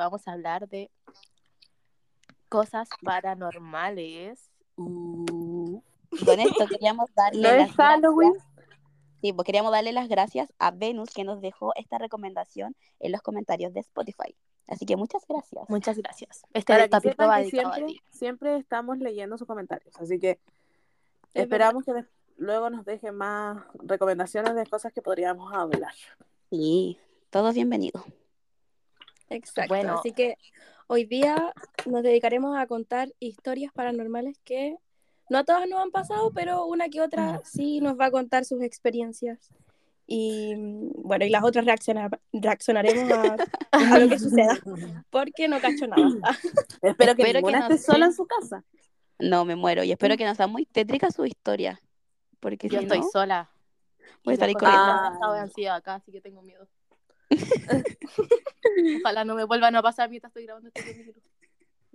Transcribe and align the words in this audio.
vamos 0.00 0.26
a 0.26 0.32
hablar 0.32 0.68
de 0.68 0.90
cosas 2.48 2.88
paranormales. 3.02 4.50
Uh. 4.76 5.80
Con 6.24 6.40
esto 6.40 6.66
queríamos 6.66 7.08
darle 7.14 7.42
¿No 7.42 7.56
las 7.56 7.72
Halloween? 7.72 8.32
gracias. 8.32 8.50
Sí, 9.20 9.32
pues 9.34 9.44
queríamos 9.44 9.72
darle 9.72 9.92
las 9.92 10.08
gracias 10.08 10.52
a 10.58 10.70
Venus 10.70 11.10
que 11.10 11.24
nos 11.24 11.40
dejó 11.42 11.72
esta 11.76 11.98
recomendación 11.98 12.74
en 12.98 13.12
los 13.12 13.20
comentarios 13.20 13.74
de 13.74 13.80
Spotify. 13.80 14.34
Así 14.66 14.86
que 14.86 14.96
muchas 14.96 15.22
gracias. 15.28 15.68
Muchas 15.68 15.98
gracias. 15.98 16.42
Este 16.54 16.72
Para 16.72 16.84
que 16.84 16.90
capítulo 16.90 17.12
sepan 17.12 17.28
va 17.28 17.36
que 17.36 17.42
dedicado 17.42 17.72
a 17.72 17.74
siempre, 17.74 18.02
siempre 18.10 18.56
estamos 18.56 18.98
leyendo 18.98 19.36
sus 19.36 19.46
comentarios, 19.46 19.94
así 20.00 20.18
que 20.18 20.30
Es 21.34 21.42
esperamos 21.42 21.84
que 21.84 21.92
luego 22.38 22.70
nos 22.70 22.84
dejen 22.86 23.14
más 23.16 23.62
recomendaciones 23.74 24.54
de 24.54 24.66
cosas 24.66 24.92
que 24.92 25.02
podríamos 25.02 25.52
hablar. 25.52 25.92
Sí, 26.50 26.98
todos 27.28 27.54
bienvenidos. 27.54 28.02
Exacto. 29.30 29.68
Bueno. 29.68 29.94
Así 29.98 30.12
que 30.12 30.36
hoy 30.86 31.04
día 31.06 31.52
nos 31.86 32.02
dedicaremos 32.02 32.56
a 32.58 32.66
contar 32.66 33.08
historias 33.20 33.72
paranormales 33.72 34.38
que 34.44 34.76
no 35.28 35.38
a 35.38 35.44
todas 35.44 35.68
nos 35.68 35.80
han 35.80 35.90
pasado, 35.92 36.32
pero 36.32 36.66
una 36.66 36.88
que 36.88 37.00
otra 37.00 37.40
sí 37.44 37.80
nos 37.80 37.98
va 37.98 38.06
a 38.06 38.10
contar 38.10 38.44
sus 38.44 38.60
experiencias. 38.62 39.48
Y 40.06 40.54
mm, 40.56 40.90
bueno, 41.02 41.24
y 41.24 41.28
las 41.30 41.44
otras 41.44 41.64
reacciona- 41.64 42.10
reaccionaremos 42.32 43.10
a, 43.12 43.36
a 43.70 43.98
lo 44.00 44.08
que 44.08 44.18
suceda, 44.18 44.58
porque 45.10 45.46
no 45.46 45.60
cacho 45.60 45.86
nada. 45.86 46.02
Espero 46.82 47.14
que 47.14 47.22
Espero 47.22 47.24
que 47.24 47.32
ninguna 47.34 47.60
no 47.60 47.74
esté 47.74 47.78
sola 47.78 48.06
en 48.06 48.12
su 48.12 48.26
casa. 48.26 48.64
No, 49.20 49.44
me 49.44 49.54
muero 49.54 49.84
y 49.84 49.92
espero 49.92 50.16
que 50.16 50.24
no 50.24 50.34
sea 50.34 50.46
muy 50.48 50.64
tétrica 50.66 51.10
su 51.12 51.24
historia. 51.26 51.80
Porque 52.40 52.68
Yo 52.68 52.78
si 52.78 52.84
estoy 52.86 53.00
no, 53.00 53.08
sola. 53.12 53.50
voy 54.24 54.32
a 54.32 54.34
estar 54.34 54.48
ahí 54.48 54.54
corriendo. 54.54 55.46
sido 55.54 55.72
acá, 55.74 55.96
así 55.96 56.10
que 56.10 56.20
tengo 56.22 56.40
miedo. 56.42 56.66
Ojalá 59.00 59.24
no 59.24 59.34
me 59.34 59.44
vuelvan 59.44 59.76
a 59.76 59.82
pasar 59.82 60.10
mientras 60.10 60.30
estoy 60.30 60.44
grabando 60.44 60.68
este 60.68 60.80
capítulo. 60.82 61.14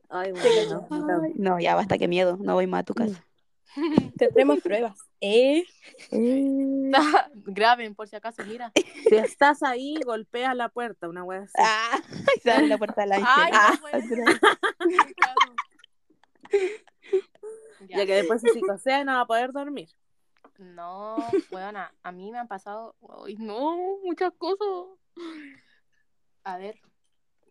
Ay, 0.09 0.31
bueno. 0.31 0.87
Ay, 1.23 1.33
no, 1.35 1.59
ya 1.59 1.75
basta 1.75 1.97
que 1.97 2.07
miedo, 2.07 2.37
no 2.39 2.53
voy 2.53 2.67
más 2.67 2.81
a 2.81 2.85
tu 2.85 2.93
casa. 2.93 3.25
Tendremos 4.17 4.59
pruebas. 4.61 4.97
¿Eh? 5.21 5.63
Graben, 7.45 7.95
por 7.95 8.07
si 8.07 8.15
acaso, 8.15 8.43
mira. 8.45 8.71
Si 9.09 9.15
estás 9.15 9.63
ahí, 9.63 9.95
golpea 10.05 10.53
la 10.53 10.69
puerta, 10.69 11.09
una 11.09 11.23
wea 11.23 11.41
así. 11.41 11.53
Ah, 11.57 11.99
y 12.37 12.39
se 12.41 12.51
abre 12.51 12.67
la 12.67 12.77
puerta 12.77 13.01
del 13.01 13.13
ángel. 13.13 13.27
Ay, 13.35 13.51
Ah, 13.53 13.71
no 13.73 13.81
puede 13.81 14.07
ser. 14.07 14.19
Ya. 17.89 17.97
Ya 17.97 18.05
que 18.05 18.15
después 18.15 18.41
se 18.41 18.49
psicosea 18.49 19.03
no 19.03 19.13
va 19.13 19.21
a 19.21 19.27
poder 19.27 19.51
dormir. 19.51 19.89
No, 20.57 21.17
bueno, 21.51 21.79
a 22.03 22.11
mí 22.11 22.31
me 22.31 22.37
han 22.39 22.47
pasado, 22.47 22.95
ay, 23.25 23.35
no, 23.37 23.97
muchas 24.03 24.31
cosas. 24.37 24.67
A 26.43 26.57
ver, 26.57 26.79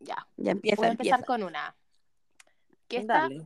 ya, 0.01 0.27
ya 0.37 0.53
empieza, 0.53 0.77
voy 0.77 0.87
a 0.87 0.91
empezar 0.93 1.21
empieza. 1.21 1.27
con 1.27 1.43
una. 1.43 1.77
Que 2.89 2.99
esta 2.99 3.15
Dale. 3.23 3.45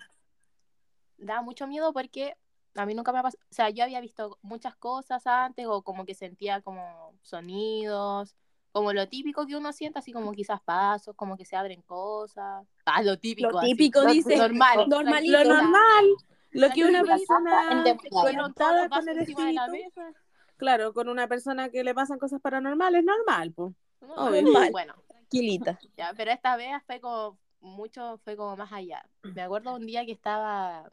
da 1.16 1.42
mucho 1.42 1.66
miedo 1.66 1.92
porque 1.92 2.36
a 2.74 2.86
mí 2.86 2.94
nunca 2.94 3.12
me 3.12 3.18
ha 3.18 3.22
pasado, 3.22 3.42
o 3.50 3.54
sea, 3.54 3.70
yo 3.70 3.84
había 3.84 4.00
visto 4.00 4.38
muchas 4.42 4.76
cosas 4.76 5.26
antes 5.26 5.66
o 5.66 5.82
como 5.82 6.04
que 6.04 6.14
sentía 6.14 6.60
como 6.60 7.14
sonidos, 7.22 8.36
como 8.72 8.92
lo 8.92 9.08
típico 9.08 9.46
que 9.46 9.56
uno 9.56 9.72
siente, 9.72 9.98
así 9.98 10.12
como 10.12 10.32
quizás 10.32 10.60
pasos, 10.60 11.16
como 11.16 11.36
que 11.36 11.44
se 11.44 11.56
abren 11.56 11.82
cosas. 11.82 12.66
Ah, 12.84 13.02
lo 13.02 13.18
típico. 13.18 13.50
Lo 13.50 13.58
así. 13.58 13.70
típico, 13.70 14.02
Lo 14.02 14.12
dice. 14.12 14.36
normal. 14.36 14.88
Normalito. 14.88 15.32
Lo 15.42 15.44
normal, 15.44 16.06
lo 16.50 16.70
que 16.70 16.84
una 16.84 17.02
persona 17.04 17.82
conectada 18.10 18.88
con 18.88 19.08
el 19.08 19.18
encima 19.18 19.46
de 19.46 19.52
la 19.52 19.66
espíritu, 19.66 20.00
mesa. 20.00 20.12
claro, 20.56 20.92
con 20.92 21.08
una 21.08 21.28
persona 21.28 21.68
que 21.68 21.84
le 21.84 21.94
pasan 21.94 22.18
cosas 22.18 22.40
paranormales, 22.40 23.04
normal, 23.04 23.52
pues. 23.52 23.74
No. 24.00 24.30
Normal. 24.30 24.70
Bueno, 24.70 24.94
Tranquilita. 25.28 25.78
ya, 25.96 26.12
pero 26.16 26.30
esta 26.30 26.56
vez 26.56 26.82
fue 26.86 27.00
como 27.00 27.38
mucho, 27.60 28.18
fue 28.24 28.36
como 28.36 28.56
más 28.56 28.72
allá. 28.72 29.04
Me 29.22 29.42
acuerdo 29.42 29.74
un 29.74 29.86
día 29.86 30.04
que 30.06 30.12
estaba. 30.12 30.90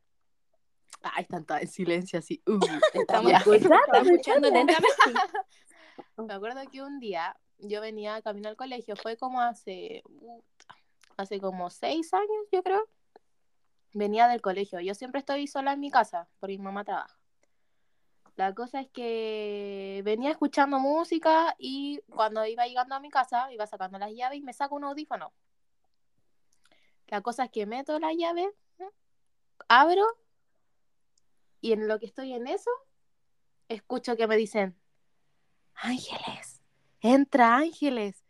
Ay, 1.02 1.24
están 1.24 1.46
todas 1.46 1.64
en 1.64 1.68
silencio 1.68 2.20
así. 2.20 2.42
Uh, 2.46 2.60
Estamos 2.94 3.32
escuchando, 3.32 3.76
estamos 3.76 4.08
escuchando 4.08 4.50
lentamente. 4.50 4.88
Me 6.18 6.34
acuerdo 6.34 6.62
que 6.72 6.82
un 6.82 7.00
día 7.00 7.38
yo 7.58 7.80
venía 7.80 8.22
camino 8.22 8.50
al 8.50 8.56
colegio, 8.56 8.96
fue 8.96 9.16
como 9.18 9.40
hace, 9.42 10.04
puta, 10.06 10.76
hace 11.18 11.40
como 11.40 11.70
seis 11.70 12.14
años, 12.14 12.48
yo 12.52 12.62
creo. 12.64 12.90
Venía 13.96 14.28
del 14.28 14.42
colegio. 14.42 14.82
Yo 14.82 14.94
siempre 14.94 15.20
estoy 15.20 15.48
sola 15.48 15.72
en 15.72 15.80
mi 15.80 15.90
casa, 15.90 16.28
porque 16.42 16.58
mi 16.58 16.66
mamá 16.66 16.84
trabaja. 16.84 17.18
La 18.36 18.54
cosa 18.54 18.82
es 18.82 18.90
que 18.90 20.02
venía 20.04 20.32
escuchando 20.32 20.80
música 20.80 21.56
y 21.58 22.02
cuando 22.10 22.46
iba 22.46 22.68
llegando 22.68 22.94
a 22.94 23.00
mi 23.00 23.10
casa, 23.10 23.50
iba 23.54 23.66
sacando 23.66 23.98
las 23.98 24.12
llaves 24.12 24.38
y 24.38 24.42
me 24.42 24.52
saco 24.52 24.76
un 24.76 24.84
audífono. 24.84 25.32
La 27.08 27.22
cosa 27.22 27.46
es 27.46 27.52
que 27.52 27.66
meto 27.66 27.98
la 27.98 28.12
llave, 28.12 28.52
abro 29.70 30.06
y 31.62 31.72
en 31.72 31.88
lo 31.88 31.98
que 31.98 32.08
estoy 32.08 32.34
en 32.34 32.48
eso, 32.48 32.72
escucho 33.70 34.18
que 34.18 34.28
me 34.28 34.36
dicen, 34.36 34.78
Ángeles, 35.74 36.62
entra 37.00 37.56
Ángeles. 37.56 38.25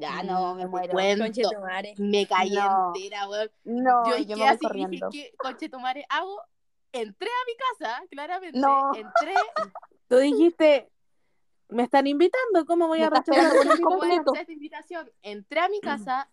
Ya 0.00 0.22
no, 0.22 0.54
me 0.54 0.66
muero. 0.66 0.92
Cuento. 0.92 1.24
Conchetumare. 1.24 1.94
Me 1.98 2.26
caí 2.26 2.50
No. 2.50 2.92
entera, 2.94 3.28
weón. 3.28 3.50
No, 3.64 4.08
yo 4.08 4.16
yo, 4.18 4.36
me 4.36 4.42
voy 4.42 4.52
así 4.52 4.66
corriendo. 4.66 5.08
dije, 5.10 5.30
¿qué 5.30 5.36
conchetumare 5.36 6.06
hago? 6.08 6.40
Entré 6.92 7.28
a 7.28 7.44
mi 7.46 7.56
casa, 7.56 8.02
claramente. 8.10 8.58
No. 8.58 8.94
Entré, 8.94 9.34
Tú 10.08 10.18
dijiste, 10.18 10.90
me 11.68 11.82
están 11.82 12.06
invitando, 12.06 12.64
¿cómo 12.66 12.86
voy 12.86 13.02
a 13.02 13.10
rechazar 13.10 13.52
esta 13.56 14.52
invitación? 14.52 15.10
Entré 15.22 15.60
a 15.60 15.68
mi 15.68 15.80
casa, 15.80 16.30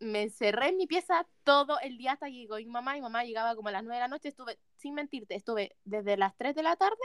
me 0.00 0.22
encerré 0.22 0.68
en 0.70 0.76
mi 0.76 0.86
pieza 0.86 1.26
todo 1.44 1.78
el 1.80 1.98
día 1.98 2.12
hasta 2.12 2.26
que 2.26 2.32
llegó 2.32 2.56
mi 2.56 2.66
mamá. 2.66 2.94
Mi 2.94 3.00
mamá 3.00 3.24
llegaba 3.24 3.54
como 3.54 3.68
a 3.68 3.72
las 3.72 3.82
9 3.84 3.94
de 3.94 4.00
la 4.00 4.08
noche. 4.08 4.28
Estuve, 4.28 4.58
sin 4.76 4.94
mentirte, 4.94 5.34
estuve 5.34 5.76
desde 5.84 6.16
las 6.16 6.36
3 6.36 6.54
de 6.54 6.62
la 6.62 6.76
tarde 6.76 6.96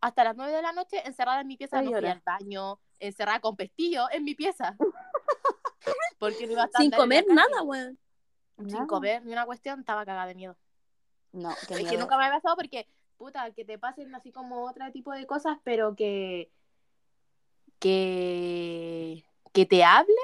hasta 0.00 0.24
las 0.24 0.36
9 0.36 0.52
de 0.52 0.62
la 0.62 0.72
noche 0.72 1.06
encerrada 1.06 1.42
en 1.42 1.46
mi 1.46 1.56
pieza. 1.56 1.78
Ay, 1.78 1.86
no 1.88 1.98
fui 1.98 2.08
al 2.08 2.22
baño, 2.24 2.80
encerrada 3.00 3.40
con 3.40 3.56
pestillo 3.56 4.06
en 4.12 4.24
mi 4.24 4.34
pieza. 4.34 4.76
Porque 6.18 6.46
no 6.46 6.52
iba 6.52 6.62
a 6.62 6.66
estar 6.66 6.82
Sin 6.82 6.90
comer 6.90 7.24
nada, 7.28 7.62
weón. 7.62 7.98
Sin 8.58 8.68
Nada. 8.68 8.86
comer 8.86 9.24
ni 9.24 9.32
una 9.32 9.46
cuestión, 9.46 9.80
estaba 9.80 10.04
cagada 10.04 10.26
de 10.26 10.34
miedo. 10.34 10.56
No, 11.32 11.54
qué 11.66 11.74
Es 11.74 11.88
que 11.88 11.96
nunca 11.96 12.16
me 12.18 12.24
había 12.24 12.36
pasado 12.36 12.56
porque, 12.56 12.86
puta, 13.16 13.50
que 13.52 13.64
te 13.64 13.78
pasen 13.78 14.14
así 14.14 14.30
como 14.32 14.64
otro 14.68 14.90
tipo 14.92 15.12
de 15.12 15.26
cosas, 15.26 15.58
pero 15.64 15.96
que. 15.96 16.50
que. 17.78 19.24
que 19.52 19.66
te 19.66 19.82
hablen. 19.82 20.16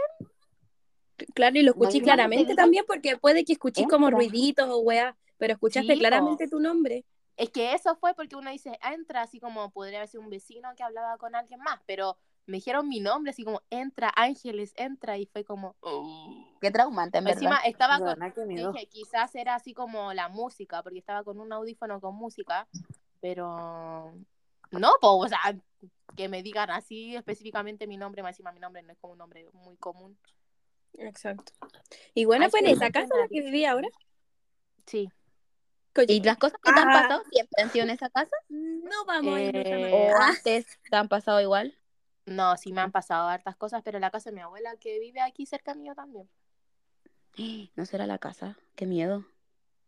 Claro, 1.34 1.58
y 1.58 1.62
lo 1.62 1.70
escuché 1.70 1.98
no, 1.98 2.04
claramente 2.04 2.54
también 2.54 2.84
porque 2.87 3.16
puede 3.16 3.44
que 3.44 3.54
escuches 3.54 3.87
como 3.88 4.08
Entra. 4.08 4.19
ruiditos 4.19 4.69
o 4.69 4.78
weá, 4.81 5.16
pero 5.38 5.54
escuchaste 5.54 5.94
Sí, 5.94 5.98
claramente 5.98 6.47
tu 6.47 6.60
nombre. 6.60 7.04
Es 7.38 7.48
que 7.50 7.72
eso 7.72 7.97
fue 7.97 8.14
porque 8.14 8.37
uno 8.37 8.50
dice, 8.50 8.78
"Ah, 8.82 8.93
entra, 8.93 9.22
así 9.22 9.41
como 9.41 9.70
podría 9.70 9.98
haber 9.98 10.08
sido 10.08 10.22
un 10.22 10.31
vecino 10.31 10.69
que 10.76 10.82
hablaba 10.82 11.16
con 11.16 11.34
alguien 11.34 11.60
más, 11.60 11.81
pero 11.87 12.19
me 12.47 12.57
dijeron 12.59 12.89
mi 12.89 13.01
nombre, 13.01 13.31
así 13.31 13.45
como, 13.45 13.61
entra, 13.71 14.12
Ángeles, 14.17 14.73
entra, 14.77 15.19
y 15.19 15.27
fue 15.27 15.45
como. 15.45 15.75
"Oh". 15.81 16.47
Qué 16.61 16.70
traumante, 16.70 17.19
en 17.19 17.25
verdad. 17.25 17.43
Encima 17.43 17.59
estaba 17.65 17.99
con. 17.99 18.49
Dije, 18.49 18.87
quizás 18.87 19.35
era 19.35 19.55
así 19.56 19.75
como 19.75 20.12
la 20.15 20.29
música, 20.29 20.82
porque 20.82 20.99
estaba 20.99 21.25
con 21.25 21.41
un 21.41 21.53
audífono 21.53 22.00
con 22.00 22.15
música, 22.15 22.67
pero 23.20 24.15
no, 24.70 24.93
pues, 25.00 25.12
o 25.12 25.29
sea, 25.29 25.41
que 26.17 26.29
me 26.29 26.43
digan 26.43 26.70
así 26.70 27.15
específicamente 27.17 27.87
mi 27.87 27.97
nombre, 27.97 28.23
más 28.23 28.31
encima 28.31 28.53
mi 28.53 28.61
nombre 28.61 28.82
no 28.82 28.93
es 28.93 28.99
como 28.99 29.12
un 29.12 29.19
nombre 29.19 29.49
muy 29.53 29.76
común. 29.76 30.17
Exacto. 30.99 31.53
Y 32.15 32.25
bueno, 32.25 32.44
Ay, 32.47 32.50
fue 32.50 32.61
en 32.61 32.69
esa 32.69 32.91
casa 32.91 33.12
en 33.15 33.20
la 33.20 33.29
que 33.29 33.43
vivía 33.43 33.73
ahora. 33.73 33.88
Sí. 34.87 35.09
¿Y 36.09 36.20
las 36.23 36.37
cosas 36.38 36.59
que 36.62 36.73
te 36.73 36.81
han 36.81 36.88
Ah. 36.88 36.93
pasado 37.03 37.23
siempre 37.31 37.62
han 37.62 37.70
sido 37.70 37.85
en 37.85 37.91
esa 37.91 38.09
casa? 38.11 38.37
No 38.49 39.05
vamos 39.06 39.35
a 39.35 39.41
ir 39.43 39.56
Eh, 39.56 39.93
¿O 39.93 40.17
antes 40.23 40.79
te 40.88 40.97
han 40.97 41.09
pasado 41.09 41.41
igual? 41.41 41.76
No, 42.26 42.56
sí 42.56 42.73
me 42.73 42.81
han 42.81 42.93
pasado 42.93 43.28
hartas 43.28 43.56
cosas, 43.56 43.82
pero 43.84 43.99
la 43.99 44.11
casa 44.11 44.31
de 44.31 44.37
mi 44.37 44.43
abuela 44.43 44.76
que 44.76 44.99
vive 44.99 45.20
aquí 45.20 45.46
cerca 45.46 45.75
mío 45.75 45.94
también. 45.94 46.28
No 47.76 47.87
será 47.87 48.06
la 48.06 48.19
casa. 48.19 48.56
Qué 48.75 48.87
miedo. 48.87 49.25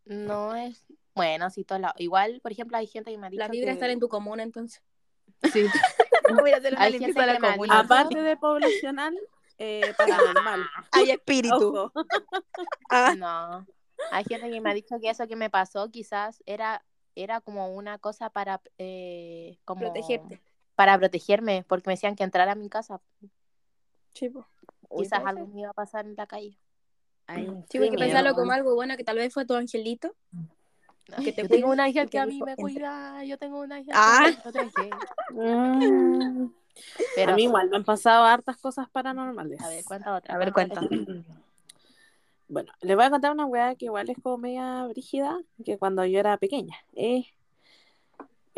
No 0.05 0.55
es. 0.55 0.85
Bueno, 1.15 1.51
sí, 1.51 1.65
todo 1.65 1.79
lado. 1.79 1.95
Igual, 1.99 2.41
por 2.43 2.53
ejemplo, 2.53 2.77
hay 2.77 2.87
gente 2.87 3.11
que 3.11 3.19
me 3.19 3.27
ha 3.27 3.31
dicho. 3.31 3.41
La 3.41 3.49
vibra 3.49 3.67
que... 3.69 3.73
estar 3.73 3.91
en 3.91 4.01
tu 4.01 4.09
comuna, 4.09 4.43
entonces. 4.43 4.83
Sí. 5.53 5.65
Voy 6.43 6.53
a 6.53 6.59
hacer 6.59 6.75
una 6.75 6.83
Hay 6.83 6.93
limpieza 6.93 7.27
la 7.27 7.35
que 7.35 7.41
me 7.41 7.49
ha 7.49 7.51
comuna. 7.53 7.75
dicho- 7.83 7.85
Aparte 7.95 8.23
de 8.23 8.37
poblacional, 8.37 9.19
eh, 9.59 9.93
paranormal. 9.97 10.63
Hay 10.93 11.11
espíritu. 11.11 11.91
Ah, 12.91 13.15
No. 13.17 13.67
Hay 14.13 14.25
gente 14.25 14.49
que 14.49 14.61
me 14.61 14.71
ha 14.71 14.75
dicho 14.75 15.01
que 15.01 15.11
eso 15.11 15.27
que 15.27 15.35
me 15.35 15.51
pasó 15.51 15.91
quizás 15.91 16.41
era, 16.47 16.85
era 17.17 17.41
como 17.41 17.75
una 17.75 17.99
cosa 17.99 18.31
para 18.31 18.61
eh, 18.79 19.59
como 19.65 19.81
protegerte. 19.81 20.41
Para 20.79 20.97
protegerme, 20.97 21.65
porque 21.67 21.89
me 21.89 21.95
decían 21.95 22.15
que 22.15 22.23
entrara 22.23 22.53
a 22.53 22.55
mi 22.55 22.69
casa. 22.69 23.01
Sí, 24.15 24.31
Quizás 24.97 25.27
algo 25.27 25.49
me 25.49 25.63
iba 25.63 25.71
a 25.71 25.73
pasar 25.73 26.07
en 26.07 26.15
la 26.15 26.29
calle. 26.29 26.57
Ay, 27.27 27.49
Sí, 27.69 27.81
porque 27.81 27.99
pensarlo 27.99 28.33
como 28.37 28.53
algo 28.53 28.77
bueno 28.77 28.97
que 28.97 29.03
tal 29.03 29.17
vez 29.17 29.35
fue 29.35 29.45
tu 29.45 29.55
angelito. 29.55 30.15
Que 31.25 31.33
te 31.33 31.43
yo 31.43 31.49
tengo 31.49 31.73
un 31.73 31.81
ángel 31.81 32.09
que 32.09 32.21
a 32.21 32.27
mí 32.27 32.41
me 32.45 32.55
cuida, 32.55 33.25
yo 33.25 33.39
tengo 33.39 33.59
un 33.61 33.73
ángel 33.73 33.93
Ah. 33.97 34.21
que 34.25 34.37
me 34.37 34.43
protege. 34.43 34.91
Mm. 35.31 36.53
Pero 37.17 37.33
a 37.33 37.35
mí 37.35 37.43
igual 37.43 37.69
me 37.71 37.77
han 37.79 37.85
pasado 37.85 38.25
hartas 38.25 38.57
cosas 38.59 38.89
paranormales. 38.89 39.61
A 39.61 39.69
ver, 39.69 39.85
cuenta 39.85 40.15
otra. 40.15 40.37
A 40.37 40.39
ver, 40.39 40.53
cuenta. 40.53 40.81
Bueno, 42.51 42.73
les 42.81 42.97
voy 42.97 43.05
a 43.05 43.11
contar 43.11 43.31
una 43.33 43.45
weá 43.45 43.75
que 43.75 43.87
igual 43.87 44.09
es 44.09 44.17
como 44.23 44.39
media 44.39 44.87
brígida, 44.87 45.39
que 45.67 45.77
cuando 45.77 46.07
yo 46.07 46.19
era 46.21 46.37
pequeña. 46.39 46.77
eh, 46.95 47.27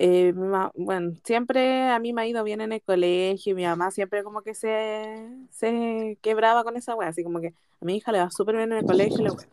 eh, 0.00 0.32
mi 0.32 0.47
ma- 0.49 0.73
bueno, 0.75 1.12
siempre 1.25 1.88
a 1.88 1.99
mí 1.99 2.12
me 2.12 2.23
ha 2.23 2.26
ido 2.26 2.43
bien 2.43 2.61
en 2.62 2.73
el 2.73 2.81
colegio 2.82 3.52
y 3.52 3.55
mi 3.55 3.64
mamá 3.64 3.91
siempre 3.91 4.25
como 4.25 4.43
que 4.43 4.55
se, 4.55 5.29
se 5.50 6.19
quebraba 6.23 6.64
con 6.64 6.76
esa 6.76 6.94
weá, 6.94 7.08
así 7.08 7.23
como 7.23 7.41
que 7.41 7.49
a 7.49 7.85
mi 7.85 7.97
hija 7.97 8.11
le 8.11 8.19
va 8.19 8.31
súper 8.31 8.56
bien 8.56 8.73
en 8.73 8.79
el 8.79 8.87
colegio 8.87 9.20
y 9.20 9.23
la 9.25 9.32
weá. 9.32 9.47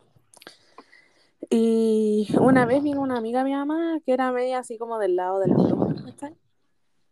Y 1.49 2.29
una 2.39 2.65
vez 2.65 2.81
vino 2.81 3.01
una 3.01 3.17
amiga 3.17 3.39
de 3.39 3.45
mi 3.45 3.55
mamá 3.55 3.99
que 4.05 4.13
era 4.13 4.31
media 4.31 4.59
así 4.59 4.77
como 4.77 4.97
del 4.99 5.15
lado 5.15 5.39
de 5.39 5.47
las 5.47 5.57
brujas, 5.57 6.01
¿cachai? 6.03 6.35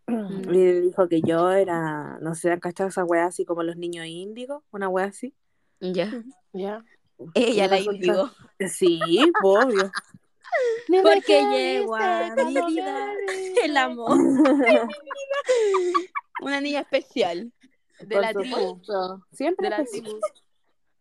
Y 0.08 0.82
dijo 0.82 1.08
que 1.08 1.22
yo 1.22 1.52
era, 1.52 2.18
no 2.22 2.36
sé, 2.36 2.52
¿han 2.52 2.60
cachado 2.60 2.90
esa 2.90 3.04
weá 3.04 3.26
así 3.26 3.44
como 3.46 3.64
los 3.64 3.76
niños 3.76 4.06
índigos? 4.06 4.64
Una 4.72 4.88
weá 4.88 5.06
así. 5.08 5.34
Ya. 5.80 6.12
Ya. 6.54 6.84
Ella 7.34 7.68
la 7.68 7.80
índigo. 7.80 8.30
Sí, 8.68 9.32
obvio. 9.44 9.92
Porque 11.04 11.44
llegó 11.52 11.96
a 11.96 12.36
mi 12.36 12.54
vida 12.54 13.14
el 13.64 13.78
amor. 13.78 14.18
Una 16.42 16.62
niña 16.62 16.82
especial. 16.82 17.52
De 18.00 18.16
Por 18.16 18.22
la 18.22 18.34
tribu. 18.34 18.82
Siempre 19.32 19.70
De 19.70 19.78
la 19.78 19.86
tribu. 19.86 20.20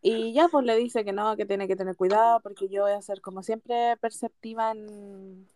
Y 0.00 0.32
ya 0.34 0.48
pues 0.48 0.64
le 0.66 0.76
dice 0.76 1.04
que 1.04 1.12
no, 1.12 1.36
que 1.36 1.46
tiene 1.46 1.66
que 1.66 1.76
tener 1.76 1.96
cuidado 1.96 2.40
porque 2.40 2.68
yo 2.68 2.82
voy 2.82 2.92
a 2.92 3.00
ser 3.00 3.20
como 3.20 3.42
siempre 3.42 3.96
perceptiva 3.96 4.72
en 4.72 5.48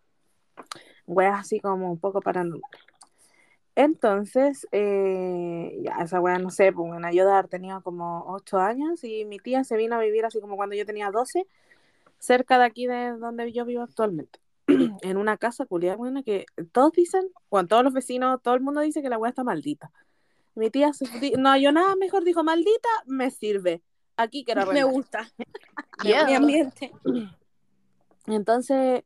weas 1.06 1.40
así 1.40 1.60
como 1.60 1.90
un 1.90 1.98
poco 1.98 2.20
paranormal. 2.20 2.62
Entonces, 3.78 4.66
eh, 4.72 5.78
ya 5.82 5.98
esa 6.02 6.20
wea 6.20 6.38
no 6.38 6.50
sé, 6.50 6.72
pues 6.72 6.88
bueno, 6.88 7.12
yo 7.12 7.24
tenido 7.48 7.80
como 7.82 8.24
8 8.26 8.58
años 8.58 9.04
y 9.04 9.24
mi 9.24 9.38
tía 9.38 9.62
se 9.62 9.76
vino 9.76 9.94
a 9.94 10.00
vivir 10.00 10.24
así 10.24 10.40
como 10.40 10.56
cuando 10.56 10.74
yo 10.74 10.84
tenía 10.84 11.12
12, 11.12 11.46
cerca 12.18 12.58
de 12.58 12.64
aquí 12.64 12.86
de 12.86 13.12
donde 13.18 13.52
yo 13.52 13.64
vivo 13.64 13.82
actualmente. 13.82 14.40
en 15.02 15.16
una 15.16 15.38
casa 15.38 15.64
culiada 15.64 15.96
buena 15.96 16.22
que 16.22 16.44
todos 16.72 16.92
dicen, 16.92 17.28
bueno, 17.50 17.68
todos 17.68 17.84
los 17.84 17.94
vecinos, 17.94 18.42
todo 18.42 18.54
el 18.54 18.60
mundo 18.60 18.80
dice 18.82 19.00
que 19.02 19.08
la 19.08 19.16
wea 19.18 19.30
está 19.30 19.44
maldita. 19.44 19.90
Mi 20.54 20.70
tía 20.70 20.90
no 21.38 21.50
halló 21.50 21.72
nada 21.72 21.94
mejor, 21.96 22.24
dijo, 22.24 22.42
maldita, 22.44 22.88
me 23.06 23.30
sirve. 23.30 23.80
Aquí 24.16 24.44
quiero 24.44 24.62
Me 24.62 24.80
arrendar". 24.80 24.92
gusta. 24.92 25.30
Yeah. 26.04 26.26
Mi 26.26 26.34
ambiente. 26.34 26.92
Entonces, 28.26 29.02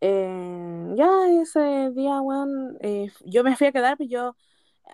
eh, 0.00 0.92
ya 0.94 1.28
ese 1.42 1.90
día, 1.94 2.20
weón, 2.20 2.76
eh, 2.80 3.10
yo 3.24 3.42
me 3.42 3.56
fui 3.56 3.66
a 3.68 3.72
quedar, 3.72 3.96
pero 3.96 4.08
yo 4.10 4.36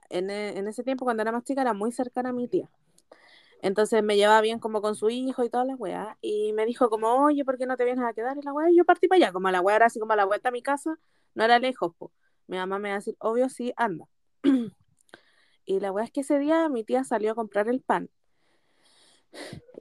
en, 0.09 0.31
en 0.31 0.69
ese 0.69 0.83
tiempo, 0.83 1.05
cuando 1.05 1.23
era 1.23 1.33
más 1.33 1.45
chica, 1.45 1.61
era 1.63 1.75
muy 1.75 1.93
cercana 1.93 2.31
a 2.31 2.33
mi 2.33 2.49
tía. 2.49 2.71
Entonces 3.63 4.03
me 4.03 4.17
llevaba 4.17 4.41
bien 4.41 4.59
como 4.59 4.81
con 4.81 4.95
su 4.97 5.11
hijo 5.11 5.45
y 5.45 5.51
todas 5.51 5.67
las 5.67 5.79
weas. 5.79 6.17
Y 6.21 6.53
me 6.55 6.65
dijo 6.65 6.89
como, 6.89 7.25
oye, 7.25 7.45
¿por 7.45 7.59
qué 7.59 7.67
no 7.67 7.77
te 7.77 7.85
vienes 7.85 8.05
a 8.05 8.13
quedar? 8.15 8.37
Y 8.39 8.43
la 8.43 8.53
wea, 8.53 8.71
y 8.71 8.77
yo 8.77 8.85
partí 8.85 9.07
para 9.07 9.19
allá. 9.19 9.33
Como 9.33 9.51
la 9.51 9.61
wea 9.61 9.77
era 9.77 9.87
así 9.87 10.01
como 10.01 10.13
a 10.13 10.17
la 10.17 10.25
vuelta 10.25 10.49
a 10.49 10.53
mi 10.53 10.63
casa, 10.63 10.99
no 11.35 11.45
era 11.45 11.59
lejos, 11.59 11.95
po. 11.97 12.13
Mi 12.47 12.57
mamá 12.57 12.79
me 12.79 12.89
va 12.89 12.97
a 12.97 12.99
decir, 12.99 13.17
obvio, 13.19 13.49
sí, 13.49 13.73
anda. 13.77 14.07
y 15.65 15.81
la 15.81 15.93
wea 15.93 16.05
es 16.05 16.11
que 16.11 16.23
ese 16.23 16.39
día 16.39 16.69
mi 16.69 16.85
tía 16.85 17.05
salió 17.05 17.33
a 17.33 17.35
comprar 17.35 17.69
el 17.69 17.81
pan. 17.81 18.09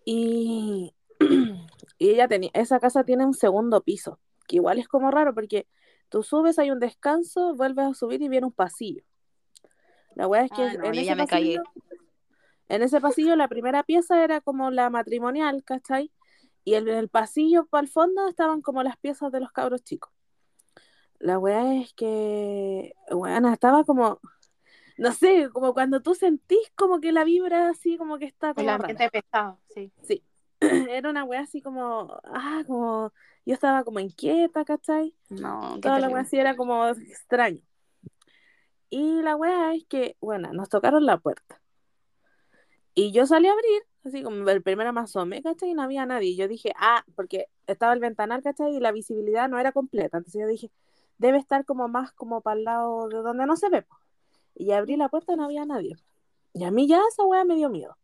Y, 0.04 0.94
y 1.98 2.10
ella 2.10 2.28
tenía, 2.28 2.52
esa 2.54 2.80
casa 2.80 3.04
tiene 3.04 3.26
un 3.26 3.34
segundo 3.34 3.82
piso, 3.82 4.20
que 4.48 4.58
igual 4.58 4.78
es 4.80 4.88
como 4.88 5.10
raro 5.10 5.34
porque 5.34 5.68
tú 6.10 6.22
subes, 6.22 6.60
hay 6.60 6.70
un 6.72 6.80
descanso, 6.80 7.56
vuelves 7.56 7.86
a 7.86 7.94
subir 7.94 8.22
y 8.22 8.28
viene 8.28 8.46
un 8.46 8.54
pasillo. 8.54 9.04
La 10.16 10.28
wea 10.28 10.44
es 10.44 10.52
que 10.52 10.64
Ah, 10.64 10.74
no, 10.74 10.86
en 10.86 10.96
ese 10.96 11.16
me 11.16 11.26
pasillo, 11.26 11.64
en 12.70 12.84
ese 12.84 13.02
pasillo 13.02 13.36
la 13.36 13.48
primera 13.48 13.84
pieza 13.84 14.24
era 14.24 14.42
como 14.42 14.70
la 14.70 14.90
matrimonial, 14.90 15.64
¿cachai? 15.64 16.12
Y 16.64 16.76
en 16.76 16.88
el 16.88 17.10
pasillo 17.10 17.66
para 17.66 17.82
el 17.82 17.90
fondo 17.90 18.28
estaban 18.28 18.62
como 18.62 18.84
las 18.84 18.96
piezas 18.98 19.32
de 19.32 19.40
los 19.40 19.52
cabros 19.52 19.84
chicos. 19.84 20.12
La 21.18 21.40
wea 21.40 21.82
es 21.82 21.94
que, 21.94 22.94
bueno, 23.12 23.52
estaba 23.52 23.84
como, 23.84 24.22
no 24.98 25.12
sé, 25.12 25.50
como 25.52 25.74
cuando 25.74 26.02
tú 26.02 26.14
sentís 26.14 26.72
como 26.76 27.02
que 27.02 27.12
la 27.12 27.24
vibra 27.24 27.70
así, 27.70 27.98
como 27.98 28.20
que 28.20 28.26
está 28.26 28.54
como 28.54 28.70
El 28.70 28.76
ambiente 28.76 29.10
pesado, 29.10 29.60
sí. 29.74 29.92
Sí, 30.04 30.24
era 30.62 31.10
una 31.10 31.24
wea 31.24 31.42
así 31.42 31.62
como, 31.62 32.20
ah, 32.24 32.64
como, 32.68 33.12
yo 33.46 33.54
estaba 33.54 33.84
como 33.84 34.00
inquieta, 34.00 34.64
¿cachai? 34.64 35.16
No, 35.30 35.80
Toda 35.82 36.00
la 36.00 36.10
wea 36.10 36.22
así 36.22 36.38
era 36.38 36.56
como 36.56 36.88
extraño. 36.88 37.62
Y 38.92 39.22
la 39.24 39.36
wea 39.36 39.74
es 39.74 39.86
que, 39.86 40.18
bueno, 40.22 40.54
nos 40.54 40.70
tocaron 40.70 41.06
la 41.06 41.18
puerta. 41.18 41.60
Y 43.00 43.14
yo 43.14 43.26
salí 43.26 43.48
a 43.48 43.54
abrir, 43.54 43.82
así 44.04 44.22
como 44.24 44.50
el 44.50 44.62
primero 44.62 44.92
me 44.92 45.00
asomé, 45.00 45.42
¿cachai? 45.42 45.70
Y 45.70 45.74
no 45.74 45.84
había 45.84 46.06
nadie. 46.06 46.32
Y 46.32 46.36
yo 46.36 46.50
dije, 46.50 46.74
ah, 46.78 47.06
porque 47.16 47.48
estaba 47.66 47.94
el 47.94 48.02
ventanal, 48.02 48.44
¿cachai? 48.44 48.76
Y 48.76 48.82
la 48.82 48.92
visibilidad 48.92 49.48
no 49.48 49.58
era 49.58 49.72
completa. 49.72 50.18
Entonces 50.18 50.42
yo 50.42 50.48
dije, 50.48 50.70
debe 51.18 51.38
estar 51.38 51.64
como 51.64 51.88
más 51.88 52.12
como 52.12 52.42
para 52.42 52.58
el 52.60 52.66
lado 52.66 53.08
de 53.08 53.20
donde 53.20 53.46
no 53.46 53.56
se 53.56 53.70
ve. 53.70 53.86
Y 54.54 54.74
abrí 54.74 54.98
la 54.98 55.08
puerta 55.08 55.32
y 55.32 55.38
no 55.38 55.46
había 55.46 55.64
nadie. 55.64 55.96
Y 56.54 56.66
a 56.66 56.72
mí 56.72 56.90
ya 56.90 57.00
esa 57.10 57.24
wea 57.24 57.46
me 57.46 57.56
dio 57.56 57.70
miedo. 57.70 57.96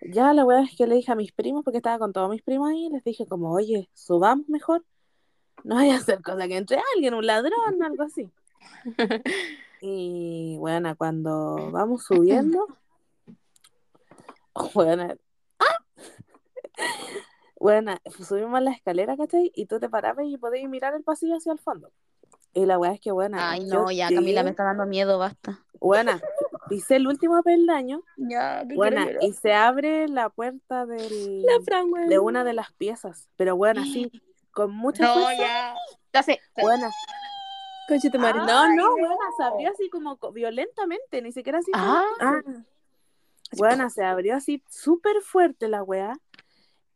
Ya 0.00 0.32
la 0.32 0.46
wea 0.46 0.62
es 0.62 0.74
que 0.74 0.86
le 0.86 0.94
dije 0.94 1.12
a 1.12 1.14
mis 1.14 1.32
primos, 1.32 1.62
porque 1.62 1.76
estaba 1.76 1.98
con 1.98 2.14
todos 2.14 2.30
mis 2.30 2.42
primos 2.42 2.70
ahí, 2.70 2.88
les 2.88 3.04
dije 3.04 3.26
como, 3.26 3.52
oye, 3.52 3.90
subamos 3.92 4.48
mejor. 4.48 4.82
No 5.62 5.74
vaya 5.74 5.96
a 5.96 6.00
ser 6.00 6.22
cosa 6.22 6.48
que 6.48 6.56
entre 6.56 6.80
alguien, 6.94 7.12
un 7.12 7.26
ladrón, 7.26 7.82
algo 7.82 8.04
así. 8.04 8.30
Y 9.80 10.56
bueno, 10.58 10.96
cuando 10.96 11.70
vamos 11.70 12.04
subiendo, 12.04 12.66
bueno, 14.76 15.14
bueno, 17.58 17.96
subimos 18.26 18.60
la 18.62 18.72
escalera, 18.72 19.16
¿cachai? 19.16 19.50
Y 19.54 19.66
tú 19.66 19.80
te 19.80 19.88
parabas 19.88 20.26
y 20.26 20.36
podías 20.36 20.68
mirar 20.68 20.94
el 20.94 21.02
pasillo 21.02 21.36
hacia 21.36 21.52
el 21.52 21.58
fondo. 21.58 21.90
Y 22.52 22.64
la 22.66 22.78
weá 22.78 22.92
es 22.92 23.00
que, 23.00 23.12
bueno, 23.12 23.36
Ay, 23.40 23.64
no, 23.64 23.90
ya, 23.90 24.08
Camila, 24.08 24.42
me 24.42 24.50
está 24.50 24.64
dando 24.64 24.86
miedo, 24.86 25.18
basta. 25.18 25.64
Buena, 25.80 26.22
pisé 26.68 26.96
el 26.96 27.06
último 27.06 27.42
peldaño, 27.42 28.02
Ya, 28.16 28.64
buena, 28.74 29.08
y 29.20 29.32
se 29.34 29.52
abre 29.52 30.08
la 30.08 30.30
puerta 30.30 30.86
del, 30.86 31.42
La 31.44 31.52
Fran, 31.64 31.90
de 32.08 32.18
una 32.18 32.44
de 32.44 32.54
las 32.54 32.72
piezas, 32.72 33.28
pero 33.36 33.56
bueno, 33.56 33.82
así, 33.82 34.10
con 34.52 34.72
mucha 34.72 35.04
No, 35.04 35.12
fuerza, 35.14 35.42
ya. 35.42 35.76
Entonces, 36.06 36.38
buena. 36.56 36.90
Conche 37.88 38.10
tu 38.10 38.18
madre. 38.18 38.38
No, 38.38 38.74
no, 38.74 38.90
buena, 38.96 39.16
se 39.36 39.42
abrió 39.44 39.70
así 39.70 39.88
como 39.90 40.16
co- 40.16 40.32
violentamente, 40.32 41.22
ni 41.22 41.32
siquiera 41.32 41.58
así. 41.58 41.70
Ah. 41.74 42.04
ah. 42.20 42.42
Buena, 43.52 43.90
se 43.90 44.04
abrió 44.04 44.36
así 44.36 44.62
súper 44.68 45.20
fuerte 45.22 45.68
la 45.68 45.82
weá. 45.82 46.14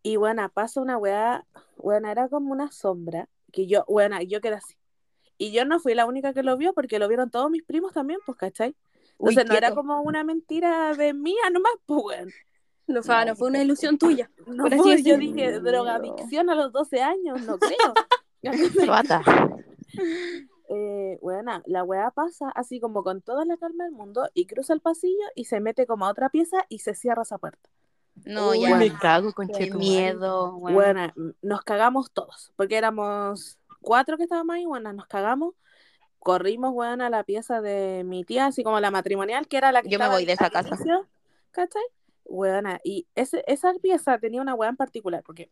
Y 0.02 0.16
buena, 0.16 0.48
pasa 0.48 0.80
una 0.80 0.96
weá, 0.96 1.44
buena, 1.76 2.10
era 2.10 2.28
como 2.28 2.52
una 2.52 2.72
sombra, 2.72 3.28
que 3.52 3.66
yo, 3.66 3.84
buena, 3.86 4.22
yo 4.22 4.40
quedé 4.40 4.54
así. 4.54 4.76
Y 5.36 5.52
yo 5.52 5.64
no 5.64 5.78
fui 5.78 5.94
la 5.94 6.06
única 6.06 6.32
que 6.32 6.42
lo 6.42 6.56
vio, 6.56 6.72
porque 6.72 6.98
lo 6.98 7.08
vieron 7.08 7.30
todos 7.30 7.50
mis 7.50 7.62
primos 7.62 7.92
también, 7.92 8.20
pues, 8.24 8.38
¿cachai? 8.38 8.74
Uy, 9.18 9.30
Entonces 9.30 9.46
no 9.46 9.54
era 9.54 9.74
como 9.74 10.00
una 10.00 10.24
mentira 10.24 10.94
de 10.94 11.12
mía 11.12 11.50
nomás, 11.52 11.72
pues, 11.86 12.00
weón. 12.02 12.30
No 12.86 13.02
fue, 13.02 13.24
no 13.24 13.36
fue 13.36 13.48
una 13.48 13.62
ilusión 13.62 13.98
tuya. 13.98 14.30
No 14.46 14.64
Por 14.64 14.74
así 14.74 14.82
fue, 14.82 15.02
yo 15.02 15.16
dije, 15.16 15.60
drogadicción 15.60 16.50
a 16.50 16.54
los 16.54 16.72
12 16.72 17.02
años, 17.02 17.40
no 17.42 17.58
creo. 17.58 17.94
Bata. 20.70 20.80
eh, 20.80 21.18
buena, 21.22 21.62
la 21.66 21.84
weá 21.84 22.10
pasa 22.10 22.50
así 22.50 22.80
como 22.80 23.02
con 23.02 23.22
toda 23.22 23.44
la 23.44 23.56
calma 23.56 23.84
del 23.84 23.92
mundo 23.92 24.28
y 24.34 24.46
cruza 24.46 24.72
el 24.72 24.80
pasillo 24.80 25.24
y 25.34 25.44
se 25.46 25.60
mete 25.60 25.86
como 25.86 26.06
a 26.06 26.10
otra 26.10 26.28
pieza 26.30 26.64
y 26.68 26.80
se 26.80 26.94
cierra 26.94 27.22
esa 27.22 27.38
puerta. 27.38 27.68
No, 28.24 28.50
Uy, 28.50 28.62
ya. 28.62 28.76
me 28.76 28.92
cago 28.98 29.32
con 29.32 29.48
Qué 29.48 29.70
miedo. 29.70 30.52
Buena, 30.52 31.14
nos 31.42 31.62
cagamos 31.62 32.10
todos, 32.12 32.52
porque 32.56 32.76
éramos 32.76 33.58
cuatro 33.80 34.16
que 34.16 34.24
estábamos 34.24 34.56
ahí, 34.56 34.66
bueno, 34.66 34.92
nos 34.92 35.06
cagamos, 35.06 35.54
corrimos, 36.18 36.72
weón, 36.74 37.00
a 37.00 37.10
la 37.10 37.24
pieza 37.24 37.60
de 37.62 38.02
mi 38.04 38.24
tía, 38.24 38.46
así 38.46 38.62
como 38.62 38.78
la 38.80 38.90
matrimonial, 38.90 39.48
que 39.48 39.56
era 39.56 39.72
la 39.72 39.82
que 39.82 39.88
Yo 39.88 39.98
me 39.98 40.04
estaba 40.04 40.14
voy 40.16 40.26
de 40.26 40.32
esa 40.34 40.50
casa. 40.50 40.68
inicio, 40.68 41.08
¿cachai? 41.50 41.82
Weona, 42.24 42.78
y 42.84 43.08
ese, 43.14 43.42
esa 43.46 43.72
pieza 43.74 44.18
tenía 44.18 44.40
una 44.42 44.54
weá 44.54 44.68
en 44.70 44.76
particular, 44.76 45.22
porque 45.24 45.50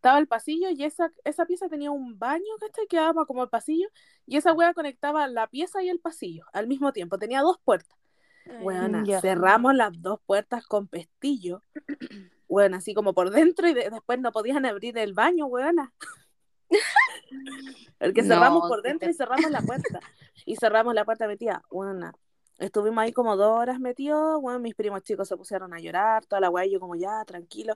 estaba 0.00 0.18
el 0.18 0.26
pasillo 0.26 0.70
y 0.70 0.82
esa, 0.82 1.12
esa 1.24 1.44
pieza 1.44 1.68
tenía 1.68 1.90
un 1.90 2.18
baño, 2.18 2.46
¿cachai? 2.58 2.86
Que 2.86 2.96
daba 2.96 3.26
como 3.26 3.42
el 3.42 3.50
pasillo, 3.50 3.86
y 4.24 4.38
esa 4.38 4.54
weá 4.54 4.72
conectaba 4.72 5.26
la 5.28 5.46
pieza 5.46 5.82
y 5.82 5.90
el 5.90 6.00
pasillo 6.00 6.46
al 6.54 6.66
mismo 6.66 6.90
tiempo, 6.94 7.18
tenía 7.18 7.42
dos 7.42 7.58
puertas. 7.62 7.98
Weona, 8.62 9.04
Ya. 9.04 9.20
cerramos 9.20 9.74
las 9.74 9.92
dos 10.00 10.18
puertas 10.24 10.66
con 10.66 10.88
pestillo. 10.88 11.62
Bueno, 12.48 12.78
así 12.78 12.94
como 12.94 13.14
por 13.14 13.30
dentro 13.30 13.68
y 13.68 13.74
de- 13.74 13.90
después 13.90 14.18
no 14.18 14.32
podían 14.32 14.66
abrir 14.66 14.98
el 14.98 15.12
baño, 15.12 15.46
weona. 15.46 15.92
Porque 18.00 18.22
No, 18.22 18.34
cerramos 18.34 18.68
por 18.68 18.82
dentro 18.82 19.08
y 19.08 19.14
cerramos 19.14 19.50
la 19.50 19.60
puerta. 19.62 20.00
Y 20.46 20.56
cerramos 20.56 20.94
la 20.94 21.04
puerta 21.04 21.28
metida, 21.28 21.62
weona. 21.70 22.12
Estuvimos 22.58 23.02
ahí 23.02 23.12
como 23.12 23.36
dos 23.36 23.56
horas 23.56 23.78
metidos, 23.78 24.40
bueno, 24.40 24.58
mis 24.58 24.74
primos 24.74 25.02
chicos 25.02 25.28
se 25.28 25.36
pusieron 25.36 25.72
a 25.74 25.78
llorar, 25.78 26.26
toda 26.26 26.40
la 26.40 26.50
weá, 26.50 26.66
yo 26.66 26.80
como 26.80 26.96
ya, 26.96 27.24
tranquilo. 27.24 27.74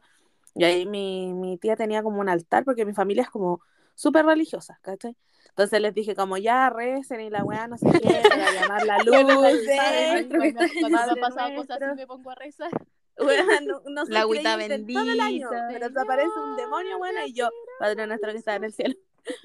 Y 0.54 0.64
ahí 0.64 0.86
mi, 0.86 1.32
mi 1.34 1.58
tía 1.58 1.76
tenía 1.76 2.02
como 2.02 2.20
un 2.20 2.28
altar, 2.28 2.64
porque 2.64 2.84
mi 2.84 2.94
familia 2.94 3.22
es 3.24 3.30
como 3.30 3.60
súper 3.94 4.24
religiosa, 4.26 4.78
¿cachai? 4.82 5.16
Entonces 5.48 5.80
les 5.80 5.94
dije 5.94 6.14
como 6.16 6.36
ya 6.36 6.68
recen 6.70 7.20
y 7.20 7.30
la 7.30 7.44
weá 7.44 7.68
no 7.68 7.78
sé 7.78 7.86
qué, 8.02 8.22
para 8.28 8.52
llamar 8.52 8.86
la 8.86 8.98
luz. 9.04 9.22
no 9.22 9.40
para 9.40 9.50
sé, 9.50 9.78
avisar, 9.78 10.28
Cuando, 10.28 10.36
nuestro- 10.38 10.66
cuando 10.80 10.88
me 10.88 10.96
Padre 10.96 11.20
ha 11.20 11.28
pasado 11.28 11.54
cosas 11.56 11.82
así 11.82 11.96
me 11.96 12.06
pongo 12.06 12.30
a 12.30 12.34
rezar. 12.34 12.70
Weona, 13.18 13.60
no, 13.60 13.80
no 13.88 14.02
La 14.08 14.20
agüita 14.22 14.54
en 14.64 14.86
todo 14.86 15.02
el 15.12 15.20
año, 15.20 15.48
bendita. 15.50 15.68
pero 15.72 15.88
se 15.90 16.00
aparece 16.00 16.30
un 16.44 16.56
demonio, 16.56 16.98
buena, 16.98 17.24
y 17.26 17.32
yo, 17.32 17.48
Padre 17.78 18.06
nuestro 18.08 18.32
que 18.32 18.38
está 18.38 18.56
en 18.56 18.64
el 18.64 18.72
cielo. 18.72 18.94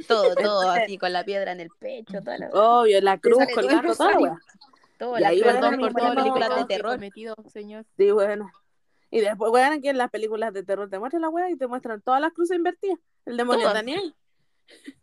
Todo, 0.07 0.33
todo 0.35 0.69
así, 0.71 0.97
con 0.97 1.13
la 1.13 1.23
piedra 1.23 1.51
en 1.53 1.59
el 1.61 1.69
pecho, 1.79 2.19
toda 2.21 2.37
la... 2.39 2.49
Obvio, 2.49 2.99
la 3.01 3.17
cruz 3.19 3.37
colgando, 3.53 3.95
toda 3.95 4.11
la 4.11 4.19
weá. 4.19 4.37
todo, 4.97 5.17
y 5.17 5.21
la 5.21 5.27
ahí, 5.29 5.41
perdón 5.41 5.77
bueno, 5.77 5.77
por 5.77 6.01
las 6.01 6.11
primo- 6.11 6.15
películas 6.23 6.55
de 6.57 6.65
terror. 6.65 6.93
cometido, 6.95 7.35
señor. 7.53 7.85
Sí, 7.97 8.09
bueno. 8.11 8.49
Y 9.11 9.21
después, 9.21 9.51
weón, 9.51 9.81
que 9.81 9.89
en 9.89 9.97
las 9.97 10.09
películas 10.09 10.53
de 10.53 10.63
terror 10.63 10.89
te 10.89 10.99
muestran 10.99 11.21
la 11.21 11.29
weá 11.29 11.49
y 11.49 11.57
te 11.57 11.67
muestran 11.67 12.01
todas 12.01 12.21
las 12.21 12.31
cruces 12.33 12.57
invertidas. 12.57 12.99
El 13.25 13.37
demonio 13.37 13.63
Todas. 13.63 13.75
Daniel. 13.75 14.15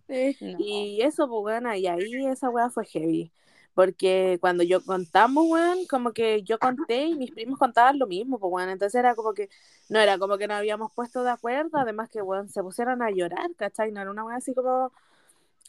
No. 0.09 0.57
Y 0.61 1.03
eso, 1.03 1.29
pues, 1.29 1.61
weón, 1.61 1.75
y 1.75 1.89
ahí 1.89 2.27
esa 2.27 2.49
weá 2.49 2.71
fue 2.71 2.85
heavy. 2.87 3.33
Porque 3.75 4.39
cuando 4.41 4.63
yo 4.63 4.81
contamos, 4.85 5.47
weón, 5.49 5.85
como 5.87 6.13
que 6.13 6.45
yo 6.45 6.61
conté 6.61 7.07
y 7.07 7.17
mis 7.17 7.33
primos 7.33 7.59
contaban 7.59 7.99
lo 7.99 8.07
mismo, 8.07 8.39
pues, 8.39 8.53
weón. 8.53 8.69
Entonces 8.69 8.97
era 8.97 9.17
como 9.17 9.35
que, 9.35 9.49
no 9.89 9.99
era 9.99 10.17
como 10.17 10.39
que 10.39 10.47
nos 10.47 10.59
habíamos 10.59 10.93
puesto 10.93 11.25
de 11.25 11.31
acuerdo, 11.31 11.79
además 11.79 12.09
que, 12.09 12.23
weón, 12.23 12.49
se 12.49 12.63
pusieron 12.63 13.03
a 13.03 13.11
llorar, 13.11 13.51
¿cachai? 13.57 13.91
No 13.91 14.01
era 14.01 14.13
una 14.13 14.23
weá 14.23 14.37
así 14.37 14.55
como, 14.55 14.93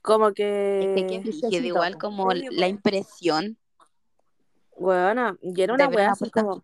como 0.04 0.32
que... 0.34 0.82
Es 0.82 1.02
que 1.02 1.08
qué 1.08 1.20
brígido, 1.20 1.66
igual 1.66 1.98
como 1.98 2.32
la 2.32 2.48
po. 2.48 2.66
impresión 2.66 3.58
Weona, 4.78 5.38
y 5.42 5.60
era 5.62 5.76
de 5.76 5.84
una 5.84 5.96
weá 5.96 6.12
así 6.12 6.30
como 6.30 6.62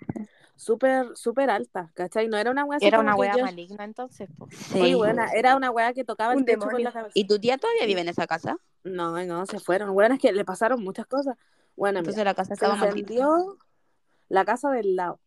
súper, 0.55 1.15
súper 1.15 1.49
alta, 1.49 1.91
¿cachai? 1.93 2.27
No 2.27 2.37
era 2.37 2.51
una 2.51 2.63
weá 2.65 2.77
así 2.77 2.85
Era 2.87 2.97
como 2.97 3.09
una 3.09 3.15
wea 3.15 3.35
yo- 3.37 3.43
maligna 3.45 3.83
entonces. 3.83 4.29
Sí, 4.51 4.93
buena, 4.93 5.31
era 5.31 5.55
una 5.55 5.71
weá 5.71 5.93
que 5.93 6.03
tocaba 6.03 6.33
el 6.33 6.39
Un 6.39 6.45
techo 6.45 6.59
con 6.59 6.67
demonio. 6.69 6.85
la 6.85 6.91
cabeza. 6.93 7.11
¿Y 7.15 7.25
tu 7.27 7.39
tía 7.39 7.57
todavía 7.57 7.85
vive 7.85 8.01
en 8.01 8.09
esa 8.09 8.27
casa? 8.27 8.57
No, 8.83 9.23
no, 9.25 9.45
se 9.45 9.59
fueron. 9.59 9.93
Bueno, 9.93 10.15
es 10.15 10.21
que 10.21 10.31
le 10.31 10.45
pasaron 10.45 10.83
muchas 10.83 11.05
cosas. 11.07 11.37
Bueno, 11.75 11.99
Entonces 11.99 12.19
mira, 12.19 12.31
la 12.31 12.35
casa 12.35 12.49
se 12.49 12.53
estaba 12.53 12.75
maldita. 12.75 12.99
incendió 13.13 13.57
la 14.29 14.45
casa 14.45 14.69
del 14.71 14.95
lado, 14.95 15.19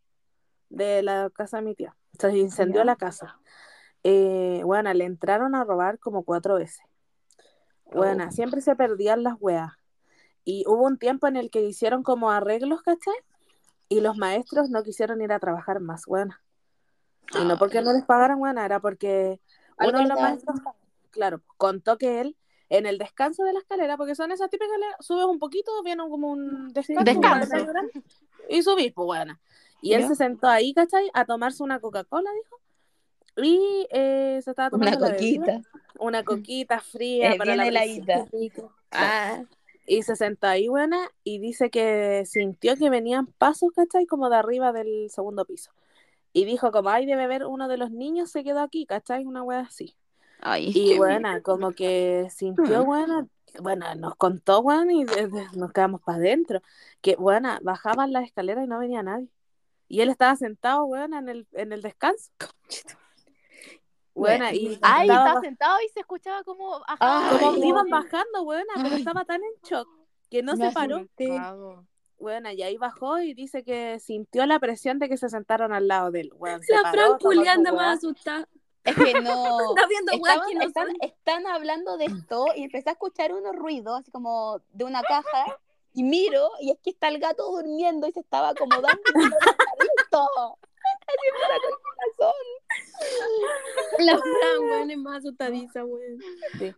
de 0.69 1.03
la 1.03 1.31
casa 1.31 1.57
de 1.59 1.63
mi 1.65 1.75
tía. 1.75 1.97
Se 2.19 2.37
incendió 2.37 2.81
Ya. 2.81 2.85
la 2.85 2.97
casa. 2.97 3.39
Eh, 4.05 4.61
bueno, 4.65 4.93
le 4.95 5.05
entraron 5.05 5.55
a 5.55 5.65
robar 5.65 5.99
como 5.99 6.23
cuatro 6.23 6.55
veces. 6.57 6.81
Bueno, 7.93 8.27
Oh. 8.29 8.33
siempre 8.33 8.61
se 8.61 8.77
perdían 8.77 9.23
las 9.23 9.35
weas. 9.41 9.73
Y 10.45 10.65
hubo 10.69 10.85
un 10.85 10.99
tiempo 10.99 11.27
en 11.27 11.37
el 11.37 11.51
que 11.51 11.63
hicieron 11.63 12.03
como 12.05 12.31
arreglos, 12.31 12.83
¿cachai? 12.83 13.15
Y 13.89 14.01
los 14.01 14.17
maestros 14.17 14.69
no 14.71 14.83
quisieron 14.83 15.21
ir 15.23 15.33
a 15.33 15.39
trabajar 15.39 15.81
más, 15.81 16.07
bueno. 16.07 16.35
Y 17.41 17.45
no 17.45 17.59
porque 17.59 17.83
no 17.83 17.93
les 17.93 18.05
pagaran, 18.05 18.39
bueno, 18.39 18.61
era 18.63 18.81
porque 18.81 19.41
uno 19.79 19.99
de 19.99 20.07
los 20.07 20.21
maestros, 20.21 20.59
claro, 21.11 21.43
contó 21.57 21.99
que 21.99 22.21
él, 22.21 22.37
en 22.69 22.87
el 22.87 22.99
descanso 22.99 23.45
de 23.45 23.53
la 23.53 23.59
escalera, 23.61 23.97
porque 23.97 24.15
son 24.15 24.33
esas 24.33 24.51
típicas, 24.51 24.69
escaleras, 24.75 25.07
subes 25.07 25.25
un 25.27 25.39
poquito, 25.39 25.71
viene 25.85 26.03
como 26.09 26.31
un 26.31 26.73
descanso, 26.73 27.05
Descanso. 27.05 27.57
y 28.49 28.63
subís, 28.63 28.93
pues 28.93 29.07
bueno. 29.07 29.39
Y 29.83 29.93
él 29.93 30.07
se 30.09 30.15
sentó 30.17 30.49
ahí, 30.49 30.73
¿cachai? 30.75 31.11
A 31.15 31.25
tomarse 31.25 31.63
una 31.63 31.79
Coca-Cola, 31.81 32.31
dijo. 32.43 32.61
Y 33.49 33.87
eh, 33.91 34.41
se 34.43 34.51
estaba 34.51 34.71
tomando 34.71 34.97
Una 34.97 35.07
la 35.09 35.13
bebida, 35.13 35.45
coquita. 35.45 35.69
una 35.99 36.25
coquita 36.25 36.81
fría 36.81 37.33
Eh, 37.33 37.37
para 37.39 37.55
la 37.55 37.67
heladita. 37.69 38.25
brisita. 38.33 38.63
Ah, 38.91 39.43
Y 39.87 40.03
se 40.03 40.17
sentó 40.17 40.49
ahí, 40.49 40.69
buena, 40.69 41.11
y 41.23 41.39
dice 41.39 41.71
que 41.71 42.25
sintió 42.27 42.77
que 42.77 42.91
venían 42.91 43.27
pasos, 43.27 43.71
¿cachai? 43.75 44.07
Como 44.07 44.29
de 44.29 44.37
arriba 44.37 44.73
del 44.73 45.09
segundo 45.11 45.45
piso. 45.45 45.71
Y 46.33 46.45
dijo, 46.45 46.73
como, 46.73 46.91
ay, 46.91 47.07
debe 47.07 47.23
haber 47.25 47.45
uno 47.47 47.69
de 47.69 47.77
los 47.77 47.91
niños 47.91 48.31
se 48.31 48.45
quedó 48.45 48.61
aquí, 48.61 48.85
¿cachai? 48.85 49.25
Una 49.25 49.43
wea 49.43 49.61
así. 49.61 49.95
ay, 50.41 50.71
Y 50.75 50.97
buena, 50.97 51.41
como 51.41 51.73
que 51.73 52.29
sintió, 52.31 52.85
buena, 52.85 53.27
bueno, 53.63 53.95
nos 53.95 54.17
contó, 54.17 54.63
buena, 54.63 54.93
y 54.93 55.05
de- 55.05 55.29
de- 55.29 55.47
nos 55.57 55.73
quedamos 55.73 56.03
para 56.03 56.19
adentro. 56.19 56.61
Que, 57.01 57.17
buena, 57.17 57.59
bajaban 57.63 58.13
las 58.13 58.25
escaleras 58.25 58.65
y 58.65 58.69
no 58.69 58.79
venía 58.79 59.03
nadie. 59.03 59.29
Y 59.89 60.01
él 60.01 60.09
estaba 60.11 60.35
sentado, 60.37 60.85
buena, 60.87 61.21
en 61.21 61.29
el, 61.29 61.47
en 61.53 61.73
el 61.73 61.81
descanso. 61.81 62.31
Buena, 64.17 64.53
y 64.55 64.79
Ay, 64.81 65.09
estaba 65.11 65.41
sentado 65.43 65.77
y 65.85 65.89
se 65.91 66.01
escuchaba 66.01 66.43
como 66.43 66.81
Ay, 66.87 67.39
como 67.39 67.53
no. 67.53 67.65
iban 67.65 67.91
bajando, 67.91 68.45
buena, 68.45 68.73
pero 68.77 68.89
Ay. 68.89 68.99
estaba 69.01 69.25
tan 69.27 69.43
en 69.45 69.51
shock 69.63 69.87
que 70.31 70.43
no 70.43 70.57
Me 70.57 70.69
se 70.69 70.75
paró. 70.75 71.07
Bueno, 72.19 72.51
y 72.51 72.63
ahí 72.63 72.79
bajó 72.79 73.19
y 73.19 73.35
dice 73.35 73.63
que 73.63 74.01
sintió 74.01 74.47
la 74.47 74.59
presión 74.59 74.99
de 74.99 75.11
que 75.11 75.19
se 75.19 75.29
sentaron 75.29 75.75
al 75.75 75.87
lado 75.87 76.11
de 76.11 76.23
él. 76.23 76.33
Bueno, 76.39 76.61
se 76.63 76.73
La 76.73 76.91
Fran 76.91 77.19
Julián 77.19 77.63
más 77.63 77.99
asustada. 77.99 78.49
Es 78.85 78.95
que 78.97 79.21
no. 79.21 79.75
Está 79.77 79.87
viendo 79.87 80.13
Estaban, 80.13 80.49
que 80.49 80.55
no 80.55 80.63
están, 80.63 80.87
son. 80.87 80.97
están 81.03 81.47
hablando 81.47 81.99
de 81.99 82.07
esto 82.07 82.47
y 82.57 82.65
empecé 82.65 82.89
a 82.89 82.93
escuchar 82.93 83.35
unos 83.35 83.55
ruidos, 83.55 84.01
así 84.01 84.11
como 84.11 84.63
de 84.73 84.85
una 84.85 85.03
caja, 85.03 85.59
y 85.93 86.05
miro, 86.05 86.49
y 86.61 86.71
es 86.71 86.79
que 86.83 86.91
está 86.91 87.09
el 87.09 87.19
gato 87.19 87.51
durmiendo 87.51 88.07
y 88.07 88.13
se 88.13 88.21
estaba 88.21 88.49
acomodando 88.51 89.03
y 89.15 89.19
lo 89.19 89.29
listo. 89.99 90.59
Así 91.07 91.29
corazón. 92.17 92.35
La 93.99 94.19
Fran, 94.19 94.61
weón, 94.61 94.91
es 94.91 94.99
más 94.99 95.17
asustadiza, 95.19 95.85
weón. 95.85 96.19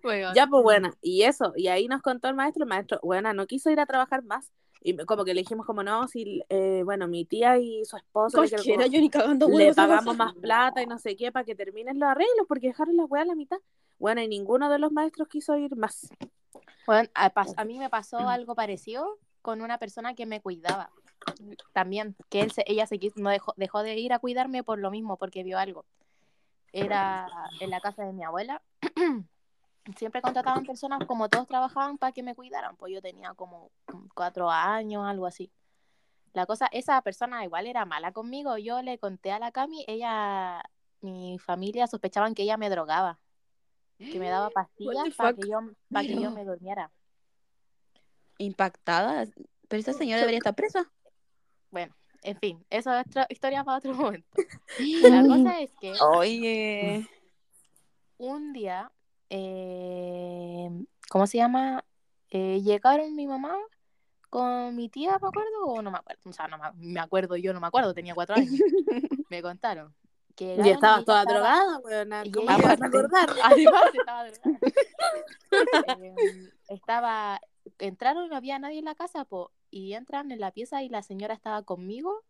Bueno, 0.03 0.33
Ya, 0.35 0.47
pues 0.47 0.63
bueno, 0.63 0.91
y 1.03 1.23
eso, 1.23 1.53
y 1.57 1.69
ahí 1.69 1.89
nos 1.89 2.03
contó 2.03 2.29
el 2.29 2.35
maestro, 2.35 2.65
el 2.65 2.69
maestro, 2.69 3.01
bueno, 3.03 3.33
no 3.33 3.47
quiso 3.47 3.71
ir 3.71 3.81
a 3.81 3.87
trabajar 3.87 4.23
más. 4.25 4.51
Y 4.81 4.97
como 4.97 5.25
que 5.25 5.35
le 5.35 5.41
dijimos 5.41 5.67
como 5.67 5.83
no, 5.83 6.07
si, 6.07 6.43
eh, 6.49 6.83
bueno, 6.85 7.09
mi 7.09 7.25
tía 7.25 7.59
y 7.59 7.85
su 7.85 7.97
esposo 7.97 8.45
le, 8.45 8.51
como, 8.51 8.87
yo 8.87 9.01
ni 9.01 9.11
cagando 9.11 9.49
le 9.49 9.55
huevos. 9.57 9.77
pagamos 9.77 10.17
más 10.17 10.35
plata 10.35 10.83
y 10.83 10.87
no 10.87 10.99
sé 11.01 11.17
qué 11.17 11.33
para 11.33 11.45
que 11.45 11.57
terminen 11.57 11.99
los 11.99 12.09
arreglos 12.09 12.47
porque 12.47 12.69
dejaron 12.69 12.97
las 12.97 13.11
weas 13.11 13.25
a 13.25 13.29
la 13.29 13.35
mitad. 13.35 13.59
Bueno, 13.99 14.23
y 14.23 14.29
ninguno 14.29 14.71
de 14.71 14.79
los 14.79 14.93
maestros 14.93 15.27
quiso 15.27 15.57
ir 15.57 15.75
más. 15.75 16.09
Bueno, 16.87 17.09
a, 17.15 17.33
a 17.57 17.65
mí 17.65 17.79
me 17.79 17.91
pasó 17.91 18.19
algo 18.19 18.55
parecido 18.55 19.19
con 19.43 19.63
una 19.63 19.79
persona 19.79 20.15
que 20.15 20.27
me 20.27 20.41
cuidaba. 20.41 20.91
También, 21.73 22.17
que 22.29 22.43
él 22.43 22.51
se- 22.53 22.65
ella 22.67 22.87
se 22.87 22.99
quis- 22.99 23.15
no 23.17 23.31
dejó, 23.31 23.55
dejó 23.57 23.83
de 23.83 23.97
ir 23.99 24.13
a 24.13 24.19
cuidarme 24.19 24.63
por 24.63 24.79
lo 24.79 24.91
mismo, 24.91 25.17
porque 25.17 25.43
vio 25.43 25.59
algo. 25.59 25.85
Era 26.73 27.27
en 27.61 27.71
la 27.71 27.81
casa 27.81 28.05
de 28.05 28.13
mi 28.13 28.25
abuela. 28.25 28.63
Siempre 29.97 30.21
contrataban 30.21 30.67
personas, 30.67 31.01
como 31.07 31.29
todos 31.31 31.47
trabajaban, 31.47 31.97
para 31.97 32.13
que 32.13 32.23
me 32.23 32.35
cuidaran. 32.35 32.77
Pues 32.77 32.93
yo 32.93 33.01
tenía 33.01 33.33
como 33.35 33.71
cuatro 34.15 34.51
años, 34.51 35.07
algo 35.07 35.27
así. 35.27 35.51
La 36.35 36.45
cosa, 36.45 36.69
esa 36.73 37.01
persona 37.01 37.43
igual 37.45 37.67
era 37.67 37.87
mala 37.87 38.13
conmigo. 38.13 38.59
Yo 38.59 38.83
le 38.83 38.99
conté 38.99 39.33
a 39.33 39.39
la 39.39 39.51
Cami, 39.51 39.85
ella, 39.89 40.63
mi 41.01 41.39
familia 41.39 41.87
sospechaban 41.87 42.35
que 42.35 42.43
ella 42.43 42.59
me 42.59 42.69
drogaba, 42.69 43.19
que 43.99 44.19
me 44.19 44.29
daba 44.29 44.51
pastillas 44.55 45.15
para 45.17 45.33
que 45.33 45.49
yo, 45.49 45.61
para 45.91 46.07
que 46.07 46.21
yo 46.21 46.31
me 46.31 46.45
durmiera. 46.45 46.91
Impactada. 48.37 49.25
Pero 49.69 49.81
esa 49.81 49.93
señora 49.95 50.21
debería 50.21 50.39
estar 50.39 50.55
presa. 50.55 50.91
Bueno, 51.71 51.95
en 52.23 52.37
fin, 52.39 52.65
eso 52.71 52.93
es 52.95 53.07
otra 53.07 53.27
historia 53.29 53.65
para 53.65 53.79
otro 53.79 53.95
momento. 53.95 54.29
La 55.03 55.23
cosa 55.27 55.61
es 55.61 55.71
que 55.81 55.93
Oye. 56.01 57.07
un 58.19 58.53
día, 58.53 58.91
eh, 59.31 60.71
¿cómo 61.11 61.27
se 61.27 61.39
llama? 61.39 61.85
Eh, 62.31 62.61
llegaron 62.63 63.15
mi 63.15 63.27
mamá 63.27 63.57
con 64.31 64.77
mi 64.77 64.89
tía, 64.89 65.19
¿me 65.21 65.29
acuerdo? 65.29 65.65
O 65.67 65.81
no 65.83 65.91
me 65.91 65.99
acuerdo. 65.99 66.21
O 66.29 66.33
sea, 66.33 66.49
no 66.49 66.59
me, 66.59 66.65
me 66.75 67.01
acuerdo, 67.01 67.37
yo 67.37 67.53
no 67.55 67.61
me 67.61 67.67
acuerdo, 67.67 67.95
tenía 67.95 68.15
cuatro 68.15 68.37
años. 68.37 68.53
Me 69.31 69.43
contaron. 69.43 69.95
Que 70.35 70.55
Y 70.65 70.71
estabas 70.71 71.05
toda 71.05 71.23
estaba- 71.23 71.25
drogada, 71.25 71.79
weona. 71.81 72.23
¿Cómo 72.33 72.47
te 72.57 72.63
vas 72.63 72.81
a 72.81 72.87
acordar? 72.87 73.29
Además, 73.45 73.83
estaba 73.93 74.25
drogada. 74.25 74.59
Eh, 75.99 76.51
estaba, 76.69 77.41
entraron 77.79 78.25
y 78.27 78.29
no 78.29 78.37
había 78.37 78.59
nadie 78.59 78.79
en 78.79 78.85
la 78.85 78.95
casa, 78.95 79.25
po, 79.25 79.51
y 79.79 79.95
entran 79.95 80.31
en 80.33 80.41
la 80.41 80.51
pieza 80.51 80.83
y 80.83 80.89
la 80.89 81.03
señora 81.03 81.35
estaba 81.35 81.63
conmigo 81.63 82.25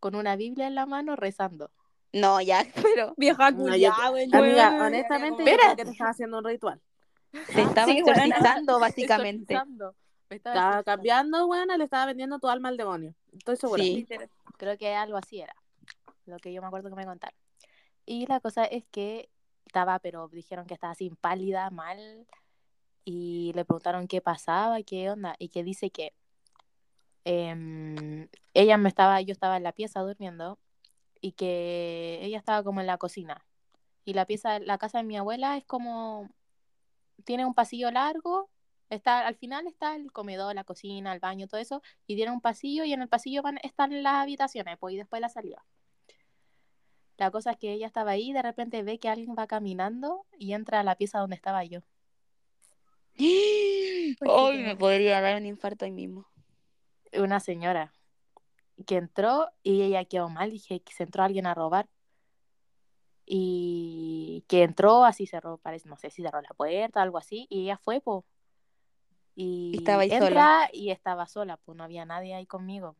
con 0.00 0.14
una 0.14 0.36
Biblia 0.36 0.66
en 0.66 0.74
la 0.74 0.86
mano 0.86 1.16
rezando. 1.16 1.70
No, 2.12 2.40
ya, 2.40 2.64
pero 2.96 3.14
Vieja 3.16 3.50
No, 3.50 3.58
culiá, 3.64 3.92
yo- 4.06 4.12
weón. 4.12 4.34
Amiga, 4.34 4.86
honestamente, 4.86 5.44
yo 5.44 5.56
creo 5.56 5.76
que 5.76 5.84
te 5.84 5.90
estaba 5.90 6.10
haciendo 6.10 6.38
un 6.38 6.44
ritual. 6.44 6.80
te 7.54 7.62
estaba 7.62 7.86
Sí, 7.92 8.00
bueno. 8.02 8.22
exorcizando, 8.22 8.80
básicamente. 8.80 9.54
Exorcizando. 9.54 9.94
Me 10.30 10.36
estaba 10.36 10.54
Estaba 10.54 10.70
exorcizando. 10.80 10.84
cambiando, 10.84 11.46
weona, 11.46 11.76
le 11.76 11.84
estaba 11.84 12.06
vendiendo 12.06 12.38
tu 12.38 12.48
alma 12.48 12.68
al 12.70 12.76
demonio. 12.76 13.14
Estoy 13.36 13.56
segura. 13.56 13.82
Sí. 13.82 14.06
Creo 14.56 14.76
que 14.78 14.94
algo 14.94 15.16
así 15.18 15.40
era, 15.40 15.54
lo 16.26 16.38
que 16.38 16.52
yo 16.52 16.60
me 16.62 16.66
acuerdo 16.68 16.88
que 16.90 16.96
me 16.96 17.04
contaron. 17.06 17.36
Y 18.06 18.26
la 18.26 18.40
cosa 18.40 18.64
es 18.64 18.84
que 18.90 19.28
estaba, 19.66 19.98
pero 19.98 20.28
dijeron 20.28 20.66
que 20.66 20.74
estaba 20.74 20.92
así 20.92 21.10
pálida, 21.20 21.70
mal, 21.70 22.26
y 23.04 23.52
le 23.54 23.64
preguntaron 23.64 24.08
qué 24.08 24.20
pasaba, 24.20 24.82
qué 24.82 25.10
onda, 25.10 25.34
y 25.38 25.48
que 25.50 25.62
dice 25.62 25.90
que 25.90 26.12
em, 27.28 28.28
ella 28.54 28.76
me 28.78 28.88
estaba, 28.88 29.20
yo 29.20 29.32
estaba 29.32 29.56
en 29.56 29.62
la 29.64 29.72
pieza 29.72 30.00
durmiendo, 30.00 30.58
y 31.20 31.32
que 31.32 32.20
ella 32.22 32.38
estaba 32.38 32.62
como 32.64 32.80
en 32.80 32.86
la 32.86 32.98
cocina. 32.98 33.44
Y 34.04 34.14
la 34.14 34.26
pieza, 34.26 34.60
la 34.60 34.78
casa 34.78 34.98
de 34.98 35.04
mi 35.04 35.16
abuela 35.16 35.56
es 35.56 35.64
como, 35.64 36.30
tiene 37.24 37.46
un 37.46 37.54
pasillo 37.54 37.90
largo 37.90 38.50
Está, 38.90 39.26
al 39.26 39.36
final 39.36 39.66
está 39.66 39.96
el 39.96 40.12
comedor, 40.12 40.54
la 40.54 40.64
cocina, 40.64 41.12
el 41.12 41.20
baño, 41.20 41.46
todo 41.46 41.60
eso, 41.60 41.82
y 42.06 42.16
tiene 42.16 42.32
un 42.32 42.40
pasillo, 42.40 42.84
y 42.84 42.92
en 42.94 43.02
el 43.02 43.08
pasillo 43.08 43.42
van, 43.42 43.58
están 43.62 44.02
las 44.02 44.14
habitaciones, 44.14 44.78
pues, 44.78 44.94
y 44.94 44.96
después 44.96 45.20
la 45.20 45.28
salida. 45.28 45.62
La 47.18 47.30
cosa 47.30 47.50
es 47.50 47.58
que 47.58 47.72
ella 47.72 47.86
estaba 47.86 48.12
ahí 48.12 48.30
y 48.30 48.32
de 48.32 48.42
repente 48.42 48.82
ve 48.82 48.98
que 48.98 49.08
alguien 49.08 49.34
va 49.38 49.46
caminando 49.46 50.24
y 50.38 50.52
entra 50.54 50.80
a 50.80 50.84
la 50.84 50.94
pieza 50.94 51.18
donde 51.18 51.36
estaba 51.36 51.64
yo. 51.64 51.80
Hoy 54.26 54.58
me 54.58 54.76
podría 54.76 55.20
dar 55.20 55.36
un 55.36 55.46
infarto 55.46 55.84
ahí 55.84 55.90
mismo. 55.90 56.26
Una 57.12 57.40
señora 57.40 57.92
que 58.86 58.96
entró 58.96 59.50
y 59.62 59.82
ella 59.82 60.04
quedó 60.04 60.28
mal, 60.28 60.50
dije 60.50 60.80
que 60.80 60.92
se 60.92 61.02
entró 61.04 61.22
alguien 61.22 61.46
a 61.46 61.54
robar. 61.54 61.88
Y 63.30 64.44
que 64.48 64.62
entró, 64.62 65.04
así 65.04 65.26
cerró, 65.26 65.58
parece, 65.58 65.88
no 65.88 65.96
sé 65.96 66.10
si 66.10 66.22
cerró 66.22 66.40
la 66.40 66.48
puerta 66.50 67.00
o 67.00 67.02
algo 67.02 67.18
así, 67.18 67.46
y 67.50 67.64
ella 67.64 67.76
fue, 67.76 68.00
pues. 68.00 68.24
Y 69.34 69.76
estaba 69.78 70.02
ahí 70.02 70.10
entra 70.10 70.28
sola. 70.28 70.70
y 70.72 70.90
estaba 70.90 71.26
sola, 71.26 71.56
pues 71.58 71.76
no 71.76 71.84
había 71.84 72.04
nadie 72.06 72.34
ahí 72.34 72.46
conmigo. 72.46 72.96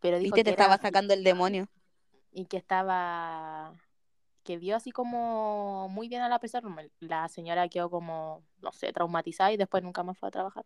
Pero 0.00 0.18
dijo 0.18 0.34
te 0.36 0.42
que 0.42 0.50
era- 0.50 0.64
estaba 0.64 0.78
sacando 0.78 1.14
el 1.14 1.22
demonio. 1.24 1.68
y 2.32 2.46
que 2.46 2.56
estaba 2.56 3.74
que 4.44 4.56
vio 4.58 4.76
así 4.76 4.90
como 4.92 5.88
muy 5.90 6.08
bien 6.08 6.22
a 6.22 6.28
la 6.28 6.38
persona 6.38 6.74
la 7.00 7.28
señora 7.28 7.68
quedó 7.68 7.90
como 7.90 8.42
no 8.62 8.72
sé 8.72 8.92
traumatizada 8.92 9.52
y 9.52 9.56
después 9.58 9.82
nunca 9.82 10.02
más 10.02 10.16
fue 10.18 10.28
a 10.28 10.32
trabajar 10.32 10.64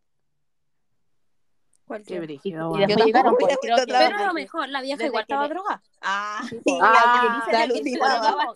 Qué 2.07 2.15
y, 2.15 2.19
brígido, 2.21 2.75
y 2.77 2.79
después 2.87 3.07
llegaron 3.07 3.37
pues, 3.37 3.57
creo 3.61 3.77
que 3.77 3.87
Pero 3.87 4.17
a 4.17 4.27
lo 4.27 4.33
mejor 4.35 4.69
la 4.69 4.81
vieja 4.81 5.05
igual 5.07 5.23
estaba 5.23 5.49
drogada. 5.49 5.83
Ah, 6.01 6.41
Sí, 6.49 6.61
sí. 6.65 6.79
Ah, 6.81 7.33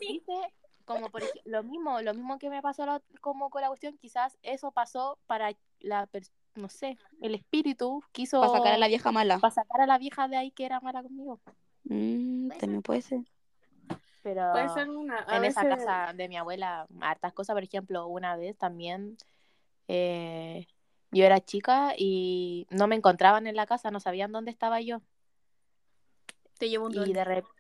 que- 0.01 0.53
como 0.87 1.11
por 1.11 1.23
ej- 1.23 1.43
lo 1.45 1.63
mismo 1.65 2.01
lo 2.01 2.15
mismo 2.15 2.39
que 2.39 2.49
me 2.49 2.63
pasó 2.63 2.87
lo- 2.87 3.03
como 3.21 3.51
con 3.51 3.61
la 3.61 3.69
cuestión 3.69 3.99
quizás 3.99 4.39
eso 4.43 4.71
pasó 4.71 5.19
para 5.27 5.51
la 5.81 6.09
no 6.55 6.69
sé 6.69 6.97
el 7.21 7.35
espíritu 7.35 8.03
quiso 8.13 8.41
Para 8.41 8.53
sacar 8.53 8.73
a 8.75 8.79
la 8.79 8.87
vieja 8.87 9.11
mala. 9.11 9.39
para 9.41 9.51
sacar 9.51 9.81
a 9.81 9.87
la 9.87 9.99
vieja 9.99 10.29
de 10.29 10.37
ahí 10.37 10.51
que 10.53 10.65
era 10.65 10.81
mala 10.81 11.03
conmigo 11.03 11.41
Mm, 11.89 12.49
también 12.59 12.83
puede 12.83 13.03
ser. 13.03 13.21
pero 14.23 14.51
Puede 14.51 14.69
ser 14.71 14.89
una. 14.91 15.25
A 15.29 15.37
en 15.37 15.45
esa 15.45 15.69
casa 15.69 16.13
de 16.15 16.29
mi 16.29 16.37
abuela 16.37 16.87
hartas 17.01 17.33
cosas, 17.33 17.55
por 17.55 17.63
ejemplo, 17.63 18.09
una 18.09 18.37
vez 18.37 18.57
también 18.57 19.17
eh, 19.87 20.67
yo 21.17 21.25
era 21.25 21.41
chica 21.41 21.95
y 21.97 22.67
no 22.71 22.87
me 22.87 22.97
encontraban 22.97 23.47
en 23.47 23.57
la 23.57 23.67
casa, 23.67 23.91
no 23.91 24.01
sabían 24.01 24.33
dónde 24.33 24.51
estaba 24.51 24.81
yo. 24.81 25.01
Te 26.59 26.69
llevo 26.69 26.87
un 26.87 26.93
Y 26.93 26.97
duende. 26.97 27.15
de 27.15 27.25
repente... 27.25 27.51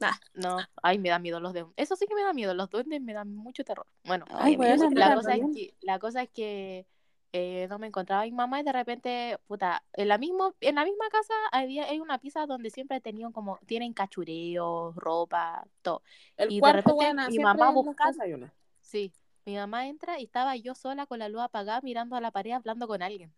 Ah. 0.00 0.18
No, 0.34 0.58
ay, 0.82 0.98
me 0.98 1.08
da 1.08 1.18
miedo 1.18 1.40
los 1.40 1.52
duendes. 1.52 1.72
Eso 1.76 1.96
sí 1.96 2.06
que 2.06 2.14
me 2.14 2.22
da 2.22 2.32
miedo, 2.32 2.52
los 2.54 2.68
duendes 2.68 3.00
me 3.00 3.12
dan 3.12 3.34
mucho 3.34 3.64
terror. 3.64 3.86
Bueno, 4.04 4.24
Ay, 4.30 4.56
bueno, 4.56 4.86
amiga, 4.86 4.90
no 4.90 4.98
la 4.98 5.08
me 5.08 5.14
cosa, 5.16 5.34
es 5.34 5.42
que, 5.54 5.74
la 5.80 5.98
cosa 5.98 6.22
es 6.22 6.30
que 6.30 6.86
eh, 7.32 7.66
no 7.68 7.78
me 7.78 7.86
encontraba 7.88 8.22
mi 8.22 8.32
mamá 8.32 8.60
y 8.60 8.62
de 8.62 8.72
repente, 8.72 9.38
puta, 9.46 9.82
en 9.92 10.08
la, 10.08 10.18
mismo, 10.18 10.54
en 10.60 10.76
la 10.76 10.84
misma 10.84 11.08
casa 11.10 11.34
había, 11.52 11.84
hay 11.84 12.00
una 12.00 12.18
pieza 12.18 12.46
donde 12.46 12.70
siempre 12.70 13.00
tenían 13.00 13.32
como, 13.32 13.58
tienen 13.66 13.92
cachureos, 13.92 14.94
ropa, 14.94 15.66
todo. 15.82 16.02
El 16.36 16.52
y 16.52 16.60
de 16.60 16.72
repente 16.72 16.92
weona, 16.92 17.28
mi 17.28 17.38
mamá 17.38 17.70
una. 17.70 18.54
Sí, 18.80 19.12
mi 19.44 19.56
mamá 19.56 19.86
entra 19.86 20.18
y 20.18 20.24
estaba 20.24 20.56
yo 20.56 20.74
sola 20.74 21.06
con 21.06 21.18
la 21.18 21.28
luz 21.28 21.42
apagada 21.42 21.80
mirando 21.82 22.16
a 22.16 22.20
la 22.20 22.30
pared 22.30 22.52
hablando 22.52 22.86
con 22.88 23.02
alguien. 23.02 23.32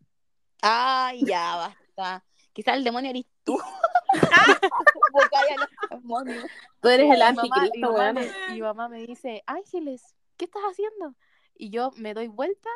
Ay, 0.63 1.25
ya 1.25 1.57
basta. 1.57 2.25
Quizás 2.53 2.77
el 2.77 2.85
demonio 2.85 3.11
eres 3.11 3.25
tú. 3.45 3.59
Tú 6.81 6.89
eres 6.89 7.07
el 7.07 7.07
Y 7.07 7.11
mi 7.11 7.19
mamá- 7.19 7.27
anticristo, 7.29 7.71
y 7.75 7.81
mamá 7.81 8.13
me- 8.13 8.31
Y 8.57 8.61
mamá 8.61 8.89
me 8.89 9.07
dice, 9.07 9.43
Ángeles, 9.47 10.15
¿qué 10.37 10.45
estás 10.47 10.63
haciendo? 10.63 11.15
Y 11.57 11.71
yo 11.71 11.91
me 11.97 12.15
doy 12.15 12.29
vuelta 12.29 12.69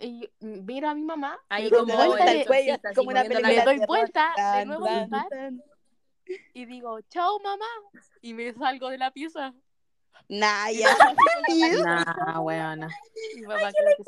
y 0.00 0.28
miro 0.40 0.88
a 0.88 0.94
mi 0.94 1.02
mamá, 1.02 1.38
Ahí 1.48 1.70
como 1.70 1.94
vuelta, 1.94 2.24
cuello, 2.24 2.40
exorcista, 2.40 2.88
así, 2.88 2.96
como 2.96 3.10
una 3.10 3.22
moviendo 3.22 3.40
la 3.40 3.48
me 3.48 3.54
película 3.54 3.76
doy 3.76 3.86
vuelta 3.86 4.28
de 4.30 4.34
Tan, 4.36 4.68
nuevo 4.68 4.86
a 4.86 5.04
mi 5.04 5.10
tan, 5.10 5.28
tan. 5.28 5.62
y 6.54 6.64
digo, 6.64 7.00
chao 7.02 7.38
mamá, 7.40 7.66
y 8.20 8.34
me 8.34 8.52
salgo 8.54 8.88
de 8.88 8.98
la 8.98 9.10
pieza. 9.12 9.54
Nah, 10.28 10.70
ya. 10.70 10.88
Nah, 11.84 12.40
weona. 12.40 12.88
Mi 13.36 13.42
mamá 13.42 13.70
creo 13.72 13.96
que 13.96 14.02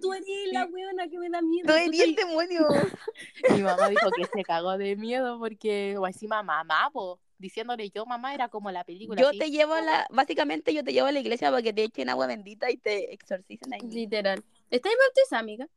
tú 0.00 0.12
eres 0.12 0.28
la 0.52 0.66
weona 0.66 1.08
que 1.08 1.18
me 1.18 1.30
da 1.30 1.40
miedo. 1.40 1.66
Tú 1.66 1.72
Tú 1.72 1.78
eres 1.78 2.00
el 2.00 2.14
demonio. 2.14 2.66
mi 3.50 3.62
mamá 3.62 3.88
dijo 3.88 4.10
que 4.10 4.24
se 4.24 4.42
cagó 4.42 4.76
de 4.76 4.96
miedo 4.96 5.38
porque 5.38 5.96
o 5.96 6.06
encima 6.06 6.42
mamá, 6.42 6.90
po, 6.92 7.20
diciéndole 7.38 7.90
yo 7.90 8.04
mamá 8.04 8.34
era 8.34 8.48
como 8.48 8.70
la 8.70 8.84
película. 8.84 9.20
Yo 9.20 9.28
así. 9.28 9.38
te 9.38 9.50
llevo 9.50 9.74
a 9.74 9.80
la, 9.80 10.06
básicamente 10.10 10.74
yo 10.74 10.82
te 10.82 10.92
llevo 10.92 11.06
a 11.06 11.12
la 11.12 11.20
iglesia 11.20 11.50
para 11.50 11.62
que 11.62 11.72
te 11.72 11.84
echen 11.84 12.08
agua 12.08 12.26
bendita 12.26 12.70
y 12.70 12.76
te 12.76 13.12
exorcicen 13.12 13.72
ahí. 13.72 13.80
Literal. 13.80 14.42
¿Estáis 14.70 14.96
bautizada, 14.98 15.40
amiga? 15.40 15.68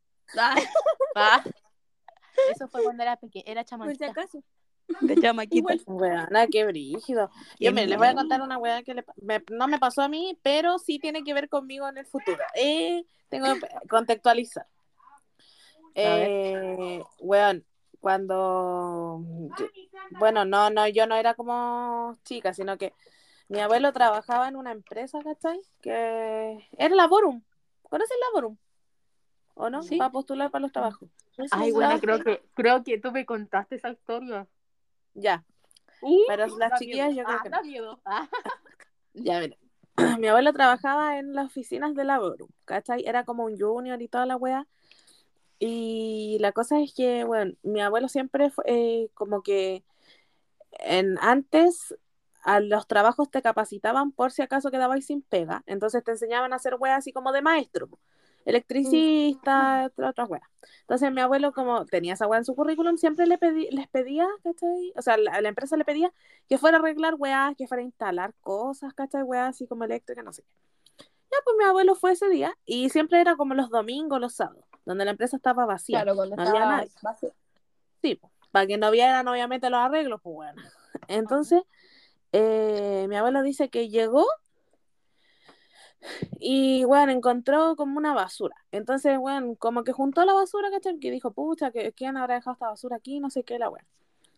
Ah, 1.14 1.42
Eso 2.50 2.68
fue 2.68 2.82
cuando 2.82 3.02
era 3.02 3.16
pequeña, 3.16 3.44
era 3.46 3.64
por 3.64 3.96
si 3.96 4.04
acaso. 4.04 4.42
De 5.00 5.16
chamaquita. 5.16 5.74
Weona, 5.86 6.46
qué 6.46 6.64
brígido. 6.64 7.30
Yo, 7.58 7.72
mire, 7.72 7.86
les 7.88 7.98
voy 7.98 8.06
a 8.06 8.14
contar 8.14 8.40
una 8.42 8.56
weá 8.58 8.82
que 8.82 8.94
le 8.94 9.04
me- 9.16 9.42
no 9.50 9.66
me 9.68 9.78
pasó 9.78 10.02
a 10.02 10.08
mí, 10.08 10.38
pero 10.42 10.78
sí 10.78 10.98
tiene 10.98 11.24
que 11.24 11.34
ver 11.34 11.48
conmigo 11.48 11.88
en 11.88 11.98
el 11.98 12.06
futuro. 12.06 12.38
Eh, 12.54 13.04
tengo 13.28 13.46
que 13.54 13.68
contextualizar. 13.88 14.66
Eh, 15.94 17.02
weón, 17.20 17.64
cuando. 18.00 19.20
yo- 19.58 19.66
bueno, 20.10 20.44
no, 20.44 20.70
no, 20.70 20.86
yo 20.88 21.06
no 21.06 21.16
era 21.16 21.34
como 21.34 22.16
chica, 22.24 22.52
sino 22.54 22.76
que 22.78 22.92
mi 23.48 23.60
abuelo 23.60 23.92
trabajaba 23.92 24.48
en 24.48 24.56
una 24.56 24.72
empresa, 24.72 25.18
¿cachai? 25.22 25.60
Que 25.80 26.68
era 26.78 26.94
Laborum. 26.94 27.42
¿Conoces 27.88 28.16
Laborum? 28.28 28.56
¿O 29.54 29.70
no? 29.70 29.82
Sí. 29.82 29.96
Para 29.96 30.10
postular 30.10 30.50
para 30.50 30.62
los 30.62 30.72
trabajos. 30.72 31.08
Ay, 31.50 31.72
bueno, 31.72 31.88
bueno, 31.98 32.00
creo 32.00 32.22
que, 32.22 32.42
creo 32.54 32.84
que 32.84 32.98
tú 32.98 33.10
me 33.12 33.24
contaste 33.24 33.76
esa 33.76 33.90
historia. 33.90 34.46
Ya. 35.16 35.44
Uh, 36.02 36.20
Pero 36.28 36.46
las 36.58 36.78
chiquillas 36.78 37.08
miedo. 37.12 37.22
yo 37.22 37.24
creo 37.24 37.38
Ah, 37.38 37.42
que 37.42 37.48
da 37.50 37.62
miedo. 37.62 38.00
Ah. 38.04 38.28
Ya, 39.14 39.40
mira. 39.40 39.56
Mi 40.20 40.28
abuelo 40.28 40.52
trabajaba 40.52 41.18
en 41.18 41.32
las 41.34 41.46
oficinas 41.46 41.94
de 41.94 42.04
Laborum, 42.04 42.48
¿cachai? 42.66 43.02
Era 43.06 43.24
como 43.24 43.44
un 43.44 43.58
junior 43.58 44.00
y 44.02 44.08
toda 44.08 44.26
la 44.26 44.36
wea. 44.36 44.66
Y 45.58 46.36
la 46.40 46.52
cosa 46.52 46.80
es 46.80 46.92
que, 46.94 47.24
bueno, 47.24 47.54
mi 47.62 47.80
abuelo 47.80 48.08
siempre 48.08 48.50
fue 48.50 48.64
eh, 48.68 49.08
como 49.14 49.42
que 49.42 49.84
en, 50.80 51.16
antes 51.22 51.94
a 52.42 52.60
los 52.60 52.86
trabajos 52.86 53.30
te 53.30 53.40
capacitaban 53.40 54.12
por 54.12 54.32
si 54.32 54.42
acaso 54.42 54.70
quedabais 54.70 55.06
sin 55.06 55.22
pega. 55.22 55.62
Entonces 55.66 56.04
te 56.04 56.10
enseñaban 56.10 56.52
a 56.52 56.56
hacer 56.56 56.76
weas 56.78 56.98
así 56.98 57.12
como 57.12 57.32
de 57.32 57.40
maestro. 57.40 57.88
Electricista, 58.46 59.86
otra- 59.86 60.10
otras 60.10 60.28
weas. 60.30 60.44
Entonces 60.82 61.12
mi 61.12 61.20
abuelo, 61.20 61.52
como 61.52 61.84
tenía 61.86 62.14
esa 62.14 62.26
wea 62.26 62.38
en 62.38 62.44
su 62.44 62.54
currículum, 62.54 62.96
siempre 62.96 63.26
le 63.26 63.38
pedí, 63.38 63.68
les 63.70 63.88
pedía, 63.88 64.26
¿cachai? 64.42 64.92
O 64.96 65.02
sea, 65.02 65.16
la, 65.16 65.40
la 65.40 65.48
empresa 65.48 65.76
le 65.76 65.84
pedía 65.84 66.12
que 66.48 66.58
fuera 66.58 66.76
a 66.76 66.80
arreglar 66.80 67.14
weas, 67.18 67.54
que 67.56 67.66
fuera 67.66 67.82
a 67.82 67.84
instalar 67.84 68.34
cosas, 68.40 68.94
¿cachai? 68.94 69.22
Weas 69.22 69.50
así 69.50 69.66
como 69.66 69.84
eléctricas, 69.84 70.24
no 70.24 70.32
sé 70.32 70.42
qué. 70.42 71.04
Ya, 71.30 71.38
pues 71.44 71.56
mi 71.58 71.64
abuelo 71.64 71.94
fue 71.96 72.12
ese 72.12 72.28
día 72.28 72.56
y 72.64 72.88
siempre 72.90 73.20
era 73.20 73.34
como 73.36 73.54
los 73.54 73.68
domingos, 73.68 74.20
los 74.20 74.34
sábados, 74.34 74.64
donde 74.84 75.04
la 75.04 75.10
empresa 75.10 75.36
estaba 75.36 75.66
vacía. 75.66 76.02
Claro, 76.02 76.16
cuando 76.16 76.36
no 76.36 76.42
había 76.42 76.54
estaba 76.54 76.76
nadie. 76.76 76.90
vacío. 77.02 77.32
Sí, 78.00 78.20
para 78.52 78.66
que 78.66 78.78
no 78.78 78.90
vieran 78.92 79.26
obviamente 79.26 79.68
los 79.70 79.80
arreglos, 79.80 80.20
pues 80.22 80.34
bueno. 80.34 80.62
Entonces, 81.08 81.62
eh, 82.32 83.06
mi 83.08 83.16
abuelo 83.16 83.42
dice 83.42 83.68
que 83.70 83.88
llegó 83.88 84.24
y, 86.38 86.84
bueno, 86.84 87.12
encontró 87.12 87.76
como 87.76 87.98
una 87.98 88.14
basura. 88.14 88.56
Entonces, 88.72 89.18
bueno, 89.18 89.56
como 89.56 89.84
que 89.84 89.92
juntó 89.92 90.24
la 90.24 90.32
basura, 90.32 90.70
¿cachai? 90.70 90.98
Que 90.98 91.10
dijo, 91.10 91.32
pucha, 91.32 91.72
¿quién 91.94 92.16
habrá 92.16 92.36
dejado 92.36 92.54
esta 92.54 92.68
basura 92.68 92.96
aquí? 92.96 93.20
No 93.20 93.30
sé 93.30 93.44
qué, 93.44 93.58
la 93.58 93.70
weá. 93.70 93.84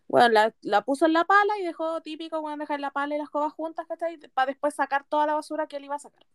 Bueno, 0.07 0.29
la, 0.29 0.53
la 0.61 0.81
puso 0.83 1.05
en 1.05 1.13
la 1.13 1.25
pala 1.25 1.59
y 1.59 1.63
dejó 1.63 2.01
típico, 2.01 2.41
bueno, 2.41 2.57
dejar 2.57 2.79
la 2.79 2.91
pala 2.91 3.15
y 3.15 3.17
las 3.19 3.25
escoba 3.25 3.49
juntas, 3.51 3.85
¿cachai? 3.87 4.17
Para 4.33 4.47
después 4.47 4.73
sacar 4.73 5.05
toda 5.07 5.27
la 5.27 5.35
basura 5.35 5.67
que 5.67 5.77
él 5.77 5.85
iba 5.85 5.95
a 5.95 5.99
sacar. 5.99 6.25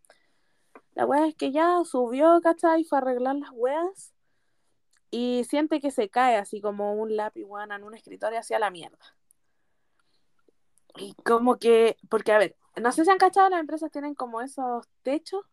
La 0.95 1.07
weá 1.07 1.27
es 1.27 1.35
que 1.35 1.51
ya 1.51 1.81
subió, 1.85 2.41
¿cachai? 2.41 2.85
Fue 2.85 2.99
a 2.99 3.01
arreglar 3.01 3.35
las 3.37 3.51
weas 3.53 4.15
y 5.11 5.45
siente 5.45 5.81
que 5.81 5.91
se 5.91 6.09
cae 6.09 6.37
así 6.37 6.61
como 6.61 6.95
un 6.95 7.17
lápiz, 7.17 7.45
weón, 7.45 7.73
en 7.73 7.83
un 7.83 7.95
escritorio 7.95 8.39
hacia 8.39 8.59
la 8.59 8.71
mierda. 8.71 8.99
Y 10.97 11.15
como 11.25 11.57
que, 11.59 11.97
porque 12.09 12.33
a 12.33 12.39
ver, 12.39 12.57
no 12.81 12.93
sé 12.93 13.05
si 13.05 13.11
han 13.11 13.19
cachado, 13.19 13.49
las 13.51 13.61
empresas 13.61 13.91
tienen 13.91 14.15
como 14.15 14.41
esos 14.41 14.87
techos. 15.03 15.45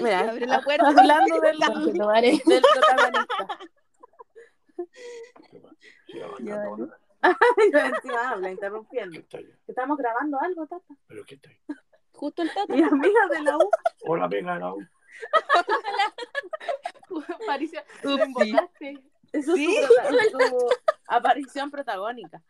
Mira, 0.00 0.20
Abre 0.20 0.46
la 0.46 0.60
puerta. 0.60 0.88
hablando 0.88 1.40
del, 1.40 1.58
del 2.46 2.62
protagonista. 2.62 3.58
Yo 6.08 6.36
encima 7.86 8.30
habla, 8.30 8.50
interrumpiendo. 8.50 9.20
Estamos 9.66 9.98
grabando 9.98 10.38
algo, 10.40 10.66
Tata. 10.66 10.94
¿Pero 11.08 11.24
qué 11.24 11.34
está 11.36 11.50
ahí? 11.50 11.58
Justo 12.12 12.42
el 12.42 12.52
tato. 12.54 12.74
Y 12.74 12.82
amiga 12.82 13.26
de 13.30 13.42
la 13.42 13.56
U. 13.56 13.70
Hola, 14.06 14.28
venga, 14.28 14.58
no. 14.58 14.76
Aparición. 17.42 17.82
Upsi. 18.04 18.16
Lo 18.16 18.24
invocaste. 18.24 19.02
Eso 19.32 19.52
es 19.52 19.56
Sí. 19.58 19.76
su 20.30 20.68
aparición 21.08 21.70
protagónica. 21.70 22.40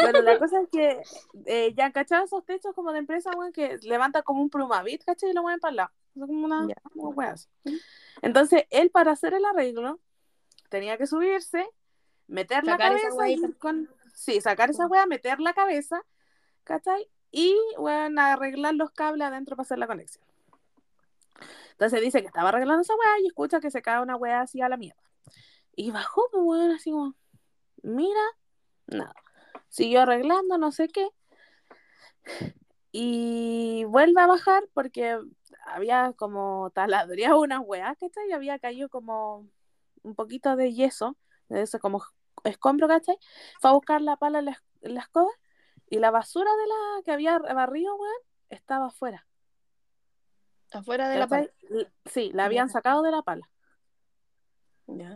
Bueno, 0.00 0.22
la 0.22 0.38
cosa 0.38 0.60
es 0.60 0.68
que 0.70 1.02
eh, 1.46 1.74
ya 1.76 1.92
cachaba 1.92 2.24
esos 2.24 2.44
techos 2.44 2.74
como 2.74 2.92
de 2.92 2.98
empresa, 2.98 3.30
weón, 3.36 3.52
que 3.52 3.78
levanta 3.82 4.22
como 4.22 4.42
un 4.42 4.50
plumavit, 4.50 5.04
¿cachai? 5.04 5.30
Y 5.30 5.32
lo 5.32 5.42
mueven 5.42 5.60
para 5.60 5.70
el 5.70 5.76
lado. 5.76 5.90
Es 6.14 6.22
como 6.22 6.44
una, 6.44 6.66
como 6.92 7.10
weas. 7.10 7.48
Entonces, 8.22 8.64
él 8.70 8.90
para 8.90 9.12
hacer 9.12 9.34
el 9.34 9.44
arreglo 9.44 10.00
tenía 10.68 10.96
que 10.96 11.06
subirse, 11.06 11.68
meter 12.26 12.64
Sacar 12.64 12.92
la 12.92 13.00
cabeza 13.00 13.28
y 13.28 13.52
con, 13.54 13.88
sí, 14.14 14.40
sacar 14.40 14.70
esa 14.70 14.86
wea, 14.86 15.06
meter 15.06 15.40
la 15.40 15.52
cabeza, 15.52 16.02
¿cachai? 16.64 17.08
Y, 17.30 17.56
weón, 17.78 18.18
arreglar 18.18 18.74
los 18.74 18.90
cables 18.92 19.26
adentro 19.26 19.56
para 19.56 19.64
hacer 19.64 19.78
la 19.78 19.86
conexión. 19.86 20.24
Entonces 21.72 22.00
dice 22.00 22.20
que 22.20 22.28
estaba 22.28 22.50
arreglando 22.50 22.82
esa 22.82 22.94
wea 22.94 23.20
y 23.20 23.26
escucha 23.26 23.60
que 23.60 23.70
se 23.70 23.82
cae 23.82 24.00
una 24.00 24.16
wea 24.16 24.42
así 24.42 24.60
a 24.60 24.68
la 24.68 24.76
mierda. 24.76 25.02
Y 25.74 25.90
bajó, 25.90 26.28
pues, 26.30 26.42
weón, 26.44 26.70
así 26.70 26.92
como, 26.92 27.14
mira, 27.82 28.22
nada. 28.86 29.14
Siguió 29.74 30.02
arreglando, 30.02 30.56
no 30.56 30.70
sé 30.70 30.86
qué. 30.86 31.08
Y 32.92 33.82
vuelve 33.88 34.20
a 34.20 34.28
bajar 34.28 34.62
porque 34.72 35.18
había 35.66 36.12
como 36.16 36.70
taladreado 36.70 37.40
unas 37.42 37.60
weas, 37.64 37.96
¿cachai? 37.98 38.28
Y 38.28 38.32
había 38.32 38.60
caído 38.60 38.88
como 38.88 39.48
un 40.04 40.14
poquito 40.14 40.54
de 40.54 40.72
yeso, 40.72 41.16
de 41.48 41.62
ese 41.62 41.80
como 41.80 42.04
escombro, 42.44 42.86
¿cachai? 42.86 43.18
Fue 43.60 43.70
a 43.70 43.72
buscar 43.72 44.00
la 44.00 44.16
pala 44.16 44.38
en 44.38 44.44
la, 44.44 44.50
es- 44.52 44.62
en 44.82 44.94
la 44.94 45.00
escoba 45.00 45.30
y 45.90 45.98
la 45.98 46.12
basura 46.12 46.52
de 46.52 46.66
la 46.68 47.02
que 47.04 47.10
había 47.10 47.40
barrido, 47.40 47.96
weón, 47.96 48.14
estaba 48.50 48.86
afuera. 48.86 49.26
Afuera 50.72 51.08
de 51.08 51.18
la 51.18 51.26
pala. 51.26 51.50
Sí, 52.06 52.30
la 52.32 52.44
habían 52.44 52.68
sacado 52.68 53.02
de 53.02 53.10
la 53.10 53.22
pala. 53.22 53.50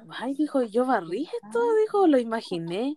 Ay, 0.08 0.34
dijo, 0.34 0.62
yo 0.62 0.84
barrí 0.84 1.28
esto, 1.42 1.60
dijo, 1.82 2.08
lo 2.08 2.18
imaginé. 2.18 2.96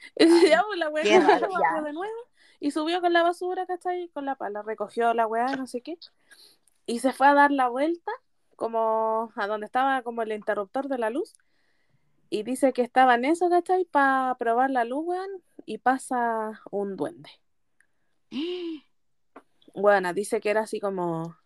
Y 0.16 0.26
pues, 0.26 0.78
la 0.78 0.88
weá 0.88 1.02
de 1.84 1.92
nuevo 1.92 2.28
y 2.60 2.70
subió 2.70 3.00
con 3.00 3.12
la 3.12 3.22
basura, 3.22 3.66
¿cachai? 3.66 4.08
Con 4.08 4.24
la 4.24 4.34
pala, 4.34 4.62
recogió 4.62 5.14
la 5.14 5.26
weá, 5.26 5.56
no 5.56 5.66
sé 5.66 5.80
qué. 5.80 5.98
Y 6.86 7.00
se 7.00 7.12
fue 7.12 7.28
a 7.28 7.34
dar 7.34 7.50
la 7.50 7.68
vuelta, 7.68 8.10
como 8.56 9.32
a 9.36 9.46
donde 9.46 9.66
estaba 9.66 10.02
como 10.02 10.22
el 10.22 10.32
interruptor 10.32 10.88
de 10.88 10.98
la 10.98 11.10
luz. 11.10 11.34
Y 12.30 12.42
dice 12.42 12.72
que 12.72 12.82
estaba 12.82 13.14
en 13.14 13.24
eso, 13.24 13.48
¿cachai? 13.48 13.84
Para 13.84 14.34
probar 14.38 14.70
la 14.70 14.84
luz, 14.84 15.04
weón, 15.06 15.30
y 15.66 15.78
pasa 15.78 16.60
un 16.70 16.96
duende. 16.96 17.30
Bueno, 19.74 20.12
dice 20.12 20.40
que 20.40 20.50
era 20.50 20.62
así 20.62 20.80
como, 20.80 21.36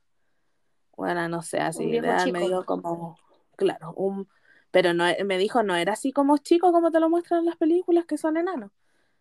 bueno, 0.97 1.29
no 1.29 1.43
sé, 1.43 1.59
así, 1.59 1.85
medio 2.33 2.65
como, 2.65 3.19
claro, 3.57 3.93
un, 3.95 4.27
pero 4.73 4.95
no, 4.95 5.05
me 5.25 5.39
dijo, 5.39 5.63
no 5.63 5.77
era 5.77 5.93
así 5.93 6.13
como 6.13 6.39
chico 6.39 6.73
como 6.73 6.91
te 6.91 6.99
lo 6.99 7.09
muestran 7.09 7.41
en 7.41 7.47
las 7.47 7.57
películas 7.57 8.07
que 8.07 8.19
son 8.19 8.37
enanos. 8.37 8.73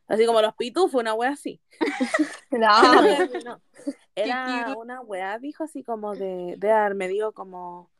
Así 0.07 0.25
como 0.25 0.41
los 0.41 0.55
pitufos, 0.55 0.99
una 0.99 1.13
wea 1.13 1.29
así. 1.29 1.61
No, 2.51 3.01
wea 3.03 3.23
así, 3.23 3.37
no. 3.45 3.61
Era 4.15 4.75
una 4.77 5.01
wea, 5.01 5.37
dijo 5.37 5.63
así 5.63 5.83
como 5.83 6.15
de, 6.15 6.55
de 6.57 6.71
haber 6.71 6.95
medido 6.95 7.33
como 7.33 7.91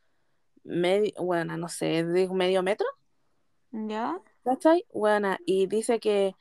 medio, 0.64 1.12
bueno, 1.18 1.56
no 1.56 1.68
sé, 1.68 2.04
de 2.04 2.28
medio 2.28 2.62
metro, 2.62 2.86
¿Ya? 3.70 4.20
¿cachai? 4.44 4.84
Bueno, 4.92 5.36
y 5.46 5.66
dice 5.66 6.00
que, 6.00 6.34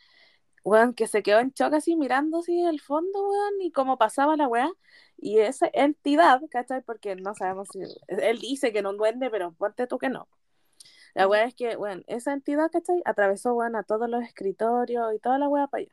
weón, 0.63 0.93
que 0.93 1.07
se 1.07 1.23
quedó 1.23 1.39
en 1.39 1.51
shock 1.51 1.73
así 1.73 1.95
mirando 1.95 2.39
así 2.39 2.61
el 2.63 2.81
fondo, 2.81 3.29
weón, 3.29 3.61
y 3.61 3.71
cómo 3.71 3.97
pasaba 3.97 4.35
la 4.35 4.47
weá. 4.47 4.69
Y 5.17 5.39
esa 5.39 5.69
entidad, 5.73 6.41
¿cachai? 6.49 6.81
Porque 6.81 7.15
no 7.15 7.35
sabemos 7.35 7.69
si. 7.71 7.79
Él 8.07 8.39
dice 8.39 8.73
que 8.73 8.81
no 8.81 8.93
duende, 8.93 9.29
pero 9.29 9.53
ponte 9.53 9.87
tú 9.87 9.97
que 9.97 10.09
no. 10.09 10.27
La 11.13 11.27
weá 11.27 11.43
es 11.45 11.53
que, 11.55 11.75
weón, 11.77 12.03
esa 12.07 12.33
entidad, 12.33 12.71
¿cachai? 12.71 13.01
Atravesó, 13.05 13.53
weón, 13.53 13.75
a 13.75 13.83
todos 13.83 14.09
los 14.09 14.23
escritorios 14.23 15.13
y 15.13 15.19
toda 15.19 15.37
la 15.37 15.47
weá 15.49 15.67
para 15.67 15.83
allá. 15.83 15.91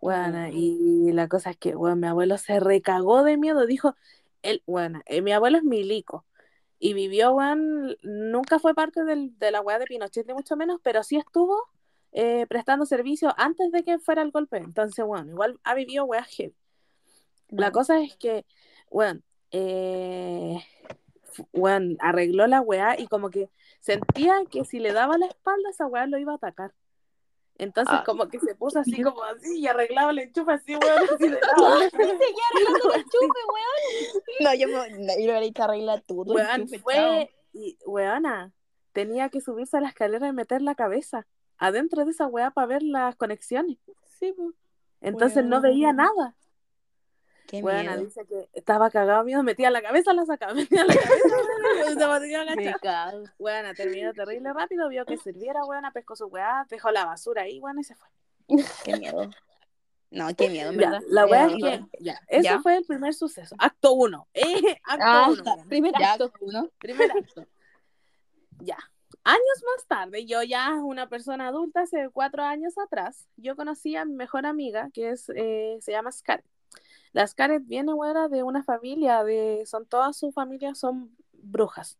Weón, 0.00 0.52
y 0.52 1.12
la 1.12 1.28
cosa 1.28 1.50
es 1.50 1.56
que, 1.56 1.74
weón, 1.74 2.00
mi 2.00 2.06
abuelo 2.06 2.38
se 2.38 2.60
recagó 2.60 3.24
de 3.24 3.36
miedo. 3.36 3.66
Dijo, 3.66 3.96
él, 4.42 4.62
weón, 4.66 5.02
eh, 5.06 5.22
mi 5.22 5.32
abuelo 5.32 5.58
es 5.58 5.64
milico. 5.64 6.24
Y 6.78 6.94
vivió, 6.94 7.32
weón, 7.32 7.96
nunca 8.02 8.58
fue 8.60 8.74
parte 8.74 9.04
del- 9.04 9.36
de 9.38 9.50
la 9.50 9.60
weá 9.60 9.78
de 9.78 9.86
Pinochet, 9.86 10.26
ni 10.26 10.34
mucho 10.34 10.56
menos, 10.56 10.80
pero 10.82 11.02
sí 11.02 11.16
estuvo 11.16 11.56
eh, 12.12 12.46
prestando 12.48 12.86
servicio 12.86 13.34
antes 13.36 13.70
de 13.72 13.82
que 13.84 13.98
fuera 13.98 14.22
el 14.22 14.30
golpe. 14.30 14.56
Entonces, 14.58 15.04
bueno, 15.04 15.30
igual 15.30 15.60
ha 15.64 15.74
vivido 15.74 16.04
weá 16.06 16.22
heavy. 16.24 16.54
La 17.48 17.70
cosa 17.72 18.00
es 18.00 18.16
que, 18.16 18.46
bueno, 18.90 19.20
eh, 19.50 20.58
weón, 21.52 21.96
arregló 22.00 22.46
la 22.46 22.60
weá 22.60 22.98
y 22.98 23.06
como 23.06 23.30
que 23.30 23.50
sentía 23.80 24.34
que 24.50 24.64
si 24.64 24.78
le 24.78 24.92
daba 24.92 25.18
la 25.18 25.26
espalda, 25.26 25.70
esa 25.70 25.86
weá 25.86 26.06
lo 26.06 26.18
iba 26.18 26.32
a 26.32 26.36
atacar. 26.36 26.72
Entonces, 27.60 27.94
Ah. 27.98 28.04
como 28.06 28.28
que 28.28 28.38
se 28.38 28.54
puso 28.54 28.78
así, 28.78 29.02
como 29.02 29.22
así, 29.24 29.58
y 29.58 29.66
arreglaba 29.66 30.12
el 30.12 30.20
enchufe 30.20 30.52
así, 30.52 30.76
weón, 30.76 31.02
así. 31.02 31.16
Seguía 31.18 32.44
arreglando 32.54 32.94
el 32.94 33.00
enchufe, 33.00 33.40
weón. 33.52 34.22
No, 34.40 34.54
yo, 34.54 34.68
me- 34.68 34.90
no, 35.06 35.12
yo 35.14 35.24
hubiera 35.24 35.40
dicho 35.40 35.62
arregla 35.64 36.00
tú, 36.00 36.24
tu 36.24 36.34
Weón, 36.34 36.48
enchufe, 36.62 36.76
chao. 36.76 36.82
fue, 36.84 37.30
y 37.52 37.76
weona, 37.84 38.52
tenía 38.92 39.28
que 39.28 39.40
subirse 39.40 39.76
a 39.76 39.80
la 39.80 39.88
escalera 39.88 40.28
y 40.28 40.32
meter 40.32 40.62
la 40.62 40.74
cabeza 40.76 41.26
adentro 41.58 42.04
de 42.04 42.12
esa 42.12 42.26
weá 42.28 42.50
para 42.52 42.66
ver 42.68 42.82
las 42.84 43.16
conexiones. 43.16 43.78
Sí, 44.20 44.32
pues. 44.36 44.54
Entonces 45.00 45.44
no 45.44 45.60
veía 45.60 45.92
nada. 45.92 46.34
Qué 47.48 47.62
miedo. 47.62 47.96
dice 48.04 48.26
que 48.26 48.48
estaba 48.52 48.90
cagado 48.90 49.24
miedo, 49.24 49.42
metía 49.42 49.70
la 49.70 49.80
cabeza, 49.80 50.12
la 50.12 50.26
sacaba, 50.26 50.52
metía 50.54 50.84
la 50.84 50.94
cabeza, 50.94 52.06
mantenía 52.08 52.42
agachado. 52.42 53.24
Buena, 53.38 53.72
terminó 53.74 54.12
terrible 54.12 54.52
rápido, 54.52 54.88
vio 54.90 55.06
que 55.06 55.16
sirviera, 55.16 55.64
buena, 55.64 55.90
pescó 55.90 56.14
su 56.14 56.26
weá, 56.26 56.66
dejó 56.68 56.90
la 56.90 57.06
basura 57.06 57.42
ahí, 57.42 57.58
bueno, 57.58 57.80
y 57.80 57.84
se 57.84 57.94
fue. 57.94 58.08
Qué 58.84 58.96
miedo. 58.98 59.30
No, 60.10 60.28
qué 60.34 60.48
miedo, 60.48 60.72
Ya, 60.72 60.78
verdad. 60.90 61.00
la 61.08 61.26
weá 61.26 61.46
es 61.46 61.52
Eh, 61.52 61.56
que, 61.92 62.02
ya, 62.04 62.18
ese 62.28 62.42
¿Ya? 62.44 62.60
fue 62.60 62.76
el 62.78 62.84
primer 62.86 63.12
suceso. 63.12 63.54
Acto 63.58 63.92
uno. 63.92 64.26
Eh, 64.34 64.78
acto 64.84 65.04
Ah, 65.06 65.28
uno. 65.30 65.44
primer 65.68 65.92
Ya. 66.00 66.12
acto, 66.14 66.32
¿no? 66.50 66.70
Primer 66.78 67.10
acto. 67.12 67.46
Ya. 68.60 68.78
Años 69.24 69.62
más 69.76 69.86
tarde, 69.86 70.24
yo 70.24 70.42
ya 70.42 70.72
una 70.82 71.08
persona 71.10 71.48
adulta, 71.48 71.82
hace 71.82 72.08
cuatro 72.10 72.42
años 72.42 72.78
atrás, 72.78 73.26
yo 73.36 73.54
conocí 73.56 73.96
a 73.96 74.06
mi 74.06 74.14
mejor 74.14 74.46
amiga, 74.46 74.88
que 74.94 75.10
es, 75.10 75.30
eh, 75.34 75.76
se 75.82 75.92
llama 75.92 76.10
Scarlett. 76.10 76.46
La 77.12 77.26
Scarlett 77.26 77.66
viene, 77.66 77.92
güera, 77.92 78.28
de 78.28 78.42
una 78.42 78.62
familia, 78.62 79.24
de, 79.24 79.62
son 79.66 79.86
todas 79.86 80.16
sus 80.16 80.34
familias 80.34 80.78
son 80.78 81.16
brujas. 81.32 81.98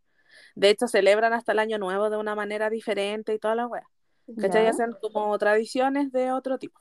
De 0.55 0.71
hecho, 0.71 0.89
celebran 0.89 1.33
hasta 1.33 1.53
el 1.53 1.59
año 1.59 1.79
nuevo 1.79 2.11
de 2.11 2.17
una 2.17 2.35
manera 2.35 2.71
diferente 2.71 3.35
y 3.35 3.39
toda 3.39 3.55
la 3.55 3.67
wea. 3.67 3.89
¿Cachai? 4.41 4.65
Ya. 4.65 4.71
Hacen 4.71 4.95
como 5.01 5.37
tradiciones 5.39 6.13
de 6.13 6.33
otro 6.33 6.59
tipo. 6.59 6.79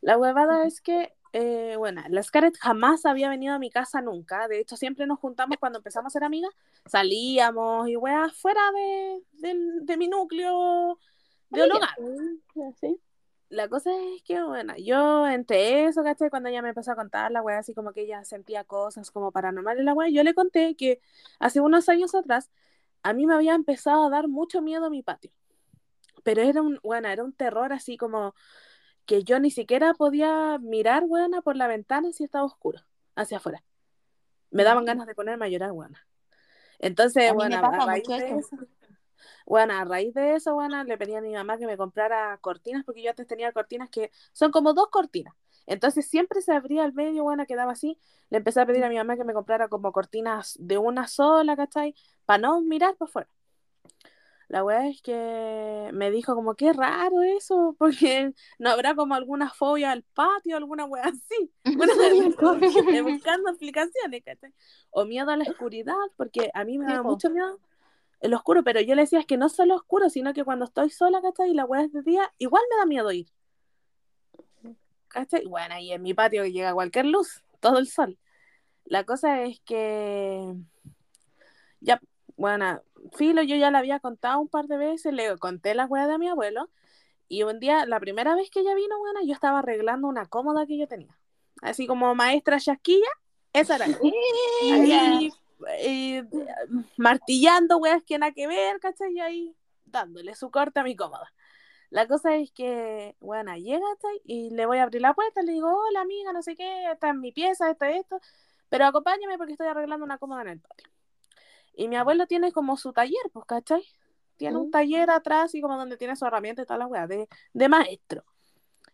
La 0.00 0.16
huevada 0.16 0.66
es 0.66 0.80
que, 0.80 1.14
eh, 1.32 1.74
bueno, 1.76 2.02
la 2.08 2.22
Scarlett 2.22 2.56
jamás 2.58 3.04
había 3.04 3.28
venido 3.28 3.54
a 3.54 3.58
mi 3.58 3.70
casa 3.70 4.00
nunca. 4.00 4.46
De 4.46 4.60
hecho, 4.60 4.76
siempre 4.76 5.06
nos 5.06 5.18
juntamos 5.18 5.56
cuando 5.58 5.78
empezamos 5.78 6.10
a 6.10 6.14
ser 6.14 6.24
amigas. 6.24 6.52
Salíamos 6.86 7.88
y 7.88 7.96
weas 7.96 8.32
fuera 8.36 8.60
de, 8.72 9.54
de 9.82 9.96
mi 9.96 10.06
núcleo 10.06 10.98
de 11.50 11.64
un 11.64 11.72
hogar. 11.72 11.96
Sí. 12.80 13.00
La 13.48 13.68
cosa 13.68 13.90
es 14.14 14.22
que, 14.24 14.42
bueno, 14.42 14.74
yo 14.76 15.26
entre 15.28 15.84
eso, 15.86 16.02
¿cachai? 16.02 16.30
Cuando 16.30 16.48
ella 16.48 16.62
me 16.62 16.70
empezó 16.70 16.92
a 16.92 16.96
contar 16.96 17.30
la 17.30 17.42
wea, 17.42 17.58
así 17.58 17.74
como 17.74 17.92
que 17.92 18.02
ella 18.02 18.24
sentía 18.24 18.64
cosas 18.64 19.10
como 19.12 19.30
paranormales, 19.30 19.84
la 19.84 19.94
wea, 19.94 20.08
yo 20.08 20.24
le 20.24 20.34
conté 20.34 20.74
que 20.74 21.00
hace 21.38 21.60
unos 21.60 21.88
años 21.88 22.14
atrás 22.14 22.50
a 23.04 23.12
mí 23.12 23.24
me 23.26 23.34
había 23.34 23.54
empezado 23.54 24.04
a 24.04 24.10
dar 24.10 24.26
mucho 24.26 24.62
miedo 24.62 24.90
mi 24.90 25.02
patio. 25.02 25.30
Pero 26.24 26.42
era 26.42 26.60
un, 26.60 26.80
bueno, 26.82 27.08
era 27.08 27.22
un 27.22 27.32
terror 27.32 27.72
así 27.72 27.96
como 27.96 28.34
que 29.06 29.22
yo 29.22 29.38
ni 29.38 29.52
siquiera 29.52 29.94
podía 29.94 30.58
mirar, 30.58 31.04
buena, 31.06 31.40
por 31.40 31.56
la 31.56 31.68
ventana 31.68 32.12
si 32.12 32.24
estaba 32.24 32.44
oscuro, 32.44 32.80
hacia 33.14 33.36
afuera. 33.36 33.62
Me 34.50 34.64
daban 34.64 34.82
Mm. 34.84 34.88
ganas 34.88 35.06
de 35.06 35.14
ponerme 35.14 35.46
a 35.46 35.48
llorar, 35.48 35.72
buena. 35.72 36.06
Entonces, 36.80 37.30
A 37.30 37.34
bueno, 37.34 37.56
a 37.56 37.86
raíz 37.86 38.08
de 38.08 38.38
eso. 38.38 38.58
Bueno, 39.46 39.74
a 39.74 39.84
raíz 39.84 40.14
de 40.14 40.34
eso, 40.34 40.54
bueno, 40.54 40.82
le 40.84 40.98
pedí 40.98 41.14
a 41.14 41.20
mi 41.20 41.32
mamá 41.32 41.58
que 41.58 41.66
me 41.66 41.76
comprara 41.76 42.38
cortinas, 42.38 42.84
porque 42.84 43.02
yo 43.02 43.10
antes 43.10 43.26
tenía 43.26 43.52
cortinas 43.52 43.90
que 43.90 44.10
son 44.32 44.50
como 44.52 44.74
dos 44.74 44.88
cortinas. 44.90 45.34
Entonces 45.66 46.06
siempre 46.06 46.40
se 46.42 46.52
abría 46.52 46.84
el 46.84 46.92
medio, 46.92 47.24
bueno, 47.24 47.46
quedaba 47.46 47.72
así. 47.72 47.98
Le 48.30 48.38
empecé 48.38 48.60
a 48.60 48.66
pedir 48.66 48.84
a 48.84 48.88
mi 48.88 48.96
mamá 48.96 49.16
que 49.16 49.24
me 49.24 49.34
comprara 49.34 49.68
como 49.68 49.92
cortinas 49.92 50.56
de 50.60 50.78
una 50.78 51.08
sola, 51.08 51.56
¿cachai? 51.56 51.94
Para 52.24 52.38
no 52.38 52.60
mirar 52.60 52.96
para 52.96 53.08
afuera. 53.08 53.28
La 54.48 54.62
weá 54.62 54.86
es 54.88 55.02
que 55.02 55.90
me 55.92 56.10
dijo 56.12 56.36
como, 56.36 56.54
qué 56.54 56.72
raro 56.72 57.22
eso, 57.22 57.74
porque 57.78 58.32
no 58.58 58.70
habrá 58.70 58.94
como 58.94 59.14
alguna 59.14 59.50
fobia 59.50 59.90
al 59.90 60.02
patio, 60.02 60.56
alguna 60.56 60.84
weá 60.84 61.04
así. 61.04 61.52
Bueno, 61.76 61.92
buscando 63.04 63.50
explicaciones, 63.50 64.22
¿cachai? 64.24 64.52
O 64.90 65.04
miedo 65.04 65.30
a 65.30 65.36
la 65.36 65.44
oscuridad, 65.44 65.94
porque 66.16 66.50
a 66.54 66.64
mí 66.64 66.78
me 66.78 66.86
da 66.86 67.02
mucho 67.02 67.28
miedo 67.30 67.58
el 68.20 68.34
oscuro, 68.34 68.62
pero 68.64 68.80
yo 68.80 68.94
le 68.94 69.02
decía 69.02 69.20
es 69.20 69.26
que 69.26 69.36
no 69.36 69.48
solo 69.48 69.74
oscuro, 69.74 70.10
sino 70.10 70.32
que 70.32 70.44
cuando 70.44 70.64
estoy 70.64 70.90
sola, 70.90 71.20
¿cachai? 71.20 71.50
Y 71.50 71.54
la 71.54 71.64
weá 71.64 71.82
es 71.82 71.92
de 71.92 72.02
día, 72.02 72.32
igual 72.38 72.62
me 72.70 72.76
da 72.76 72.86
miedo 72.86 73.12
ir. 73.12 73.28
¿Cachai? 75.08 75.44
Bueno, 75.46 75.78
y 75.78 75.92
en 75.92 76.02
mi 76.02 76.14
patio 76.14 76.44
llega 76.46 76.74
cualquier 76.74 77.06
luz, 77.06 77.42
todo 77.60 77.78
el 77.78 77.88
sol. 77.88 78.18
La 78.84 79.04
cosa 79.04 79.42
es 79.42 79.60
que 79.60 80.54
ya, 81.80 82.00
bueno, 82.36 82.82
Filo, 83.14 83.42
yo 83.42 83.56
ya 83.56 83.70
le 83.70 83.78
había 83.78 84.00
contado 84.00 84.40
un 84.40 84.48
par 84.48 84.66
de 84.66 84.76
veces, 84.76 85.12
le 85.12 85.36
conté 85.38 85.74
la 85.74 85.86
weá 85.86 86.06
de 86.06 86.18
mi 86.18 86.28
abuelo, 86.28 86.68
Y 87.28 87.42
un 87.42 87.58
día, 87.58 87.86
la 87.86 87.98
primera 87.98 88.34
vez 88.36 88.50
que 88.50 88.60
ella 88.60 88.74
vino, 88.74 88.98
buena, 88.98 89.20
yo 89.24 89.32
estaba 89.32 89.58
arreglando 89.58 90.06
una 90.06 90.26
cómoda 90.26 90.66
que 90.66 90.78
yo 90.78 90.86
tenía. 90.86 91.16
Así 91.60 91.86
como 91.86 92.14
maestra 92.14 92.60
chasquilla, 92.60 93.08
esa 93.52 93.76
era. 93.76 93.86
Ahí, 93.86 95.30
eh, 95.68 96.24
martillando, 96.96 97.78
weas 97.78 98.02
que 98.04 98.18
nada 98.18 98.32
que 98.32 98.46
ver, 98.46 98.78
¿cachai? 98.80 99.12
Y 99.12 99.20
ahí 99.20 99.56
dándole 99.84 100.34
su 100.34 100.50
corte 100.50 100.80
a 100.80 100.84
mi 100.84 100.96
cómoda. 100.96 101.32
La 101.90 102.06
cosa 102.08 102.34
es 102.34 102.50
que, 102.50 103.16
bueno, 103.20 103.54
llega 103.56 103.86
y 104.24 104.50
le 104.50 104.66
voy 104.66 104.78
a 104.78 104.82
abrir 104.82 105.00
la 105.00 105.14
puerta, 105.14 105.42
le 105.42 105.52
digo, 105.52 105.68
hola 105.72 106.00
amiga, 106.00 106.32
no 106.32 106.42
sé 106.42 106.56
qué, 106.56 106.90
está 106.90 107.10
en 107.10 107.20
mi 107.20 107.32
pieza, 107.32 107.70
esto, 107.70 107.84
esto, 107.84 108.20
pero 108.68 108.86
acompáñame 108.86 109.38
porque 109.38 109.52
estoy 109.52 109.68
arreglando 109.68 110.04
una 110.04 110.18
cómoda 110.18 110.42
en 110.42 110.48
el 110.48 110.60
patio. 110.60 110.88
Y 111.74 111.88
mi 111.88 111.96
abuelo 111.96 112.26
tiene 112.26 112.52
como 112.52 112.76
su 112.76 112.92
taller, 112.92 113.30
pues, 113.32 113.44
¿cachai? 113.46 113.84
Tiene 114.36 114.56
un 114.58 114.68
Mm. 114.68 114.70
taller 114.70 115.10
atrás 115.10 115.54
y 115.54 115.60
como 115.60 115.76
donde 115.76 115.96
tiene 115.96 116.16
su 116.16 116.26
herramienta 116.26 116.62
y 116.62 116.66
toda 116.66 116.78
la 116.78 116.86
wea, 116.86 117.06
de, 117.06 117.28
de 117.52 117.68
maestro. 117.68 118.24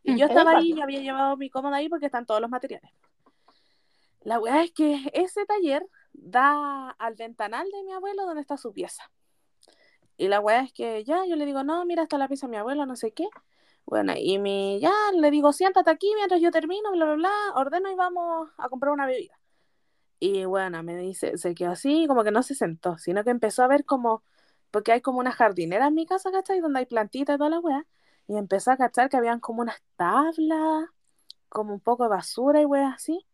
Y 0.02 0.12
Mm, 0.12 0.16
yo 0.18 0.26
estaba 0.26 0.50
ahí 0.52 0.72
y 0.72 0.80
había 0.80 1.00
llevado 1.00 1.36
mi 1.36 1.48
cómoda 1.48 1.76
ahí 1.76 1.88
porque 1.88 2.06
están 2.06 2.26
todos 2.26 2.40
los 2.40 2.50
materiales. 2.50 2.90
La 4.20 4.38
weá 4.38 4.62
es 4.62 4.72
que 4.72 5.10
ese 5.14 5.44
taller 5.46 5.86
da 6.12 6.90
al 6.90 7.14
ventanal 7.14 7.68
de 7.70 7.82
mi 7.84 7.92
abuelo 7.92 8.24
donde 8.24 8.40
está 8.40 8.56
su 8.56 8.72
pieza. 8.72 9.10
Y 10.16 10.28
la 10.28 10.40
weá 10.40 10.60
es 10.62 10.72
que 10.72 11.04
ya, 11.04 11.24
yo 11.26 11.36
le 11.36 11.46
digo, 11.46 11.64
no, 11.64 11.84
mira, 11.84 12.04
está 12.04 12.18
la 12.18 12.28
pieza 12.28 12.46
de 12.46 12.52
mi 12.52 12.56
abuelo, 12.56 12.86
no 12.86 12.96
sé 12.96 13.12
qué. 13.12 13.28
Bueno, 13.86 14.14
y 14.16 14.38
mi, 14.38 14.78
ya, 14.80 14.92
le 15.14 15.30
digo, 15.30 15.52
siéntate 15.52 15.90
aquí 15.90 16.12
mientras 16.16 16.40
yo 16.40 16.50
termino, 16.50 16.92
bla, 16.92 17.04
bla, 17.06 17.14
bla, 17.14 17.32
ordeno 17.56 17.90
y 17.90 17.94
vamos 17.94 18.48
a 18.58 18.68
comprar 18.68 18.92
una 18.92 19.06
bebida. 19.06 19.38
Y 20.20 20.44
bueno, 20.44 20.82
me 20.84 20.96
dice, 20.96 21.36
se 21.36 21.54
quedó 21.54 21.72
así, 21.72 22.06
como 22.06 22.22
que 22.24 22.30
no 22.30 22.42
se 22.44 22.54
sentó, 22.54 22.96
sino 22.98 23.24
que 23.24 23.30
empezó 23.30 23.64
a 23.64 23.66
ver 23.68 23.84
como, 23.84 24.22
porque 24.70 24.92
hay 24.92 25.00
como 25.00 25.18
una 25.18 25.32
jardinera 25.32 25.88
en 25.88 25.94
mi 25.94 26.06
casa, 26.06 26.30
¿cachai? 26.30 26.60
Donde 26.60 26.80
hay 26.80 26.86
plantitas 26.86 27.34
y 27.34 27.38
toda 27.38 27.50
la 27.50 27.58
weá. 27.60 27.86
Y 28.28 28.36
empezó 28.36 28.70
a 28.70 28.76
cachar 28.76 29.08
que 29.10 29.16
habían 29.16 29.40
como 29.40 29.62
unas 29.62 29.82
tablas, 29.96 30.88
como 31.48 31.74
un 31.74 31.80
poco 31.80 32.04
de 32.04 32.10
basura 32.10 32.60
y 32.60 32.64
weá 32.66 32.90
así. 32.90 33.26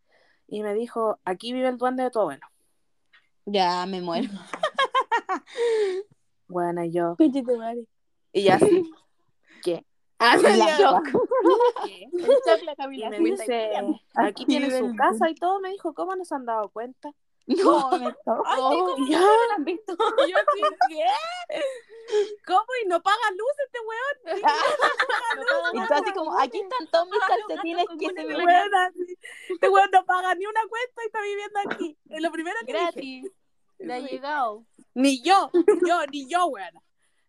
Y 0.47 0.63
me 0.63 0.75
dijo, 0.75 1.21
aquí 1.25 1.53
vive 1.53 1.69
el 1.69 1.79
duende 1.79 2.05
de 2.05 2.11
tu 2.11 2.21
abuelo. 2.21 2.47
Ya 3.51 3.87
me 3.87 4.01
muero. 4.01 4.31
Bueno, 6.49 6.85
yo, 6.85 7.17
y 8.33 8.43
ya 8.43 8.57
así, 8.57 8.91
¿qué? 9.63 9.85
Ah, 10.19 10.37
me 13.11 13.19
dice, 13.21 13.71
aquí 14.15 14.45
tiene 14.45 14.77
su 14.77 14.97
casa 14.97 15.31
y 15.31 15.35
todo. 15.35 15.61
Me 15.61 15.71
dijo, 15.71 15.95
¿cómo 15.95 16.17
no 16.17 16.25
se 16.25 16.35
han 16.35 16.45
dado 16.45 16.69
cuenta? 16.71 17.13
No. 17.47 17.89
Oh, 18.27 18.97
¿No 18.99 19.19
han 19.57 19.65
visto? 19.65 19.97
yo 20.29 20.37
¿qué? 20.89 21.05
¿Cómo? 22.47 22.67
¿Y 22.85 22.89
no 22.89 23.01
paga 23.01 23.31
luz 23.37 23.53
este 23.65 23.79
weón? 23.81 24.43
Y 25.75 25.87
tú 25.87 25.95
así 25.95 26.13
como, 26.13 26.39
aquí 26.39 26.61
están 26.61 26.87
todos 26.91 27.09
mis 27.09 27.21
calcetines 27.21 27.87
que 27.99 28.07
se 28.07 28.13
me 28.13 28.25
Este 28.25 28.37
weón, 29.69 29.85
este 29.85 29.99
no 29.99 30.05
paga 30.05 30.35
ni 30.35 30.45
una 30.47 30.61
cuenta 30.69 31.03
y 31.03 31.07
está 31.07 31.23
viviendo 31.23 31.61
aquí. 31.67 31.97
Es 32.11 32.21
lo 32.23 32.31
primero 32.31 32.59
que. 32.67 32.73
Gratis. 32.73 33.33
Le 33.79 33.95
ha 33.95 34.01
llegado. 34.01 34.65
Ni 34.95 35.23
yo, 35.23 35.51
yo, 35.89 36.07
ni 36.11 36.29
yo, 36.29 36.47
weón. 36.47 36.75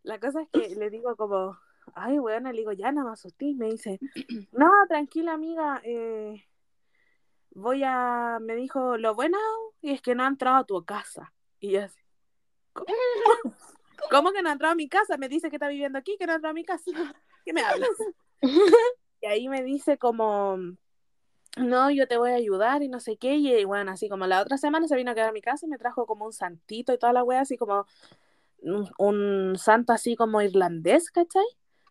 La 0.04 0.20
cosa 0.20 0.42
es 0.42 0.50
que 0.50 0.76
le 0.76 0.90
digo 0.90 1.16
como, 1.16 1.58
ay, 1.94 2.20
weón, 2.20 2.44
le 2.44 2.54
digo, 2.54 2.72
ya 2.72 2.92
no 2.92 3.06
me 3.06 3.12
asusté. 3.12 3.54
Me 3.56 3.68
dice, 3.68 4.00
no, 4.52 4.72
tranquila, 4.88 5.34
amiga, 5.34 5.82
eh, 5.84 6.46
voy 7.52 7.84
a, 7.84 8.40
me 8.42 8.56
dijo, 8.56 8.98
lo 8.98 9.16
bueno 9.16 9.38
y 9.82 9.92
es 9.92 10.02
que 10.02 10.16
no 10.16 10.24
ha 10.24 10.28
entrado 10.28 10.58
a 10.58 10.64
tu 10.66 10.84
casa. 10.86 11.34
Y 11.60 11.72
yo 11.72 11.84
así, 11.84 12.00
¿cómo? 12.74 12.88
¿Cómo 14.10 14.32
que 14.32 14.42
no 14.42 14.50
ha 14.50 14.54
entrado 14.54 14.72
a 14.72 14.76
mi 14.76 14.88
casa? 14.88 15.18
Me 15.18 15.30
dice 15.30 15.50
que 15.50 15.58
está 15.58 15.68
viviendo 15.68 16.00
aquí, 16.00 16.16
que 16.18 16.26
no 16.26 16.32
ha 16.32 16.36
entrado 16.36 16.52
a 16.52 16.54
mi 16.54 16.64
casa. 16.64 16.92
¿Qué 17.46 17.54
me 17.54 17.62
hablas? 17.62 17.90
Y 19.22 19.26
ahí 19.26 19.50
me 19.50 19.64
dice 19.64 19.98
como, 19.98 20.58
no, 21.60 21.92
yo 21.92 22.08
te 22.08 22.18
voy 22.18 22.32
a 22.32 22.36
ayudar 22.36 22.82
y 22.84 22.88
no 22.90 23.00
sé 23.00 23.18
qué. 23.18 23.36
Y 23.36 23.64
bueno, 23.66 23.92
así 23.92 24.10
como 24.10 24.26
la 24.28 24.42
otra 24.42 24.58
semana 24.58 24.88
se 24.88 24.96
vino 24.96 25.12
a 25.12 25.14
quedar 25.16 25.30
a 25.30 25.34
mi 25.34 25.42
casa 25.42 25.66
y 25.66 25.70
me 25.70 25.78
trajo 25.78 26.06
como 26.06 26.26
un 26.26 26.34
santito 26.34 26.94
y 26.94 26.98
toda 26.98 27.14
la 27.14 27.24
wea, 27.24 27.42
así 27.42 27.58
como 27.58 27.86
un, 28.62 28.90
un 28.98 29.58
santo 29.58 29.94
así 29.94 30.16
como 30.16 30.42
irlandés, 30.42 31.12
¿cachai? 31.12 31.46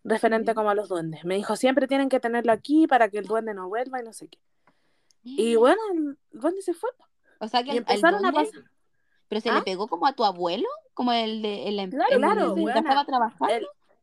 Referente 0.05 0.55
como 0.55 0.71
a 0.71 0.75
los 0.75 0.89
duendes. 0.89 1.25
Me 1.25 1.35
dijo, 1.37 1.57
siempre 1.57 1.87
tienen 1.87 2.09
que 2.09 2.21
tenerlo 2.21 2.53
aquí 2.53 2.87
para 2.87 3.09
que 3.09 3.19
el 3.19 3.27
duende 3.27 3.55
no 3.55 3.69
vuelva 3.69 4.01
y 4.01 4.05
no 4.05 4.13
sé 4.13 4.29
qué. 4.29 4.39
Y 5.25 5.57
bueno, 5.57 5.81
el 5.93 6.19
duende 6.33 6.63
se 6.63 6.73
fue. 6.75 6.91
O 7.41 7.49
sea 7.49 7.63
que 7.63 7.69
Y 7.69 7.71
el, 7.73 7.77
el 7.79 7.81
empezaron 7.81 8.25
a 8.25 8.31
duende- 8.33 8.51
pasar. 8.53 8.71
pero 9.29 9.41
se 9.41 9.51
¿Ah? 9.51 9.55
le 9.55 9.63
pegó 9.63 9.87
como 9.89 10.07
a 10.07 10.13
tu 10.15 10.25
abuelo, 10.25 10.69
como 10.95 11.13
el 11.13 11.43
de 11.43 11.69
el, 11.69 11.79
em- 11.79 11.91
Claro, 11.91 12.11
el 12.11 12.19
claro, 12.19 12.55
que 12.55 12.61
buena. 12.63 12.81
estaba 12.81 13.05
trabajando. 13.05 13.55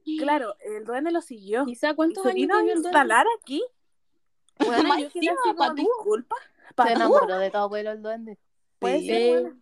El- 0.05 0.17
claro, 0.19 0.55
el 0.59 0.83
duende 0.85 1.11
lo 1.11 1.21
siguió. 1.21 1.65
Quizá 1.65 1.91
Y 1.91 1.95
cuántos 1.95 2.23
se 2.23 2.29
años 2.29 2.35
vino 2.41 2.55
a 2.55 2.61
el 2.61 2.69
instalar 2.69 3.25
aquí. 3.41 3.63
Bueno, 4.59 4.97
yo 4.99 5.07
así 5.07 5.27
como, 5.43 5.55
patúo. 5.57 5.75
disculpa. 5.75 6.35
Se 6.83 6.91
enamoró 6.93 7.37
de 7.37 7.51
tu 7.51 7.57
abuelo 7.57 7.91
el 7.91 8.01
duende. 8.01 8.37
Puede 8.79 8.99
Sí. 9.01 9.07
ser, 9.07 9.41
bueno. 9.41 9.61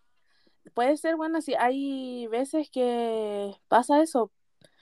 Puede 0.74 0.98
ser, 0.98 1.16
bueno, 1.18 1.42
sí, 1.42 1.54
hay 1.60 2.28
veces 2.28 2.70
que 2.72 3.54
pasa 3.68 4.02
eso. 4.02 4.32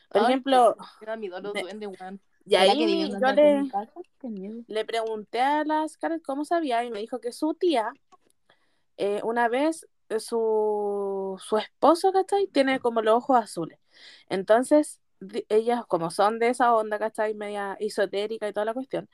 Por 0.09 0.21
Ay, 0.21 0.27
ejemplo, 0.27 0.75
Me 0.99 1.07
da 1.07 1.15
miedo 1.17 1.41
los 1.41 1.53
me- 1.53 1.61
duendes, 1.63 1.89
weón. 1.99 2.21
y 2.45 2.51
¿Será 2.51 2.61
ahí 2.63 2.69
yo 2.79 3.19
duende 3.19 3.43
le, 3.43 3.61
mi 3.63 4.63
le 4.67 4.85
pregunté 4.85 5.41
a 5.41 5.63
las 5.63 5.97
caras 5.97 6.21
cómo 6.23 6.45
sabía 6.45 6.83
y 6.83 6.91
me 6.91 6.99
dijo 6.99 7.19
que 7.19 7.31
su 7.31 7.53
tía, 7.55 7.91
eh, 8.97 9.21
una 9.23 9.47
vez 9.47 9.87
eh, 10.09 10.19
su, 10.19 11.41
su 11.43 11.57
esposo, 11.57 12.11
¿cachai? 12.11 12.47
Tiene 12.47 12.79
como 12.79 13.01
los 13.01 13.15
ojos 13.15 13.37
azules. 13.39 13.79
Entonces, 14.29 14.99
ellas, 15.49 15.85
como 15.87 16.11
son 16.11 16.39
de 16.39 16.49
esa 16.49 16.73
onda, 16.75 16.99
¿cachai? 16.99 17.33
Media 17.33 17.75
esotérica 17.79 18.47
y 18.47 18.53
toda 18.53 18.65
la 18.65 18.73
cuestión, 18.73 19.09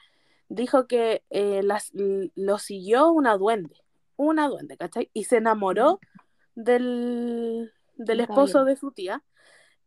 dijo 0.49 0.87
que 0.87 1.23
eh, 1.29 1.61
las, 1.63 1.91
lo 1.93 2.57
siguió 2.59 3.11
una 3.11 3.37
duende, 3.37 3.83
una 4.15 4.47
duende, 4.47 4.77
¿cachai? 4.77 5.09
Y 5.13 5.25
se 5.25 5.37
enamoró 5.37 5.99
del, 6.55 7.71
del 7.95 8.19
esposo 8.19 8.63
de 8.65 8.75
su 8.75 8.91
tía 8.91 9.23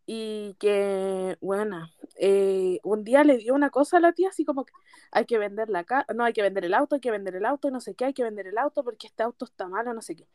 y 0.06 0.54
que, 0.58 1.36
bueno, 1.40 1.88
eh, 2.16 2.80
un 2.82 3.04
día 3.04 3.22
le 3.22 3.38
dio 3.38 3.54
una 3.54 3.70
cosa 3.70 3.98
a 3.98 4.00
la 4.00 4.12
tía, 4.12 4.30
así 4.30 4.44
como 4.44 4.64
que 4.64 4.72
hay 5.12 5.24
que 5.24 5.38
vender 5.38 5.68
la 5.68 5.84
casa, 5.84 6.12
no, 6.14 6.24
hay 6.24 6.32
que 6.32 6.42
vender 6.42 6.64
el 6.64 6.74
auto, 6.74 6.96
hay 6.96 7.00
que 7.00 7.12
vender 7.12 7.36
el 7.36 7.46
auto, 7.46 7.68
y 7.68 7.70
no 7.70 7.80
sé 7.80 7.94
qué, 7.94 8.06
hay 8.06 8.12
que 8.12 8.24
vender 8.24 8.46
el 8.48 8.58
auto 8.58 8.82
porque 8.82 9.06
este 9.06 9.22
auto 9.22 9.44
está 9.44 9.68
malo, 9.68 9.94
no 9.94 10.02
sé 10.02 10.16
qué. 10.16 10.26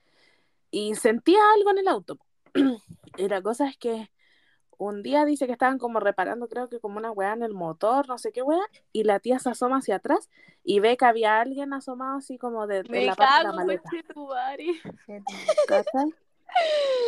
Y 0.72 0.96
sentía 0.96 1.40
algo 1.56 1.72
en 1.72 1.78
el 1.80 1.88
auto. 1.88 2.20
y 3.18 3.28
la 3.28 3.42
cosa 3.42 3.68
es 3.68 3.78
que 3.78 4.10
un 4.78 5.04
día 5.04 5.26
dice 5.26 5.46
que 5.46 5.54
estaban 5.54 5.78
como 5.78 6.00
reparando, 6.00 6.48
creo 6.48 6.70
que 6.70 6.80
como 6.80 6.98
una 6.98 7.12
weá 7.12 7.34
en 7.34 7.44
el 7.44 7.54
motor, 7.54 8.08
no 8.08 8.18
sé 8.18 8.32
qué 8.32 8.42
weá, 8.42 8.62
y 8.92 9.04
la 9.04 9.20
tía 9.20 9.40
se 9.40 9.50
asoma 9.50 9.78
hacia 9.78 9.98
atrás 9.98 10.30
y 10.64 10.80
ve 10.80 10.98
que 10.98 11.06
había 11.06 11.40
alguien 11.40 11.74
asomado 11.74 12.18
así 12.18 12.38
como 12.38 12.68
de, 12.68 12.84
de 12.84 12.90
Me 12.90 13.06
la 13.06 13.16
parte 13.16 13.34
de 13.34 13.44
la 13.44 13.50
cago, 13.50 13.56
maleta. 13.56 13.90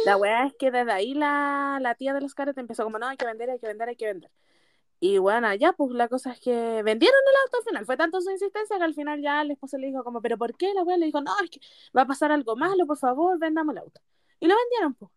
La 0.06 0.17
weá 0.17 0.45
es 0.45 0.53
que 0.56 0.71
desde 0.71 0.91
ahí 0.91 1.13
la, 1.13 1.80
la 1.82 1.95
tía 1.95 2.13
de 2.13 2.21
los 2.21 2.34
caretes 2.34 2.60
empezó 2.60 2.84
como, 2.84 2.99
no, 2.99 3.08
hay 3.08 3.17
que 3.17 3.25
vender, 3.25 3.49
hay 3.49 3.60
que 3.60 3.67
vender, 3.67 3.89
hay 3.89 3.95
que 3.95 4.08
vender. 4.08 4.32
Y 4.99 5.19
bueno, 5.19 5.53
ya 5.53 5.73
pues 5.73 5.91
la 5.91 6.08
cosa 6.08 6.32
es 6.32 6.39
que 6.39 6.82
vendieron 6.84 7.19
el 7.30 7.36
auto 7.43 7.58
al 7.58 7.63
final. 7.63 7.86
Fue 7.86 7.97
tanto 7.97 8.19
su 8.19 8.32
insistencia 8.32 8.77
que 8.77 8.84
al 8.84 8.95
final 8.95 9.21
ya 9.21 9.41
el 9.41 9.51
esposo 9.51 9.77
le 9.77 9.88
dijo 9.88 10.03
como, 10.03 10.21
pero 10.21 10.38
¿por 10.38 10.56
qué? 10.58 10.73
La 10.73 10.84
weá 10.84 10.97
le 10.97 11.06
dijo, 11.06 11.21
no, 11.21 11.34
es 11.43 11.51
que 11.51 11.60
va 11.95 12.01
a 12.01 12.08
pasar 12.08 12.32
algo 12.32 12.56
malo, 12.56 12.86
por 12.88 12.97
favor, 12.97 13.38
vendamos 13.38 13.73
el 13.75 13.80
auto. 13.80 14.01
Y 14.39 14.47
lo 14.47 14.56
vendieron, 14.56 14.95
pues. 14.95 15.12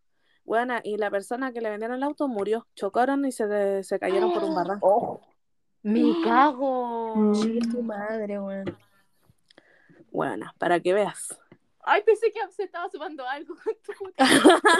Bueno, 0.50 0.80
y 0.82 0.96
la 0.96 1.12
persona 1.12 1.52
que 1.52 1.60
le 1.60 1.70
vendieron 1.70 1.98
el 1.98 2.02
auto 2.02 2.26
murió. 2.26 2.66
Chocaron 2.74 3.24
y 3.24 3.30
se, 3.30 3.84
se 3.84 4.00
cayeron 4.00 4.32
por 4.32 4.42
un 4.42 4.52
barranco. 4.56 5.20
Me 5.82 6.12
cago. 6.24 7.30
Chica 7.34 7.68
tu 7.70 7.80
madre, 7.84 8.40
weón. 8.40 8.76
Bueno, 10.10 10.52
para 10.58 10.80
que 10.80 10.92
veas. 10.92 11.38
Ay, 11.82 12.02
pensé 12.02 12.32
que 12.32 12.40
se 12.50 12.64
estaba 12.64 12.90
sumando 12.90 13.24
algo 13.28 13.54
con 13.62 13.74
tu 13.74 13.92
puta. 14.04 14.24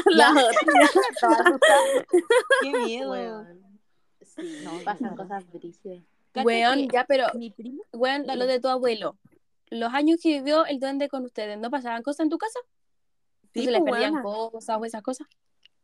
La 0.07 0.35
Estaba 0.51 0.81
asustada. 0.83 1.61
Qué 2.63 2.73
miedo. 2.73 3.13
Weón. 3.13 3.79
Sí, 4.23 4.63
No, 4.65 4.73
pasan 4.85 5.15
cosas 5.15 5.45
brígidas. 5.53 6.03
Weón, 6.35 6.89
ya, 6.89 7.05
pero, 7.05 7.27
Mi 7.35 7.51
primo. 7.51 7.85
weón, 7.93 8.25
lo 8.27 8.47
de 8.47 8.59
tu 8.59 8.67
abuelo. 8.67 9.17
Los 9.71 9.95
años 9.95 10.19
que 10.21 10.31
vivió 10.31 10.67
el 10.67 10.81
duende 10.81 11.09
con 11.09 11.25
ustedes, 11.25 11.57
¿no 11.59 11.71
pasaban 11.71 12.03
cosas 12.03 12.25
en 12.25 12.31
tu 12.31 12.39
casa? 12.39 12.59
¿No 12.65 13.51
Sí, 13.53 13.67
se 13.67 13.71
les 13.71 13.81
pues, 13.83 13.93
perdían 13.93 14.21
cosas 14.21 14.77
o 14.77 14.85
esas 14.85 15.03
cosas? 15.03 15.29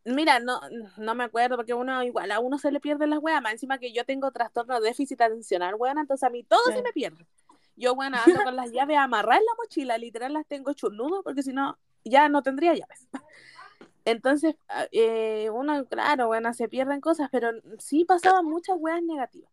Mira, 0.07 0.38
no, 0.38 0.61
no 0.99 1.14
me 1.16 1.25
acuerdo 1.25 1.57
porque 1.57 1.75
uno 1.75 2.01
igual 2.05 2.31
a 2.31 2.38
uno 2.38 2.59
se 2.59 2.71
le 2.71 2.79
pierden 2.79 3.11
las 3.11 3.19
weas, 3.19 3.42
más 3.42 3.53
encima 3.53 3.79
que 3.79 3.92
yo 3.92 4.05
tengo 4.05 4.31
trastorno 4.31 4.79
de 4.79 4.87
déficit 4.87 5.21
atencional, 5.21 5.75
weón, 5.75 5.99
entonces 5.99 6.23
a 6.23 6.31
mí 6.31 6.45
todo 6.45 6.62
se 6.66 6.81
me 6.81 6.92
pierde. 6.92 7.27
Yo, 7.75 7.97
bueno, 7.97 8.16
ando 8.25 8.45
con 8.45 8.55
las 8.55 8.71
llaves 8.73 8.99
amarradas 8.99 9.40
en 9.40 9.47
la 9.47 9.53
mochila, 9.57 9.99
literal 9.99 10.33
las 10.33 10.47
tengo 10.47 10.71
hecho 10.71 10.87
un 10.87 10.97
nudo 10.97 11.25
porque 11.25 11.42
si 11.42 11.53
no, 11.53 11.77
ya 12.05 12.29
no 12.29 12.45
tendría 12.45 12.75
llaves. 12.75 13.09
Entonces, 14.05 14.55
ah, 14.69 14.87
eh, 14.92 15.51
uno, 15.53 15.85
claro, 15.87 16.29
bueno, 16.29 16.55
se 16.55 16.69
pierden 16.69 17.01
cosas, 17.01 17.29
pero 17.33 17.51
sí 17.81 18.05
pasaban 18.05 18.47
muchas 18.47 18.77
weas 18.79 19.03
negativas, 19.03 19.51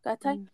¿cachai? 0.00 0.38
Mm. 0.38 0.50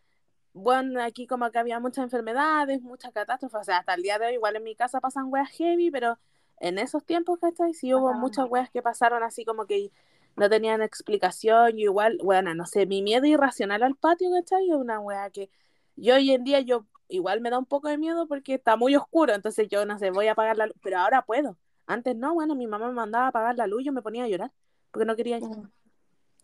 Bueno, 0.53 1.01
aquí 1.01 1.29
como 1.29 1.49
que 1.53 1.61
había 1.61 1.79
muchas 1.79 2.03
enfermedades, 2.03 2.83
muchas 2.83 3.13
catástrofes, 3.13 3.61
o 3.61 3.65
sea, 3.65 3.79
hasta 3.79 3.95
el 3.95 4.03
día 4.03 4.19
de 4.19 4.27
hoy 4.27 4.35
igual 4.35 4.57
en 4.57 4.65
mi 4.65 4.75
casa 4.75 5.01
pasan 5.01 5.33
weas 5.33 5.49
heavy, 5.51 5.93
pero 5.93 6.19
en 6.61 6.79
esos 6.79 7.05
tiempos, 7.05 7.39
¿cachai? 7.41 7.75
Sí 7.75 7.95
hubo 7.95 8.13
muchas 8.15 8.47
weas 8.49 8.71
que 8.71 8.83
pasaron 8.83 9.23
así 9.23 9.45
como 9.45 9.67
que 9.67 9.91
no 10.37 10.49
tenían 10.49 10.83
explicación, 10.83 11.73
yo 11.73 11.85
igual, 11.85 12.19
bueno, 12.23 12.55
no 12.55 12.67
sé, 12.67 12.87
mi 12.87 13.03
miedo 13.03 13.27
irracional 13.27 13.83
al 13.83 13.97
patio, 13.97 14.31
¿cachai? 14.31 14.71
Es 14.71 14.77
una 14.77 15.01
weá 15.01 15.31
que 15.31 15.51
yo 15.97 16.15
hoy 16.15 16.31
en 16.31 16.45
día 16.45 16.61
yo 16.61 16.87
igual 17.09 17.41
me 17.41 17.51
da 17.51 17.59
un 17.59 17.67
poco 17.67 17.89
de 17.89 17.99
miedo 17.99 18.27
porque 18.29 18.55
está 18.55 18.77
muy 18.77 18.95
oscuro, 18.95 19.35
entonces 19.35 19.69
yo 19.69 19.85
no 19.85 19.99
sé, 19.99 20.11
voy 20.11 20.29
a 20.29 20.33
apagar 20.33 20.57
la 20.57 20.67
luz, 20.67 20.77
pero 20.83 20.99
ahora 20.99 21.23
puedo. 21.23 21.57
Antes 21.87 22.15
no, 22.17 22.35
bueno, 22.35 22.55
mi 22.55 22.67
mamá 22.67 22.87
me 22.89 22.95
mandaba 22.95 23.27
a 23.27 23.29
apagar 23.29 23.57
la 23.57 23.67
luz 23.67 23.83
y 23.83 23.87
yo 23.87 23.93
me 23.93 24.03
ponía 24.03 24.25
a 24.25 24.29
llorar 24.29 24.53
porque 24.91 25.07
no 25.07 25.17
quería 25.17 25.39
ir. 25.39 25.45
Mm. 25.45 25.71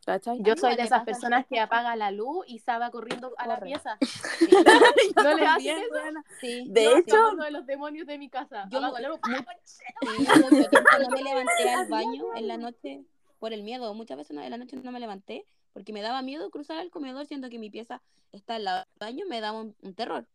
¿Cachai? 0.05 0.39
Yo 0.43 0.57
soy 0.57 0.71
de 0.73 0.77
¿te 0.77 0.83
esas 0.83 1.05
personas 1.05 1.47
que- 1.47 1.59
apaga 1.59 1.97
la 1.97 2.11
luz 2.11 2.45
y 2.47 2.59
se 2.59 2.79
va 2.79 2.91
corriendo 2.91 3.33
a 3.39 3.47
la 3.47 3.59
pieza. 3.61 3.97
¿No 5.17 5.35
le 5.35 5.45
también, 5.45 5.79
eso? 5.79 6.21
Sí. 6.41 6.65
De 6.69 6.99
hecho, 6.99 7.17
uno 7.33 7.45
de 7.45 7.51
los 7.51 7.67
demonios 7.67 8.07
de 8.07 8.19
mi 8.19 8.29
casa. 8.29 8.67
Yo 8.71 8.79
Apago 8.79 8.99
la 8.99 9.09
luz. 9.09 9.21
no 11.01 11.11
me 11.11 11.23
levanté 11.23 11.71
al 11.71 11.89
baño 11.89 12.25
en 12.37 12.49
la 12.49 12.57
noche 12.57 13.03
por 13.39 13.53
el 13.53 13.63
miedo. 13.63 13.93
Muchas 13.95 14.17
veces 14.19 14.37
en 14.37 14.51
la 14.51 14.57
noche 14.59 14.77
no 14.77 14.93
me 14.93 15.01
levanté 15.01 15.47
porque 15.73 15.93
me 15.93 16.03
daba 16.03 16.23
miedo 16.23 16.51
cruzar 16.51 16.79
al 16.79 16.91
comedor 16.91 17.27
siendo 17.27 17.49
que 17.51 17.59
mi 17.59 17.71
pieza 17.71 18.01
está 18.33 18.57
al 18.57 18.65
lado 18.65 18.79
del 18.79 18.87
baño, 18.99 19.25
me 19.29 19.41
daba 19.41 19.61
un, 19.61 19.75
un 19.83 19.95
terror. 19.95 20.27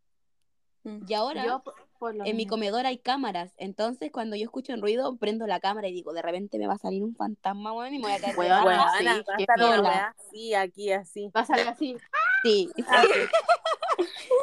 Y 1.07 1.13
ahora 1.13 1.45
Yo 1.45 1.59
por- 1.61 1.75
por 1.99 2.15
lo 2.15 2.25
en 2.25 2.37
mi 2.37 2.47
comedor 2.47 2.85
hay 2.85 2.97
cámaras, 2.97 3.53
entonces 3.57 4.11
cuando 4.11 4.35
yo 4.37 4.43
escucho 4.45 4.73
un 4.73 4.81
ruido 4.81 5.17
prendo 5.17 5.45
la 5.47 5.59
cámara 5.59 5.87
y 5.89 5.93
digo, 5.93 6.13
de 6.13 6.21
repente 6.21 6.57
me 6.57 6.67
va 6.67 6.75
a 6.75 6.77
salir 6.77 7.03
un 7.03 7.13
fantasma, 7.15 7.73
weón, 7.73 7.93
y 7.93 7.97
me 7.97 8.03
voy 8.05 8.11
a 8.13 8.19
caer 8.21 8.37
Weona, 8.37 8.97
risa". 8.97 8.97
sí, 8.97 9.05
va 9.05 9.33
a 9.35 9.37
estar 9.41 9.59
la 9.59 10.07
así, 10.17 10.53
aquí, 10.53 10.91
así. 10.93 11.29
Va 11.35 11.41
a 11.41 11.45
salir 11.45 11.67
así. 11.67 11.95
Sí. 12.43 12.69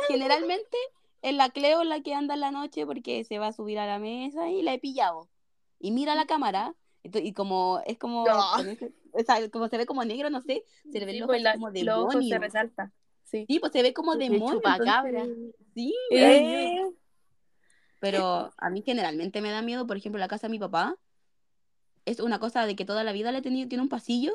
Generalmente 0.09 0.77
es 1.23 1.35
la 1.35 1.49
Cleo 1.49 1.83
la 1.85 2.01
que 2.03 2.15
anda 2.15 2.35
en 2.35 2.41
la 2.41 2.51
noche 2.51 2.85
porque 2.87 3.25
se 3.25 3.39
va 3.39 3.49
a 3.49 3.53
subir 3.53 3.79
a 3.79 3.87
la 3.87 3.99
mesa 3.99 4.51
y 4.51 4.63
la 4.63 4.75
he 4.75 4.79
pillado. 4.79 5.29
Y 5.81 5.91
mira 5.93 6.15
la 6.15 6.27
cámara 6.27 6.75
y 7.03 7.33
como 7.33 7.81
es 7.87 7.99
como, 7.99 8.27
No. 8.27 8.39
o 9.13 9.23
sea, 9.25 9.49
como 9.51 9.69
se 9.69 9.79
ve 9.79 9.87
como 9.87 10.05
negro, 10.05 10.29
no 10.31 10.43
sé, 10.43 10.65
se 10.93 10.99
le 11.01 11.07
ven 11.07 11.15
Sí, 11.15 11.21
los 11.21 11.27
pues, 11.27 11.37
ojos 11.39 11.43
la- 11.45 11.53
como 11.55 11.71
los 11.71 11.97
ojos 11.99 12.13
se 12.13 12.19
demonio. 12.19 12.39
resalta. 12.39 12.93
Sí. 13.25 13.45
Sí, 13.49 13.59
pues 13.61 13.73
se 13.73 13.83
ve 13.83 13.93
como 13.95 14.15
demonio. 14.17 14.55
chupacabra. 14.57 15.23
entonces- 15.23 15.55
Sí, 15.77 15.95
Eh, 16.11 16.91
pero 18.01 18.51
a 18.57 18.71
mí 18.71 18.83
generalmente 18.83 19.43
me 19.43 19.51
da 19.51 19.61
miedo, 19.61 19.87
por 19.87 19.99
ejemplo, 19.99 20.19
la 20.19 20.27
casa 20.27 20.47
de 20.47 20.53
mi 20.53 20.59
papá. 20.59 20.97
Es 22.07 22.19
una 22.21 22.39
cosa 22.39 22.65
de 22.65 22.75
que 22.75 22.87
toda 22.87 23.05
la 23.05 23.13
vida 23.13 23.31
le 23.31 23.39
he 23.39 23.43
tenido, 23.43 23.69
tiene 23.69 23.83
un 23.83 23.91
pasillo 23.91 24.33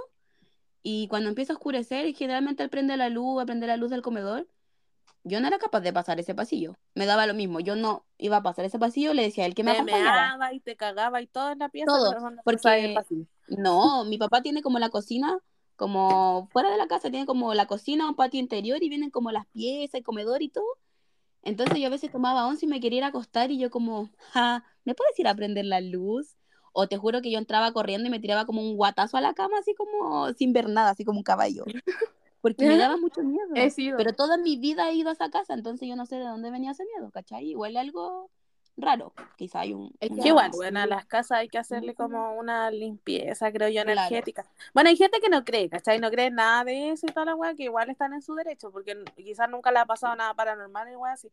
y 0.83 1.07
cuando 1.07 1.29
empieza 1.29 1.53
a 1.53 1.55
oscurecer, 1.55 2.13
generalmente 2.13 2.61
él 2.61 2.69
prende 2.69 2.95
la 2.95 3.09
luz, 3.09 3.43
prende 3.45 3.65
la 3.65 3.75
luz 3.77 3.89
del 3.89 4.03
comedor. 4.03 4.47
Yo 5.23 5.41
no 5.41 5.47
era 5.47 5.57
capaz 5.57 5.81
de 5.81 5.91
pasar 5.91 6.19
ese 6.19 6.35
pasillo. 6.35 6.75
Me 6.93 7.07
daba 7.07 7.25
lo 7.25 7.33
mismo. 7.33 7.59
Yo 7.59 7.75
no 7.75 8.05
iba 8.19 8.37
a 8.37 8.43
pasar 8.43 8.65
ese 8.65 8.77
pasillo, 8.77 9.15
le 9.15 9.23
decía 9.23 9.45
a 9.45 9.47
él 9.47 9.55
que 9.55 9.63
me 9.63 9.73
te 9.73 9.83
meaba 9.83 10.53
y 10.53 10.59
te 10.59 10.75
cagaba 10.75 11.21
y 11.21 11.27
todo 11.27 11.53
en 11.53 11.59
la 11.59 11.69
pieza, 11.69 11.87
Todo, 11.87 12.29
no 12.29 12.41
porque-. 12.43 12.95
No, 13.47 14.05
mi 14.05 14.19
papá 14.19 14.43
tiene 14.43 14.61
como 14.61 14.77
la 14.77 14.89
cocina, 14.89 15.39
como 15.75 16.49
fuera 16.51 16.69
de 16.69 16.77
la 16.77 16.87
casa, 16.87 17.09
tiene 17.09 17.25
como 17.25 17.55
la 17.55 17.65
cocina, 17.65 18.07
un 18.07 18.15
patio 18.15 18.39
interior 18.39 18.83
y 18.83 18.89
vienen 18.89 19.09
como 19.09 19.31
las 19.31 19.47
piezas, 19.47 19.95
el 19.95 20.03
comedor 20.03 20.43
y 20.43 20.49
todo. 20.49 20.65
Entonces 21.43 21.79
yo 21.79 21.87
a 21.87 21.89
veces 21.89 22.11
tomaba 22.11 22.47
once 22.47 22.65
y 22.65 22.69
me 22.69 22.79
quería 22.79 22.99
ir 22.99 23.03
a 23.03 23.07
acostar 23.07 23.51
y 23.51 23.57
yo 23.57 23.71
como, 23.71 24.09
ja, 24.31 24.63
¿me 24.85 24.93
puedes 24.93 25.17
ir 25.19 25.27
a 25.27 25.35
prender 25.35 25.65
la 25.65 25.81
luz? 25.81 26.37
O 26.73 26.87
te 26.87 26.97
juro 26.97 27.21
que 27.21 27.31
yo 27.31 27.37
entraba 27.37 27.73
corriendo 27.73 28.07
y 28.07 28.11
me 28.11 28.19
tiraba 28.19 28.45
como 28.45 28.61
un 28.61 28.77
guatazo 28.77 29.17
a 29.17 29.21
la 29.21 29.33
cama, 29.33 29.57
así 29.59 29.73
como 29.75 30.31
sin 30.33 30.53
ver 30.53 30.69
nada, 30.69 30.91
así 30.91 31.03
como 31.03 31.19
un 31.19 31.23
caballo. 31.23 31.65
Porque 32.41 32.65
me 32.65 32.77
daba 32.77 32.97
mucho 32.97 33.23
miedo. 33.23 33.55
He 33.55 33.69
sido. 33.69 33.97
Pero 33.97 34.13
toda 34.13 34.37
mi 34.37 34.57
vida 34.57 34.89
he 34.89 34.95
ido 34.95 35.09
a 35.09 35.13
esa 35.13 35.29
casa, 35.29 35.53
entonces 35.53 35.87
yo 35.87 35.95
no 35.95 36.05
sé 36.05 36.15
de 36.15 36.25
dónde 36.25 36.51
venía 36.51 36.71
ese 36.71 36.85
miedo, 36.85 37.11
¿cachai? 37.11 37.45
Igual 37.45 37.77
algo 37.77 38.29
raro. 38.77 39.13
Quizá 39.37 39.61
hay 39.61 39.73
un... 39.73 39.93
Es 39.99 40.09
que 40.09 40.27
igual, 40.29 40.51
bueno, 40.53 40.79
a 40.81 40.85
las 40.87 41.05
casas 41.05 41.39
hay 41.39 41.47
que 41.49 41.57
hacerle 41.57 41.93
como 41.93 42.33
una 42.35 42.71
limpieza, 42.71 43.51
creo 43.51 43.69
yo, 43.69 43.83
Claro. 43.83 43.99
energética. 43.99 44.45
Bueno, 44.73 44.89
hay 44.89 44.95
gente 44.97 45.19
que 45.19 45.29
no 45.29 45.43
cree, 45.45 45.69
¿cachai? 45.69 45.99
No 45.99 46.09
cree 46.09 46.31
nada 46.31 46.63
de 46.63 46.91
eso 46.91 47.05
y 47.07 47.11
toda 47.13 47.25
la 47.27 47.35
weá, 47.35 47.53
que 47.55 47.63
igual 47.63 47.89
están 47.89 48.13
en 48.13 48.21
su 48.21 48.33
derecho, 48.35 48.71
porque 48.71 49.03
quizás 49.15 49.49
nunca 49.49 49.71
le 49.71 49.79
ha 49.79 49.85
pasado 49.85 50.15
nada 50.15 50.33
paranormal 50.33 50.91
y 50.91 50.95
weá 50.95 51.13
así. 51.13 51.29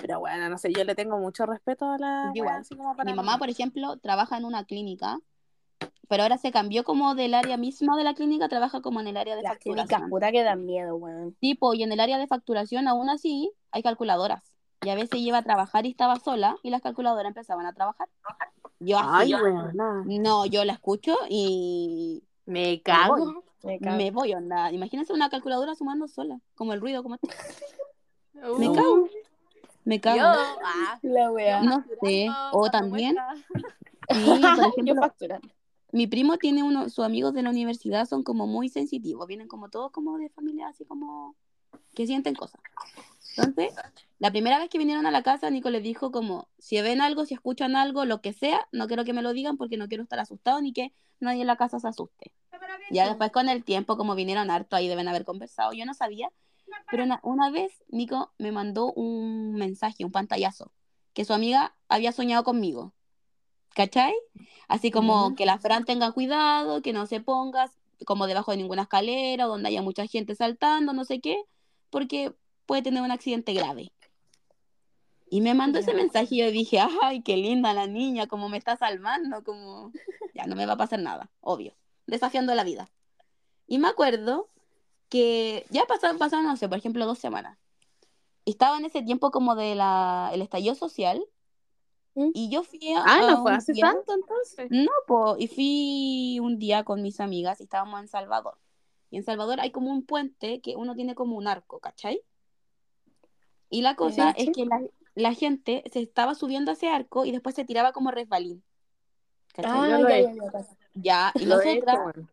Pero 0.00 0.20
bueno, 0.20 0.48
no 0.48 0.58
sé, 0.58 0.72
yo 0.72 0.84
le 0.84 0.94
tengo 0.94 1.18
mucho 1.18 1.44
respeto 1.46 1.90
a 1.90 1.98
la 1.98 2.30
igual. 2.34 2.56
así 2.58 2.74
como 2.76 2.94
Mi 3.04 3.12
mamá, 3.14 3.38
por 3.38 3.48
ejemplo, 3.50 3.96
trabaja 3.98 4.36
en 4.36 4.44
una 4.44 4.64
clínica, 4.64 5.18
pero 6.08 6.22
ahora 6.22 6.38
se 6.38 6.50
cambió 6.52 6.84
como 6.84 7.14
del 7.14 7.34
área 7.34 7.56
misma 7.56 7.96
de 7.96 8.04
la 8.04 8.14
clínica, 8.14 8.48
trabaja 8.48 8.80
como 8.80 9.00
en 9.00 9.08
el 9.08 9.16
área 9.16 9.36
de 9.36 9.42
Las 9.42 9.58
clínicas 9.58 9.84
facturación. 9.88 10.10
puras 10.10 10.32
que 10.32 10.42
dan 10.42 10.64
miedo, 10.64 10.96
weón. 10.96 11.34
Tipo, 11.40 11.74
y 11.74 11.82
en 11.82 11.92
el 11.92 12.00
área 12.00 12.16
de 12.18 12.26
facturación 12.26 12.88
aún 12.88 13.10
así 13.10 13.52
hay 13.72 13.82
calculadoras. 13.82 14.47
Y 14.82 14.90
a 14.90 14.94
veces 14.94 15.20
iba 15.20 15.38
a 15.38 15.42
trabajar 15.42 15.86
y 15.86 15.90
estaba 15.90 16.16
sola 16.16 16.56
y 16.62 16.70
las 16.70 16.82
calculadoras 16.82 17.30
empezaban 17.30 17.66
a 17.66 17.72
trabajar. 17.72 18.08
Yo 18.80 18.98
Ay, 19.00 19.32
así, 19.32 20.18
no, 20.18 20.46
yo 20.46 20.64
la 20.64 20.72
escucho 20.74 21.16
y 21.28 22.22
Me 22.46 22.80
cago. 22.82 23.16
voy. 23.16 23.34
Me 23.64 23.80
cago. 23.80 23.96
me 23.96 24.10
voy, 24.12 24.34
onda. 24.34 24.70
Imagínense 24.70 25.12
una 25.12 25.30
calculadora 25.30 25.74
sumando 25.74 26.06
sola, 26.06 26.40
como 26.54 26.72
el 26.72 26.80
ruido, 26.80 27.02
como 27.02 27.16
este. 27.16 27.28
Uh, 28.34 28.56
Me 28.56 28.72
cago. 28.72 29.08
Me 29.84 30.00
cago. 30.00 30.16
Yo, 30.18 30.24
ah, 30.64 30.98
La 31.02 31.32
weá. 31.32 31.60
No 31.62 31.84
sé. 32.00 32.28
O 32.52 32.70
también, 32.70 33.16
sí, 34.10 34.42
por 34.54 34.66
ejemplo, 34.78 35.40
mi 35.90 36.06
primo 36.06 36.36
tiene 36.36 36.62
uno, 36.62 36.88
sus 36.88 37.04
amigos 37.04 37.32
de 37.32 37.42
la 37.42 37.50
universidad 37.50 38.06
son 38.06 38.22
como 38.22 38.46
muy 38.46 38.68
sensitivos, 38.68 39.26
vienen 39.26 39.48
como 39.48 39.70
todos 39.70 39.90
como 39.90 40.18
de 40.18 40.28
familia 40.28 40.68
así 40.68 40.84
como 40.84 41.34
que 41.94 42.06
sienten 42.06 42.34
cosas. 42.34 42.60
Entonces, 43.38 43.74
la 44.18 44.30
primera 44.30 44.58
vez 44.58 44.68
que 44.68 44.78
vinieron 44.78 45.06
a 45.06 45.10
la 45.10 45.22
casa, 45.22 45.50
Nico 45.50 45.70
les 45.70 45.82
dijo 45.82 46.10
como, 46.10 46.48
si 46.58 46.80
ven 46.80 47.00
algo, 47.00 47.24
si 47.24 47.34
escuchan 47.34 47.76
algo, 47.76 48.04
lo 48.04 48.20
que 48.20 48.32
sea, 48.32 48.68
no 48.72 48.86
quiero 48.86 49.04
que 49.04 49.12
me 49.12 49.22
lo 49.22 49.32
digan 49.32 49.56
porque 49.56 49.76
no 49.76 49.88
quiero 49.88 50.02
estar 50.02 50.18
asustado 50.18 50.60
ni 50.60 50.72
que 50.72 50.92
nadie 51.20 51.42
en 51.42 51.46
la 51.46 51.56
casa 51.56 51.78
se 51.78 51.88
asuste. 51.88 52.32
Ya 52.90 53.06
después 53.06 53.30
con 53.30 53.48
el 53.48 53.64
tiempo, 53.64 53.96
como 53.96 54.14
vinieron 54.14 54.50
harto, 54.50 54.76
ahí 54.76 54.88
deben 54.88 55.08
haber 55.08 55.24
conversado, 55.24 55.72
yo 55.72 55.84
no 55.84 55.94
sabía, 55.94 56.30
pero 56.90 57.04
una, 57.04 57.20
una 57.22 57.50
vez 57.50 57.72
Nico 57.88 58.32
me 58.38 58.52
mandó 58.52 58.92
un 58.92 59.54
mensaje, 59.54 60.04
un 60.04 60.12
pantallazo, 60.12 60.72
que 61.12 61.24
su 61.24 61.32
amiga 61.32 61.74
había 61.88 62.12
soñado 62.12 62.44
conmigo. 62.44 62.92
¿Cachai? 63.74 64.14
Así 64.66 64.90
como 64.90 65.36
que 65.36 65.46
la 65.46 65.58
Fran 65.58 65.84
tenga 65.84 66.10
cuidado, 66.10 66.82
que 66.82 66.92
no 66.92 67.06
se 67.06 67.20
pongas 67.20 67.78
como 68.04 68.26
debajo 68.26 68.50
de 68.50 68.56
ninguna 68.56 68.82
escalera, 68.82 69.44
donde 69.44 69.68
haya 69.68 69.82
mucha 69.82 70.06
gente 70.06 70.34
saltando, 70.34 70.92
no 70.92 71.04
sé 71.04 71.20
qué, 71.20 71.40
porque 71.90 72.34
puede 72.68 72.82
tener 72.82 73.02
un 73.02 73.10
accidente 73.10 73.54
grave. 73.54 73.90
Y 75.30 75.40
me 75.40 75.54
mandó 75.54 75.78
ese 75.78 75.92
mensaje 75.94 76.34
y 76.36 76.38
yo 76.38 76.50
dije, 76.50 76.78
ay, 77.02 77.22
qué 77.22 77.36
linda 77.36 77.72
la 77.74 77.86
niña, 77.86 78.26
como 78.26 78.48
me 78.48 78.56
está 78.58 78.76
salvando, 78.76 79.42
como 79.42 79.90
ya 80.34 80.46
no 80.46 80.54
me 80.54 80.64
va 80.66 80.74
a 80.74 80.76
pasar 80.76 81.00
nada, 81.00 81.30
obvio, 81.40 81.74
desafiando 82.06 82.54
la 82.54 82.64
vida. 82.64 82.88
Y 83.66 83.78
me 83.78 83.88
acuerdo 83.88 84.48
que 85.08 85.66
ya 85.70 85.84
pasaron, 85.86 86.18
pasaron, 86.18 86.44
no 86.46 86.56
sé, 86.56 86.68
por 86.68 86.78
ejemplo, 86.78 87.04
dos 87.06 87.18
semanas. 87.18 87.58
Estaba 88.44 88.78
en 88.78 88.84
ese 88.86 89.02
tiempo 89.02 89.30
como 89.30 89.54
de 89.54 89.74
la, 89.74 90.30
el 90.32 90.40
estallido 90.42 90.74
social 90.74 91.22
¿Mm? 92.14 92.30
y 92.32 92.48
yo 92.50 92.62
fui 92.62 92.92
a, 92.94 93.02
Ah, 93.06 93.20
no 93.30 93.42
fue 93.42 93.52
hace 93.52 93.72
día- 93.72 93.92
tanto 93.92 94.14
entonces. 94.14 94.68
no, 94.70 94.90
po, 95.06 95.36
y 95.38 95.48
fui 95.48 96.38
un 96.40 96.58
día 96.58 96.84
con 96.84 97.02
mis 97.02 97.20
amigas 97.20 97.60
y 97.60 97.64
estábamos 97.64 98.00
en 98.00 98.08
Salvador. 98.08 98.56
Y 99.10 99.16
en 99.18 99.24
Salvador 99.24 99.60
hay 99.60 99.70
como 99.70 99.90
un 99.90 100.04
puente 100.04 100.60
que 100.60 100.76
uno 100.76 100.94
tiene 100.94 101.14
como 101.14 101.36
un 101.36 101.46
arco, 101.48 101.78
¿cachai? 101.80 102.22
Y 103.70 103.82
la 103.82 103.96
cosa 103.96 104.30
Sí, 104.30 104.32
es 104.32 104.50
que 104.50 104.64
la, 104.66 104.82
la 105.14 105.34
gente 105.34 105.84
se 105.92 106.00
estaba 106.00 106.34
subiendo 106.34 106.70
a 106.70 106.74
ese 106.74 106.88
arco 106.88 107.24
y 107.24 107.32
después 107.32 107.54
se 107.54 107.64
tiraba 107.64 107.92
como 107.92 108.10
resbalín. 108.10 108.64
Ah, 109.62 109.98
ya, 110.94 111.34
y 111.38 111.46
nosotras 111.46 112.00
bueno. 112.02 112.28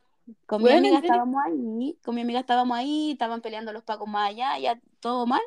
con 0.48 0.63
mi 0.63 0.71
Bueno, 0.71 0.74
amiga 0.74 1.00
estábamos 1.00 1.41
ahí, 1.45 2.00
con 2.04 2.15
mi 2.15 2.21
amiga 2.21 2.39
estábamos 2.41 2.78
ahí, 2.78 3.12
estaban 3.12 3.41
peleando 3.41 3.74
los 3.74 3.84
pacos 3.84 4.08
más 4.10 4.30
allá, 4.32 4.58
ya 4.60 4.82
todo 5.00 5.26
mal. 5.28 5.41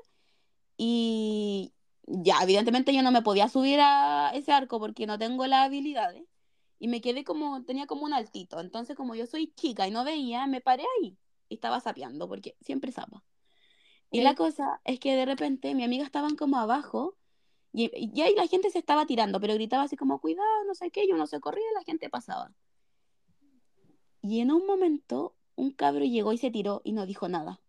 Y 0.76 1.74
ya, 2.06 2.40
evidentemente 2.42 2.94
yo 2.94 3.02
no 3.02 3.12
me 3.12 3.22
podía 3.22 3.48
subir 3.48 3.80
a 3.82 4.32
ese 4.34 4.52
arco 4.52 4.80
porque 4.80 5.06
no 5.06 5.18
tengo 5.18 5.46
las 5.46 5.66
habilidades. 5.66 6.24
Y 6.78 6.88
me 6.88 7.00
quedé 7.00 7.24
como, 7.24 7.64
tenía 7.64 7.86
como 7.86 8.04
un 8.04 8.14
altito. 8.14 8.60
Entonces, 8.60 8.96
como 8.96 9.14
yo 9.16 9.26
soy 9.26 9.52
chica 9.54 9.88
y 9.88 9.90
no 9.92 10.04
veía, 10.04 10.46
me 10.46 10.60
paré 10.60 10.84
ahí. 11.02 11.18
Y 11.48 11.54
estaba 11.56 11.80
sapeando, 11.80 12.28
porque 12.28 12.56
siempre 12.60 12.92
sapa. 12.92 13.24
Y 14.10 14.22
la 14.22 14.34
cosa 14.34 14.80
es 14.84 14.98
que 15.00 15.14
de 15.14 15.26
repente 15.26 15.74
mi 15.74 15.84
amiga 15.84 16.04
estaban 16.04 16.36
como 16.36 16.58
abajo 16.58 17.16
y, 17.72 17.90
y 17.94 18.22
ahí 18.22 18.34
la 18.34 18.46
gente 18.46 18.70
se 18.70 18.78
estaba 18.78 19.06
tirando, 19.06 19.40
pero 19.40 19.54
gritaba 19.54 19.82
así 19.84 19.96
como, 19.96 20.20
cuidado, 20.20 20.64
no 20.66 20.74
sé 20.74 20.90
qué, 20.90 21.06
yo 21.06 21.16
no 21.16 21.26
se 21.26 21.40
corría 21.40 21.64
y 21.70 21.74
la 21.74 21.84
gente 21.84 22.08
pasaba. 22.08 22.52
Y 24.22 24.40
en 24.40 24.50
un 24.52 24.66
momento 24.66 25.34
un 25.56 25.72
cabro 25.72 26.04
llegó 26.04 26.32
y 26.32 26.38
se 26.38 26.50
tiró 26.50 26.80
y 26.84 26.92
no 26.92 27.06
dijo 27.06 27.28
nada. 27.28 27.60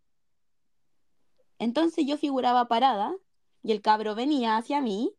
Entonces 1.58 2.06
yo 2.06 2.16
figuraba 2.16 2.68
parada 2.68 3.14
y 3.62 3.72
el 3.72 3.82
cabro 3.82 4.14
venía 4.14 4.56
hacia 4.56 4.80
mí 4.80 5.14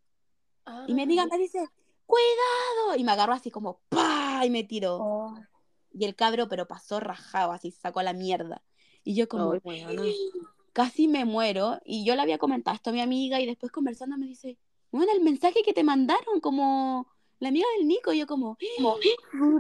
y 0.88 0.94
mi 0.94 1.04
amiga 1.04 1.26
me 1.28 1.38
dice, 1.38 1.60
cuidado, 2.06 2.96
y 2.98 3.04
me 3.04 3.12
agarró 3.12 3.34
así 3.34 3.52
como, 3.52 3.80
¡pa! 3.90 4.42
y 4.46 4.50
me 4.50 4.64
tiró. 4.64 4.98
Oh, 4.98 5.36
Y 5.92 6.06
el 6.06 6.16
cabro, 6.16 6.48
pero 6.48 6.68
pasó 6.68 7.00
rajado, 7.00 7.52
así 7.52 7.72
sacó 7.72 8.02
la 8.02 8.14
mierda. 8.14 8.64
Y 9.04 9.16
yo 9.16 9.28
como, 9.28 9.54
Ay, 9.54 9.60
weona. 9.64 10.04
Casi 10.74 11.08
me 11.08 11.26
muero. 11.26 11.80
Y 11.86 12.06
yo 12.06 12.16
le 12.16 12.22
había 12.22 12.38
comentado 12.38 12.76
esto 12.76 12.90
a 12.90 12.94
mi 12.94 13.02
amiga 13.02 13.40
y 13.40 13.46
después 13.46 13.72
conversando 13.72 14.18
me 14.18 14.26
dice, 14.28 14.58
bueno, 14.92 15.12
el 15.14 15.22
mensaje 15.22 15.62
que 15.64 15.74
te 15.74 15.84
mandaron, 15.84 16.40
como 16.42 17.08
la 17.40 17.50
amiga 17.50 17.68
del 17.78 17.88
Nico. 17.88 18.14
Y 18.14 18.20
yo 18.20 18.28
como, 18.28 18.58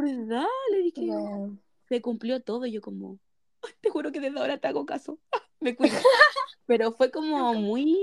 ¿verdad? 0.03 0.45
Le 0.71 0.81
dije, 0.81 1.01
weón. 1.01 1.61
se 1.87 2.01
cumplió 2.01 2.41
todo. 2.41 2.65
Y 2.65 2.71
yo 2.71 2.81
como, 2.81 3.17
"Ay, 3.61 3.71
te 3.81 3.89
juro 3.89 4.11
que 4.11 4.19
desde 4.19 4.39
ahora 4.39 4.57
te 4.57 4.67
hago 4.67 4.85
caso. 4.85 5.19
Me 5.59 5.75
cuido. 5.75 5.95
Pero 6.65 6.91
fue 6.91 7.11
como 7.11 7.53
muy, 7.53 7.97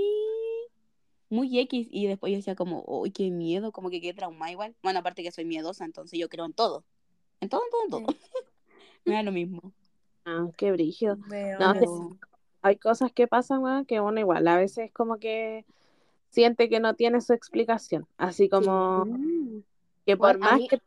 muy 1.29 1.59
X. 1.59 1.87
Y 1.91 2.07
después 2.07 2.31
yo 2.31 2.37
decía 2.37 2.55
como, 2.55 2.83
uy, 2.87 3.11
qué 3.11 3.29
miedo, 3.31 3.71
como 3.71 3.89
que 3.89 4.01
qué 4.01 4.13
trauma 4.13 4.51
igual. 4.51 4.75
Bueno, 4.83 4.99
aparte 4.99 5.23
que 5.23 5.31
soy 5.31 5.45
miedosa, 5.45 5.85
entonces 5.85 6.19
yo 6.19 6.29
creo 6.29 6.45
en 6.45 6.53
todo. 6.53 6.85
En 7.41 7.49
todo, 7.49 7.61
en 7.63 7.89
todo, 7.89 7.99
en 7.99 8.05
todo. 8.05 8.15
Me 9.05 9.13
da 9.15 9.23
lo 9.23 9.31
mismo. 9.31 9.73
Ah, 10.25 10.47
qué. 10.57 10.71
Weón. 10.71 11.25
No, 11.59 12.19
Hay 12.61 12.77
cosas 12.77 13.11
que 13.13 13.27
pasan, 13.27 13.63
weón, 13.63 13.85
que 13.85 14.01
uno 14.01 14.19
igual, 14.19 14.47
a 14.47 14.57
veces 14.57 14.91
como 14.91 15.17
que 15.17 15.65
siente 16.29 16.69
que 16.69 16.79
no 16.79 16.93
tiene 16.93 17.21
su 17.21 17.33
explicación. 17.33 18.07
Así 18.17 18.49
como 18.49 19.05
Mm. 19.05 19.59
que 20.05 20.17
por 20.17 20.37
Bueno, 20.37 20.39
más 20.45 20.57
mí- 20.59 20.67
que 20.67 20.79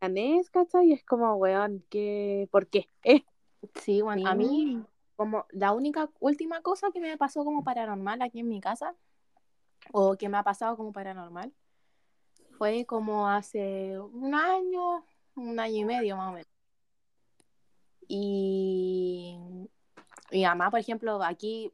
ganes, 0.00 0.50
¿cachai? 0.50 0.92
Es 0.92 1.04
como, 1.04 1.34
weón, 1.36 1.84
que, 1.90 2.48
¿por 2.50 2.66
qué? 2.66 2.88
Eh, 3.04 3.22
Sí, 3.74 4.00
bueno, 4.00 4.26
a 4.26 4.34
mí, 4.34 4.82
como 5.16 5.44
la 5.50 5.72
única 5.72 6.08
última 6.18 6.62
cosa 6.62 6.90
que 6.90 7.00
me 7.00 7.18
pasó 7.18 7.44
como 7.44 7.62
paranormal 7.62 8.22
aquí 8.22 8.40
en 8.40 8.48
mi 8.48 8.58
casa, 8.60 8.94
o 9.92 10.16
que 10.16 10.30
me 10.30 10.38
ha 10.38 10.42
pasado 10.42 10.78
como 10.78 10.92
paranormal, 10.92 11.52
fue 12.56 12.86
como 12.86 13.28
hace 13.28 13.98
un 14.00 14.34
año, 14.34 15.04
un 15.34 15.60
año 15.60 15.76
y 15.76 15.84
medio 15.84 16.16
más 16.16 16.30
o 16.30 16.32
menos. 16.32 16.48
Y 18.08 19.36
mi 20.30 20.44
mamá, 20.44 20.70
por 20.70 20.80
ejemplo, 20.80 21.22
aquí 21.22 21.72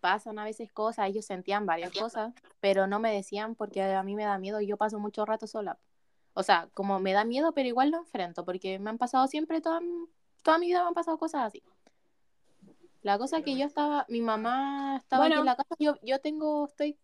pasan 0.00 0.38
a 0.38 0.44
veces 0.44 0.72
cosas, 0.72 1.08
ellos 1.08 1.24
sentían 1.24 1.66
varias 1.66 1.92
cosas, 1.92 2.34
pero 2.60 2.86
no 2.86 2.98
me 3.00 3.12
decían 3.12 3.54
porque 3.54 3.82
a 3.82 4.02
mí 4.02 4.14
me 4.14 4.24
da 4.24 4.38
miedo 4.38 4.60
y 4.60 4.66
yo 4.66 4.76
paso 4.76 4.98
mucho 4.98 5.24
rato 5.24 5.46
sola. 5.46 5.78
O 6.34 6.42
sea, 6.42 6.68
como 6.74 7.00
me 7.00 7.12
da 7.12 7.24
miedo, 7.24 7.52
pero 7.52 7.68
igual 7.68 7.90
lo 7.90 7.98
enfrento, 7.98 8.44
porque 8.44 8.78
me 8.78 8.90
han 8.90 8.98
pasado 8.98 9.26
siempre, 9.26 9.60
toda, 9.60 9.80
toda 10.42 10.58
mi 10.58 10.66
vida 10.66 10.82
me 10.82 10.88
han 10.88 10.94
pasado 10.94 11.18
cosas 11.18 11.42
así. 11.46 11.62
La 13.02 13.18
cosa 13.18 13.38
es 13.38 13.44
que 13.44 13.56
yo 13.56 13.64
estaba, 13.66 14.04
mi 14.08 14.20
mamá 14.20 14.96
estaba 14.96 15.24
aquí 15.26 15.40
en 15.40 15.46
la 15.46 15.56
casa, 15.56 15.74
yo, 15.78 15.94
yo 16.02 16.20
tengo, 16.20 16.66
estoy, 16.66 16.98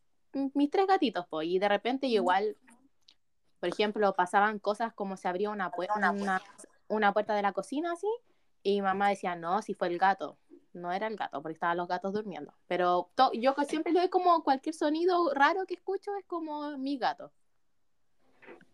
mis 0.54 0.70
tres 0.70 0.86
gatitos, 0.86 1.26
pues, 1.28 1.48
y 1.48 1.58
de 1.58 1.68
repente 1.68 2.08
yo 2.10 2.16
igual, 2.16 2.56
por 3.60 3.68
ejemplo, 3.68 4.12
pasaban 4.14 4.58
cosas 4.58 4.92
como 4.92 5.16
se 5.16 5.28
abría 5.28 5.50
una, 5.50 5.70
pue- 5.70 5.88
una, 5.96 6.42
una 6.88 7.12
puerta 7.12 7.34
de 7.34 7.42
la 7.42 7.52
cocina 7.52 7.92
así, 7.92 8.08
y 8.62 8.76
mi 8.76 8.82
mamá 8.82 9.08
decía, 9.08 9.36
no, 9.36 9.62
si 9.62 9.74
fue 9.74 9.88
el 9.88 9.98
gato. 9.98 10.36
No 10.74 10.92
era 10.92 11.06
el 11.06 11.16
gato, 11.16 11.40
porque 11.40 11.54
estaban 11.54 11.76
los 11.76 11.88
gatos 11.88 12.12
durmiendo. 12.12 12.52
Pero 12.66 13.10
yo 13.32 13.54
siempre 13.66 13.92
le 13.92 14.00
doy 14.00 14.08
como 14.10 14.42
cualquier 14.42 14.74
sonido 14.74 15.32
raro 15.32 15.64
que 15.66 15.74
escucho, 15.74 16.14
es 16.16 16.26
como 16.26 16.76
mi 16.76 16.98
gato. 16.98 17.32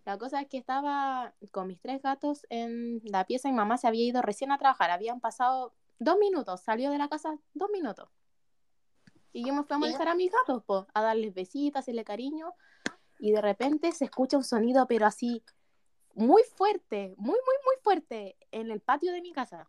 La 0.05 0.19
cosa 0.19 0.41
es 0.41 0.49
que 0.49 0.59
estaba 0.59 1.35
con 1.53 1.69
mis 1.69 1.81
tres 1.81 2.03
gatos 2.03 2.47
en 2.49 3.01
la 3.05 3.27
pieza 3.27 3.49
y 3.49 3.53
mamá 3.53 3.77
se 3.77 3.87
había 3.87 4.05
ido 4.05 4.23
recién 4.23 4.51
a 4.51 4.59
trabajar. 4.59 4.91
Habían 4.91 5.21
pasado 5.21 5.75
dos 5.99 6.19
minutos, 6.19 6.63
salió 6.63 6.91
de 6.91 6.99
la 6.99 7.09
casa 7.09 7.39
dos 7.55 7.71
minutos. 7.71 8.09
Y 9.33 9.47
yo 9.47 9.55
me 9.55 9.63
fui 9.63 9.77
a 9.77 9.79
molestar 9.79 10.09
a 10.09 10.15
mis 10.15 10.33
gatos, 10.33 10.65
po, 10.65 10.87
a 10.93 11.03
darles 11.03 11.35
besitas, 11.35 11.85
hacerle 11.85 12.05
cariño. 12.05 12.55
Y 13.21 13.33
de 13.33 13.41
repente 13.41 13.93
se 13.93 14.07
escucha 14.07 14.37
un 14.37 14.45
sonido, 14.45 14.87
pero 14.89 15.07
así, 15.07 15.45
muy 16.15 16.43
fuerte, 16.57 17.15
muy, 17.17 17.35
muy, 17.35 17.57
muy 17.65 17.77
fuerte, 17.83 18.37
en 18.51 18.71
el 18.71 18.81
patio 18.81 19.13
de 19.13 19.21
mi 19.21 19.33
casa. 19.33 19.69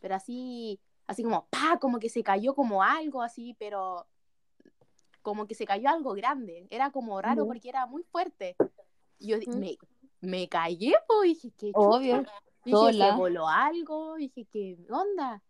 Pero 0.00 0.14
así, 0.14 0.78
así 1.06 1.22
como, 1.22 1.46
pa, 1.46 1.78
como 1.80 1.98
que 1.98 2.08
se 2.08 2.22
cayó 2.22 2.54
como 2.54 2.82
algo 2.82 3.22
así, 3.22 3.54
pero 3.58 4.06
como 5.22 5.46
que 5.46 5.54
se 5.54 5.66
cayó 5.66 5.88
algo 5.88 6.12
grande. 6.14 6.66
Era 6.70 6.90
como 6.90 7.20
raro 7.20 7.46
porque 7.46 7.68
era 7.68 7.86
muy 7.86 8.02
fuerte. 8.04 8.56
Y 9.18 9.28
Yo 9.28 9.38
di- 9.38 9.46
Ujú. 9.48 9.58
me, 9.58 9.78
me 10.20 10.48
callé, 10.48 10.94
pues, 11.06 11.22
dije, 11.42 11.50
qué 11.56 11.72
chucha. 11.72 11.78
Obvio. 11.96 12.24
Dije, 12.64 12.92
se 12.92 13.12
voló 13.12 13.48
algo, 13.48 14.16
dije, 14.16 14.44
¿qué 14.50 14.76
onda? 14.90 15.42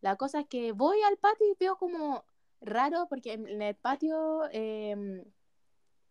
La 0.00 0.16
cosa 0.16 0.40
es 0.40 0.46
que 0.46 0.72
voy 0.72 1.00
al 1.02 1.16
patio 1.16 1.46
y 1.46 1.56
veo 1.58 1.76
como 1.76 2.24
raro, 2.60 3.06
porque 3.08 3.32
en 3.34 3.62
el 3.62 3.74
patio, 3.74 4.42
eh, 4.52 5.24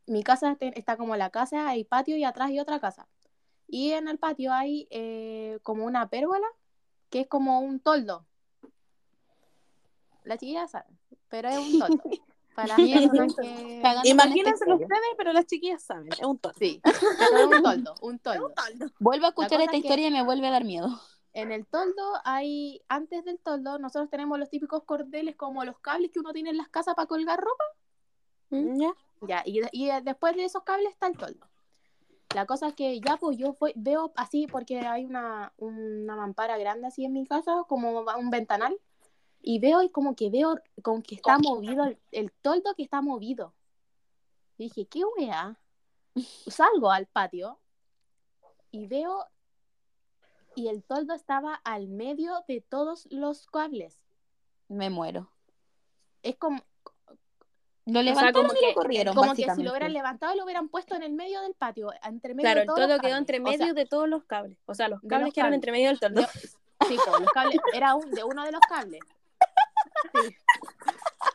mi 0.08 0.24
casa 0.24 0.58
está 0.60 0.98
como 0.98 1.16
la 1.16 1.30
casa, 1.30 1.68
hay 1.70 1.84
patio 1.84 2.18
y 2.18 2.24
atrás 2.24 2.50
hay 2.50 2.60
otra 2.60 2.80
casa. 2.80 3.08
Y 3.68 3.92
en 3.92 4.08
el 4.08 4.18
patio 4.18 4.52
hay 4.54 4.88
eh, 4.90 5.60
como 5.62 5.86
una 5.86 6.10
pérgola, 6.10 6.48
que 7.10 7.22
es 7.22 7.28
como 7.28 7.60
un 7.60 7.80
toldo. 7.80 8.26
La 10.24 10.38
chiquilla 10.38 10.67
sabe, 10.67 10.88
pero 11.30 11.49
es 11.49 11.57
un 11.57 11.80
toldo. 11.80 12.03
Para 12.55 12.76
que... 12.76 13.07
Con 13.09 14.05
Imagínense 14.05 14.65
ustedes, 14.74 15.13
pero 15.17 15.32
las 15.34 15.45
chiquillas 15.45 15.82
saben, 15.82 16.09
es 16.11 16.20
un 16.26 16.38
tonto. 16.39 16.57
Sí, 16.59 16.82
pero 16.84 17.38
es 17.38 17.45
un 17.57 17.63
toldo, 17.63 17.95
un 18.01 18.20
toldo. 18.20 18.53
Vuelvo 18.99 19.26
a 19.28 19.30
escuchar 19.30 19.61
esta 19.61 19.76
es 19.76 19.82
que- 19.82 19.88
historia 19.88 20.07
y 20.07 20.11
me 20.11 20.24
vuelve 20.24 20.47
a 20.47 20.51
dar 20.51 20.65
miedo. 20.65 20.89
En 21.32 21.51
el 21.51 21.65
toldo 21.67 22.03
hay, 22.26 22.82
antes 22.89 23.24
del 23.24 23.39
toldo, 23.39 23.78
nosotros 23.78 24.09
tenemos 24.09 24.39
los 24.39 24.49
típicos 24.49 24.84
cordeles 24.84 25.36
como 25.36 25.63
los 25.63 25.78
cables 25.80 26.09
que 26.11 26.20
uno 26.20 26.34
tiene 26.34 26.49
en 26.49 26.57
las 26.57 26.67
casas 26.70 26.95
para 26.95 27.05
colgar 27.07 27.39
ropa. 27.39 27.63
¿Ya? 28.49 28.93
Ya, 29.22 29.43
y, 29.45 29.59
de- 29.61 29.70
y 29.72 29.89
después 30.03 30.36
de 30.36 30.45
esos 30.45 30.63
cables 30.63 30.91
está 30.91 31.07
el 31.07 31.17
toldo. 31.17 31.47
La 32.36 32.45
cosa 32.45 32.70
es 32.70 32.74
que 32.74 32.99
ya 32.99 33.17
pues 33.17 33.38
yo 33.38 33.55
voy- 33.59 33.74
veo 33.76 34.11
así 34.15 34.47
porque 34.47 34.80
hay 34.80 35.05
una, 35.05 35.53
una 35.57 36.15
mampara 36.15 36.57
grande 36.57 36.88
así 36.88 37.05
en 37.05 37.13
mi 37.13 37.26
casa, 37.26 37.63
como 37.67 38.01
un 38.01 38.30
ventanal, 38.32 38.76
y 39.42 39.60
veo 39.60 39.82
y 39.84 39.90
como 39.90 40.16
que 40.16 40.30
veo 40.30 40.56
como 40.84 41.02
que 41.02 41.16
está 41.16 41.38
movido 41.40 41.86
el, 41.86 41.98
el 42.12 42.32
toldo 42.32 42.74
que 42.76 42.84
está 42.84 43.02
movido. 43.02 43.54
Y 44.58 44.64
dije, 44.66 44.86
¿qué 44.88 45.02
wea? 45.18 45.58
Salgo 46.48 46.92
al 46.92 47.06
patio 47.08 47.60
y 48.72 48.88
veo 48.88 49.26
y 50.56 50.68
el 50.68 50.84
toldo 50.84 51.14
estaba 51.14 51.56
al 51.64 51.88
medio 51.88 52.44
de 52.48 52.60
todos 52.62 53.08
los 53.12 53.48
cables. 53.48 53.98
Me 54.68 54.90
muero. 54.90 55.32
Es 56.22 56.36
como, 56.36 56.60
Lo 57.86 57.94
sea, 57.94 58.04
levantaron 58.04 58.34
como 58.48 58.60
y 58.60 58.62
lo 58.62 58.68
que- 58.68 58.74
corrieron, 58.74 59.16
como 59.16 59.34
que 59.34 59.50
si 59.56 59.64
lo 59.64 59.72
hubieran 59.72 59.94
levantado 59.94 60.34
y 60.34 60.38
lo 60.38 60.44
hubieran 60.44 60.68
puesto 60.68 60.96
en 60.96 61.04
el 61.04 61.14
medio 61.14 61.42
del 61.42 61.54
patio, 61.54 61.92
entre 62.04 62.34
medio 62.34 62.44
Claro, 62.46 62.58
de 62.60 62.62
el 62.64 62.68
todos 62.68 62.80
toldo 62.82 63.00
quedó 63.00 63.16
entre 63.16 63.40
O 63.40 63.44
medio 63.44 63.58
sea, 63.66 63.74
de 63.74 63.86
todos 63.86 64.10
los 64.10 64.26
cables. 64.26 64.58
O 64.66 64.74
sea, 64.76 64.90
los 64.90 65.00
cables 65.02 65.28
los 65.28 65.34
quedaron 65.34 65.52
cables. 65.52 65.56
entre 65.58 65.72
medio 65.72 65.88
del 65.90 66.00
toldo. 66.02 66.22
sí, 66.90 66.98
po, 67.06 67.18
los 67.20 67.30
cables, 67.32 67.60
era 67.74 67.96
un, 67.96 68.12
de 68.12 68.24
uno 68.26 68.44
de 68.44 68.52
los 68.52 68.62
cables. 68.68 69.00
Sí. 70.14 70.36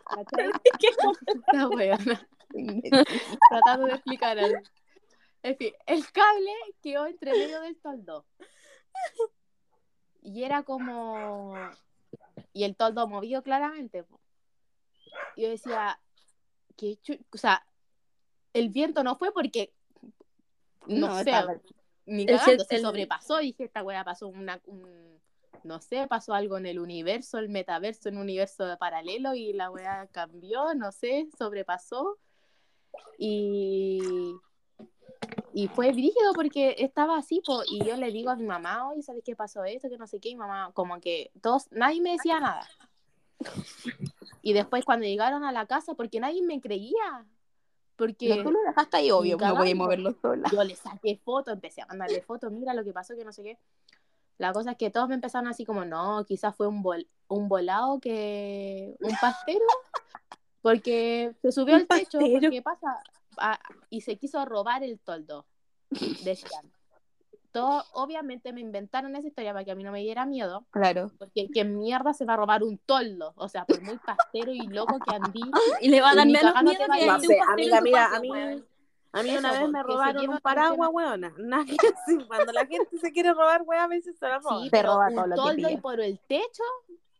¿Cachai? 0.05 0.51
Esta 1.27 1.69
weona. 1.69 2.29
Tratando 3.51 3.87
de 3.87 3.93
explicar 3.95 4.39
algo. 4.39 4.61
En 5.43 5.57
fin, 5.57 5.75
el 5.87 6.11
cable 6.13 6.53
quedó 6.83 7.07
entre 7.07 7.33
medio 7.33 7.61
del 7.61 7.77
toldo. 7.79 8.27
Y 10.23 10.45
era 10.45 10.63
como. 10.63 11.55
Y 12.53 12.65
el 12.65 12.77
toldo 12.77 13.07
movido 13.09 13.43
claramente. 13.43 14.05
Yo 15.37 15.49
decía, 15.49 16.01
que 16.77 16.99
o 17.33 17.37
sea, 17.37 17.67
el 18.53 18.71
viento 18.71 19.03
no 19.05 19.17
fue 19.17 19.33
porque. 19.33 19.73
No, 20.87 21.09
No, 21.09 21.15
sé, 21.17 21.21
estaba- 21.31 21.57
ni 22.07 22.27
cagando, 22.27 22.65
se 22.65 22.77
el- 22.77 22.83
sobrepasó. 22.83 23.41
Y 23.41 23.47
dije, 23.47 23.65
esta 23.65 23.83
wea 23.83 24.05
pasó 24.05 24.29
una. 24.29 24.61
un- 24.67 25.21
no 25.65 25.81
sé, 25.81 26.07
pasó 26.07 26.35
algo 26.35 26.59
en 26.59 26.67
el 26.67 26.79
universo, 26.79 27.39
el 27.39 27.49
metaverso, 27.49 28.09
en 28.09 28.17
un 28.17 28.23
universo 28.23 28.65
paralelo 28.79 29.35
y 29.35 29.53
la 29.53 29.71
wea 29.71 30.09
cambió, 30.13 30.75
no 30.75 30.93
sé, 30.93 31.29
sobrepasó. 31.39 32.19
Y, 33.19 34.01
y 35.53 35.69
fue 35.69 35.91
brígido 35.93 36.33
porque 36.35 36.77
estaba 36.79 37.17
así, 37.17 37.41
po, 37.45 37.63
y 37.67 37.85
yo 37.85 37.97
le 37.97 38.11
digo 38.13 38.31
a 38.31 38.37
mi 38.37 38.45
mamá, 38.45 38.89
oye, 38.91 39.03
¿sabes 39.03 39.23
qué 39.25 39.35
pasó 39.35 39.65
esto? 39.65 39.89
Que 39.89 39.99
no 39.99 40.07
sé 40.07 40.21
qué, 40.21 40.31
y 40.31 40.37
mamá, 40.37 40.71
como 40.75 41.01
que 41.01 41.31
todos, 41.41 41.71
nadie 41.71 42.01
me 42.01 42.13
decía 42.13 42.41
nada. 42.41 42.69
Y 44.43 44.53
después 44.53 44.85
cuando 44.85 45.07
llegaron 45.07 45.45
a 45.45 45.53
la 45.53 45.67
casa, 45.67 45.95
porque 45.95 46.21
nadie 46.21 46.43
me 46.43 46.61
creía, 46.61 47.27
porque 47.97 48.37
No, 48.37 48.43
tú 48.43 48.51
lo 48.51 48.61
dejaste 48.67 48.97
ahí, 48.99 49.11
obvio, 49.11 49.37
Ni 49.39 49.45
no 49.45 49.57
voy 49.57 49.71
a 49.71 49.75
moverlo 49.75 50.15
sola. 50.21 50.49
yo 50.53 50.63
le 50.65 50.77
saqué 50.77 51.17
foto, 51.17 51.51
empecé 51.51 51.83
a 51.83 51.87
mandarle 51.87 52.21
fotos, 52.21 52.53
mira 52.53 52.75
lo 52.75 52.85
que 52.85 52.93
pasó, 52.93 53.17
que 53.17 53.25
no 53.25 53.33
sé 53.33 53.43
qué. 53.43 53.59
La 54.39 54.53
cosa 54.53 54.73
es 54.73 54.77
que 54.77 54.91
todos 54.91 55.09
me 55.09 55.15
empezaron 55.15 55.49
así 55.49 55.65
como, 55.65 55.85
no, 55.85 56.25
quizás 56.27 56.55
fue 56.57 56.67
un, 56.67 56.83
vol 56.83 57.07
un 57.29 57.49
volado 57.49 58.01
que, 58.01 58.97
un 59.01 59.15
pastero, 59.21 59.65
porque 60.63 61.35
se 61.41 61.53
subió 61.53 61.77
al 61.77 61.87
techo, 61.87 62.19
porque 62.19 62.63
pasa, 62.63 63.03
Ah, 63.39 63.59
y 63.91 64.03
se 64.03 64.17
quiso 64.17 64.45
robar 64.45 64.83
el 64.83 64.99
toldo, 64.99 65.47
decían. 66.25 66.73
Todo, 67.53 67.85
obviamente 67.93 68.53
me 68.53 68.61
inventaron 68.61 69.15
esa 69.15 69.29
historia 69.29 69.53
para 69.53 69.65
que 69.65 69.71
a 69.71 69.77
mí 69.77 69.85
no 69.85 69.93
me 69.93 70.01
diera 70.01 70.27
miedo, 70.27 70.67
Claro. 70.71 71.13
porque 71.19 71.49
¿qué 71.55 71.65
mierda 71.65 72.13
se 72.13 72.25
va 72.25 72.35
a 72.35 72.39
robar 72.39 72.65
un 72.65 72.79
toldo? 72.79 73.33
O 73.37 73.49
sea, 73.49 73.65
por 73.65 73.81
muy 73.81 73.97
pastero 73.99 74.53
y 74.53 74.67
loco 74.67 74.99
que 74.99 75.15
andí, 75.15 75.41
Y 75.81 75.89
le 75.89 76.01
va 76.01 76.11
a 76.11 76.15
dar 76.17 76.27
menos 76.27 76.53
miedo 76.65 76.79
que 76.79 77.09
amiga, 77.73 78.07
a 78.13 78.21
mí. 78.21 78.29
A 79.15 79.23
mí 79.23 79.31
Eso, 79.31 79.39
una 79.39 79.53
vez 79.53 79.69
me 79.71 79.83
robaron 79.83 80.29
un 80.29 80.39
paraguas, 80.41 80.91
weona. 80.93 81.33
Decir, 81.67 82.27
Cuando 82.27 82.53
la 82.53 82.67
gente 82.67 82.99
se 82.99 83.13
quiere 83.13 83.33
robar, 83.33 83.63
weón, 83.63 83.83
a 83.83 83.89
veces 83.89 84.19
se 84.19 84.29
la 84.29 84.39
roban. 84.39 84.59
sí, 84.65 84.71
Te 84.71 84.77
pero 84.79 84.93
roba 84.95 85.09
todo 85.11 85.25
un 85.25 85.31
lo 85.31 85.37
toldo 85.37 85.71
y 85.71 85.77
por 85.79 86.01
el 86.01 86.19
techo 86.21 86.63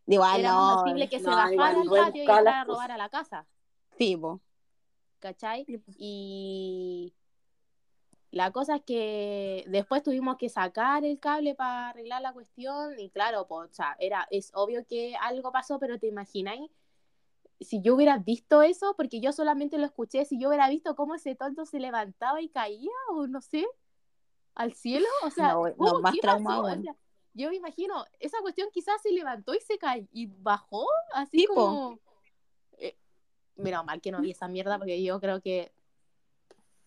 Igual 0.07 0.39
era 0.41 0.51
no. 0.51 0.59
más 0.61 0.75
factible 0.75 1.09
que 1.09 1.19
se 1.19 1.27
bajara 1.27 1.51
igual, 1.53 1.75
al 1.75 2.05
patio 2.05 2.23
y 2.23 2.27
las 2.27 2.37
entrara 2.37 2.61
a 2.61 2.63
robar 2.65 2.91
a 2.91 2.97
la 2.97 3.09
casa, 3.09 3.47
Sí, 3.97 4.15
po. 4.17 4.41
¿cachai? 5.19 5.65
Y 5.97 7.13
La 8.31 8.51
cosa 8.51 8.75
es 8.75 8.81
que 8.83 9.63
después 9.67 10.03
tuvimos 10.03 10.35
que 10.37 10.49
sacar 10.49 11.05
el 11.05 11.19
cable 11.19 11.55
para 11.55 11.89
arreglar 11.89 12.21
la 12.21 12.33
cuestión 12.33 12.99
y 12.99 13.09
claro, 13.09 13.47
pues, 13.47 13.71
o 13.71 13.73
sea, 13.73 13.95
era, 13.97 14.27
es 14.29 14.51
obvio 14.53 14.85
que 14.85 15.15
algo 15.15 15.51
pasó, 15.51 15.79
pero 15.79 15.97
te 15.97 16.07
imagináis 16.07 16.69
si 17.59 17.81
yo 17.81 17.95
hubiera 17.95 18.17
visto 18.17 18.61
eso, 18.61 18.95
porque 18.97 19.19
yo 19.19 19.31
solamente 19.31 19.77
lo 19.77 19.85
escuché, 19.85 20.25
si 20.25 20.39
yo 20.39 20.49
hubiera 20.49 20.69
visto 20.69 20.95
cómo 20.95 21.15
ese 21.15 21.35
tonto 21.35 21.65
se 21.65 21.79
levantaba 21.79 22.41
y 22.41 22.49
caía, 22.49 22.91
o 23.11 23.27
no 23.27 23.41
sé, 23.41 23.65
al 24.55 24.73
cielo, 24.73 25.07
o 25.23 25.29
sea, 25.29 25.53
No, 25.53 25.67
no, 25.67 25.75
¿cómo? 25.75 25.99
más 26.01 26.13
¿Qué 26.13 26.21
traumado? 26.21 26.63
O 26.63 26.81
sea, 26.81 26.95
yo 27.33 27.49
me 27.49 27.55
imagino, 27.55 28.05
esa 28.19 28.39
cuestión 28.41 28.69
quizás 28.71 29.01
se 29.01 29.11
levantó 29.11 29.53
y 29.53 29.59
se 29.59 29.77
cayó 29.77 30.07
y 30.11 30.27
bajó, 30.27 30.85
así 31.13 31.45
como... 31.45 31.99
Eh, 32.77 32.97
mira, 33.55 33.83
mal 33.83 33.99
que 34.01 34.11
no 34.11 34.21
vi 34.21 34.31
esa 34.31 34.47
mierda, 34.47 34.77
porque 34.77 35.03
yo 35.03 35.19
creo 35.19 35.41
que 35.41 35.73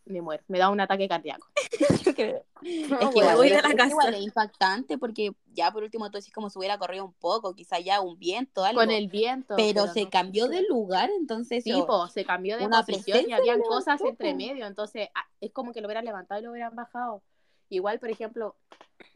me 0.08 0.22
muero, 0.22 0.42
me 0.48 0.58
da 0.58 0.70
un 0.70 0.80
ataque 0.80 1.08
cardíaco. 1.08 1.46
Yo 2.04 2.14
creo. 2.14 2.44
No, 2.62 2.98
es 3.00 3.08
que 3.10 3.18
igual, 3.20 3.36
voy 3.36 3.50
a 3.52 3.56
es 3.56 3.62
la 3.62 3.68
que 3.70 3.76
casa. 3.76 3.90
igual 3.90 4.14
es 4.14 4.22
impactante 4.22 4.98
porque 4.98 5.32
ya 5.52 5.70
por 5.70 5.82
último 5.82 6.10
tú 6.10 6.18
decís 6.18 6.32
como 6.32 6.50
si 6.50 6.58
hubiera 6.58 6.78
corrido 6.78 7.04
un 7.04 7.12
poco, 7.12 7.54
quizá 7.54 7.78
ya 7.78 8.00
un 8.00 8.18
viento, 8.18 8.64
algo. 8.64 8.80
Con 8.80 8.90
el 8.90 9.08
viento. 9.08 9.54
pero, 9.56 9.86
se 9.88 10.04
no. 10.04 10.10
cambió 10.10 10.48
de 10.48 10.62
lugar, 10.62 11.10
entonces 11.18 11.64
Sí, 11.64 11.70
yo- 11.70 11.86
po, 11.86 12.08
se 12.08 12.24
cambió 12.24 12.58
de 12.58 12.66
una 12.66 12.82
posición 12.84 13.28
y 13.28 13.32
habían 13.32 13.60
cosas 13.60 14.00
entre 14.00 14.34
medio, 14.34 14.66
entonces 14.66 15.08
ah, 15.14 15.26
es 15.40 15.52
como 15.52 15.72
que 15.72 15.80
lo 15.80 15.86
hubieran 15.86 16.04
levantado 16.04 16.40
y 16.40 16.44
lo 16.44 16.50
hubieran 16.50 16.74
bajado. 16.74 17.22
Igual, 17.68 17.98
por 18.00 18.10
ejemplo, 18.10 18.56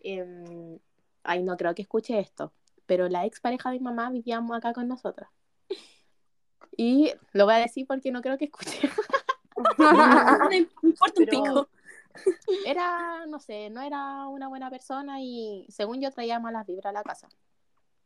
em, 0.02 0.78
ay, 1.24 1.42
no 1.42 1.56
creo 1.56 1.74
que 1.74 1.82
escuche 1.82 2.18
esto, 2.18 2.52
pero 2.86 3.08
la 3.08 3.24
ex 3.24 3.40
pareja 3.40 3.70
de 3.70 3.78
mi 3.78 3.84
mamá 3.84 4.10
vivíamos 4.10 4.56
acá 4.56 4.72
con 4.72 4.86
nosotras. 4.88 5.30
Y 6.76 7.12
lo 7.32 7.44
voy 7.44 7.54
a 7.54 7.58
decir 7.58 7.86
porque 7.86 8.10
no 8.10 8.22
creo 8.22 8.38
que 8.38 8.46
escuche. 8.46 8.80
Me 10.50 10.56
importa 10.82 11.20
un 11.20 11.26
pico. 11.26 11.68
Era, 12.66 13.26
no 13.26 13.38
sé, 13.38 13.70
no 13.70 13.80
era 13.80 14.26
una 14.26 14.48
buena 14.48 14.70
persona 14.70 15.20
y 15.20 15.66
según 15.70 16.00
yo 16.00 16.10
traía 16.10 16.38
malas 16.38 16.66
vibras 16.66 16.90
a 16.90 16.92
la 16.92 17.02
casa. 17.02 17.28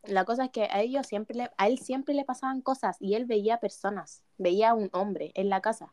La 0.04 0.24
cosa 0.24 0.44
es 0.44 0.50
que 0.50 0.64
a 0.64 0.80
ellos 0.80 1.06
siempre 1.06 1.36
le, 1.36 1.50
a 1.56 1.66
él 1.66 1.78
siempre 1.78 2.14
le 2.14 2.24
pasaban 2.24 2.60
cosas 2.60 2.96
y 3.00 3.14
él 3.14 3.24
veía 3.24 3.58
personas, 3.58 4.22
veía 4.38 4.74
un 4.74 4.88
hombre 4.92 5.32
en 5.34 5.48
la 5.48 5.60
casa. 5.60 5.92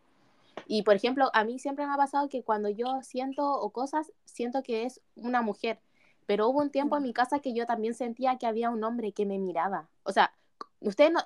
Y 0.68 0.84
por 0.84 0.96
ejemplo, 0.96 1.32
a 1.34 1.44
mí 1.44 1.60
siempre 1.60 1.86
me 1.88 1.94
ha 1.94 1.98
pasado 1.98 2.30
que 2.30 2.44
cuando 2.44 2.70
yo 2.70 3.02
siento 3.02 3.52
o 3.52 3.72
cosas, 3.72 4.12
siento 4.26 4.62
que 4.62 4.84
es 4.84 5.02
una 5.16 5.42
mujer. 5.42 5.80
Pero 6.26 6.48
hubo 6.48 6.62
un 6.62 6.70
tiempo 6.70 6.96
en 6.96 7.04
mi 7.04 7.14
casa 7.14 7.40
que 7.40 7.54
yo 7.54 7.66
también 7.66 7.96
sentía 7.96 8.38
que 8.38 8.46
había 8.46 8.70
un 8.70 8.84
hombre 8.84 9.12
que 9.12 9.26
me 9.26 9.40
miraba. 9.40 9.90
O 10.04 10.12
sea, 10.12 10.34
ustedes 10.80 11.12
no, 11.12 11.20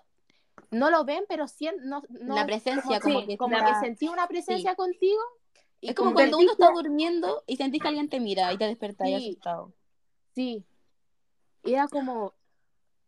no 0.72 0.90
lo 0.90 1.06
ven, 1.06 1.24
pero 1.30 1.48
sien- 1.48 1.78
no, 1.84 2.04
no- 2.10 2.36
La 2.36 2.46
presencia, 2.46 3.00
como 3.00 3.22
sí, 3.22 3.28
que 3.28 3.38
como 3.38 3.58
la- 3.58 3.66
que 3.66 3.76
sentí 3.76 4.08
una 4.08 4.28
presencia 4.28 4.76
contigo. 4.76 5.20
Y 5.80 5.90
es 5.90 5.96
como 5.96 6.14
cuando 6.14 6.38
uno 6.40 6.52
está 6.52 6.72
durmiendo 6.72 7.44
y 7.46 7.56
sentís 7.58 7.82
que 7.82 7.88
alguien 7.88 8.10
te 8.10 8.20
mira 8.20 8.52
y 8.52 8.58
te 8.58 8.66
despertás 8.66 9.08
Sí. 9.08 9.14
asustado. 9.16 9.74
Sí. 10.34 10.66
Era 11.64 11.88
como, 11.88 12.34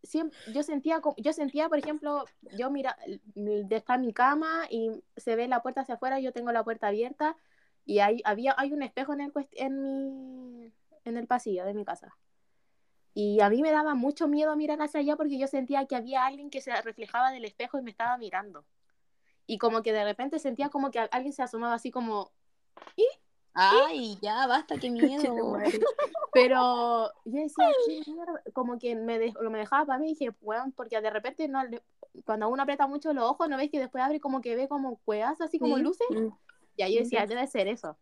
siempre, 0.02 0.38
yo 0.52 0.62
sentía, 0.62 1.00
yo 1.16 1.32
sentía, 1.32 1.68
por 1.68 1.78
ejemplo, 1.78 2.24
yo 2.56 2.70
mira, 2.70 2.96
en 3.34 4.00
mi 4.00 4.12
cama 4.12 4.66
y 4.70 4.90
se 5.16 5.34
ve 5.36 5.48
la 5.48 5.62
puerta 5.62 5.80
hacia 5.80 5.96
afuera, 5.96 6.20
yo 6.20 6.32
tengo 6.32 6.52
la 6.52 6.62
puerta 6.62 6.88
abierta 6.88 7.36
y 7.84 7.98
hay, 7.98 8.20
había, 8.24 8.54
hay 8.56 8.72
un 8.72 8.82
espejo 8.82 9.12
en 9.14 9.20
el, 9.22 9.32
en 9.52 9.82
mi, 9.82 10.72
en 11.04 11.16
el 11.16 11.26
pasillo 11.26 11.64
de 11.64 11.74
mi 11.74 11.84
casa. 11.84 12.16
Y 13.14 13.40
a 13.40 13.50
mí 13.50 13.60
me 13.62 13.72
daba 13.72 13.94
mucho 13.94 14.28
miedo 14.28 14.54
mirar 14.56 14.80
hacia 14.82 15.00
allá 15.00 15.16
porque 15.16 15.38
yo 15.38 15.46
sentía 15.46 15.86
que 15.86 15.96
había 15.96 16.26
alguien 16.26 16.50
que 16.50 16.60
se 16.60 16.72
reflejaba 16.82 17.32
del 17.32 17.44
espejo 17.44 17.78
y 17.78 17.82
me 17.82 17.90
estaba 17.90 18.16
mirando. 18.18 18.64
Y 19.46 19.58
como 19.58 19.82
que 19.82 19.92
de 19.92 20.04
repente 20.04 20.38
sentía 20.38 20.68
como 20.68 20.90
que 20.90 21.00
alguien 21.00 21.32
se 21.32 21.42
asomaba 21.42 21.74
así 21.74 21.90
como, 21.90 22.30
Ay, 23.52 24.16
ya, 24.22 24.46
basta, 24.46 24.76
qué 24.78 24.90
miedo. 24.90 25.34
Pero 26.32 27.12
yo 27.24 27.40
decía, 27.42 27.66
"¿Qué 27.86 28.02
mierda?", 28.12 28.42
como 28.52 28.78
que 28.78 28.94
me, 28.94 29.18
dej- 29.18 29.50
me 29.50 29.58
dejaba 29.58 29.84
para 29.86 29.98
mí 29.98 30.06
y 30.06 30.14
dije, 30.14 30.30
weón, 30.40 30.72
porque 30.72 31.00
de 31.00 31.10
repente 31.10 31.48
no, 31.48 31.60
cuando 32.24 32.48
uno 32.48 32.62
aprieta 32.62 32.86
mucho 32.86 33.12
los 33.12 33.24
ojos, 33.24 33.48
¿no 33.48 33.56
ves 33.56 33.70
que 33.70 33.80
después 33.80 34.02
abre 34.04 34.20
como 34.20 34.40
que 34.40 34.54
ve 34.54 34.68
como 34.68 34.96
cuevas, 34.98 35.40
así 35.40 35.58
como 35.58 35.76
luces? 35.82 36.06
Y 36.76 36.82
ahí 36.82 36.94
yo 36.94 37.00
decía, 37.00 37.26
debe 37.26 37.46
ser 37.46 37.66
eso. 37.68 37.96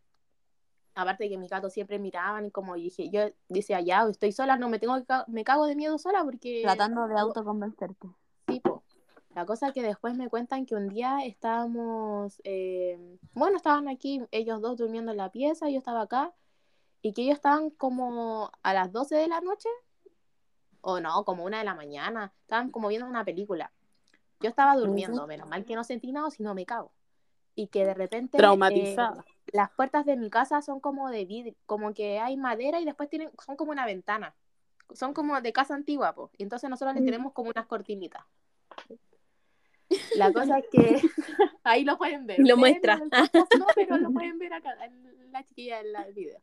Aparte 1.01 1.25
de 1.25 1.31
que 1.31 1.39
mis 1.39 1.49
gatos 1.49 1.73
siempre 1.73 2.01
miraban 2.01 2.47
y 2.47 2.51
como 2.51 2.75
dije, 2.75 3.09
yo 3.09 3.21
decía, 3.49 3.81
ya, 3.81 4.03
estoy 4.09 4.33
sola, 4.33 4.57
no 4.57 4.69
me 4.69 4.81
tengo 4.81 4.97
que 4.97 5.05
ca- 5.05 5.25
me 5.29 5.45
cago 5.45 5.65
de 5.67 5.77
miedo 5.77 5.97
sola 5.97 6.25
porque... 6.25 6.61
Tratando 6.65 7.07
de 7.07 7.17
autoconvencerte. 7.17 8.09
tipo. 8.47 8.83
La 9.37 9.47
cosa 9.47 9.71
que 9.73 9.81
después 9.83 10.17
me 10.17 10.29
cuentan 10.29 10.67
que 10.67 10.75
un 10.75 10.89
día 10.89 11.19
estábamos, 11.25 12.41
eh, 12.43 12.99
bueno, 13.35 13.57
estaban 13.59 13.87
aquí 13.87 14.21
ellos 14.33 14.61
dos 14.61 14.77
durmiendo 14.77 15.13
en 15.13 15.19
la 15.19 15.31
pieza, 15.31 15.69
yo 15.71 15.79
estaba 15.79 16.01
acá, 16.03 16.33
y 17.01 17.13
que 17.13 17.23
ellos 17.23 17.37
estaban 17.37 17.71
como 17.71 18.51
a 18.65 18.75
las 18.75 18.91
12 18.91 19.15
de 19.15 19.29
la 19.29 19.41
noche, 19.41 19.69
o 20.81 20.99
no, 20.99 21.25
como 21.25 21.45
una 21.45 21.59
de 21.59 21.65
la 21.65 21.75
mañana, 21.77 22.33
estaban 22.41 22.73
como 22.73 22.89
viendo 22.89 23.07
una 23.07 23.25
película. 23.25 23.71
Yo 24.41 24.49
estaba 24.49 24.75
durmiendo, 24.75 25.27
menos 25.29 25.49
mal 25.49 25.65
que 25.65 25.77
no 25.77 25.85
sentí 25.85 26.11
nada, 26.11 26.31
sino 26.33 26.55
me 26.55 26.67
cago. 26.67 26.91
Y 27.55 27.69
que 27.69 27.85
de 27.85 27.95
repente... 27.95 28.37
eh, 28.37 28.41
Traumatizada. 28.41 29.25
Las 29.53 29.71
puertas 29.71 30.05
de 30.07 30.17
mi 30.17 30.31
casa 30.31 30.61
son 30.63 30.81
como 30.81 31.11
de 31.11 31.25
vidrio, 31.25 31.55
como 31.67 31.95
que 31.95 32.19
hay 32.19 32.37
madera 32.37 32.81
y 32.81 32.85
después 32.85 33.09
tienen, 33.09 33.31
son 33.45 33.57
como 33.57 33.73
una 33.73 33.87
ventana. 33.87 34.35
Son 34.95 35.13
como 35.13 35.41
de 35.41 35.53
casa 35.53 35.75
antigua, 35.75 36.15
pues. 36.15 36.31
Y 36.39 36.43
entonces 36.43 36.69
nosotros 36.71 36.95
le 36.95 37.03
Mm. 37.03 37.05
tenemos 37.05 37.33
como 37.33 37.51
unas 37.51 37.67
cortinitas. 37.67 38.25
La 40.17 40.33
cosa 40.33 40.59
es 40.59 40.67
que 40.71 41.01
ahí 41.65 41.85
lo 41.85 41.97
pueden 41.99 42.27
ver. 42.27 42.39
Lo 42.41 42.57
muestra. 42.57 42.97
No, 42.99 43.07
pero 43.75 43.97
lo 43.99 44.11
pueden 44.11 44.39
ver 44.39 44.53
acá, 44.53 44.75
en 44.85 45.33
la 45.33 45.43
chiquilla 45.45 45.81
en 45.81 45.95
el 45.97 46.13
video. 46.15 46.39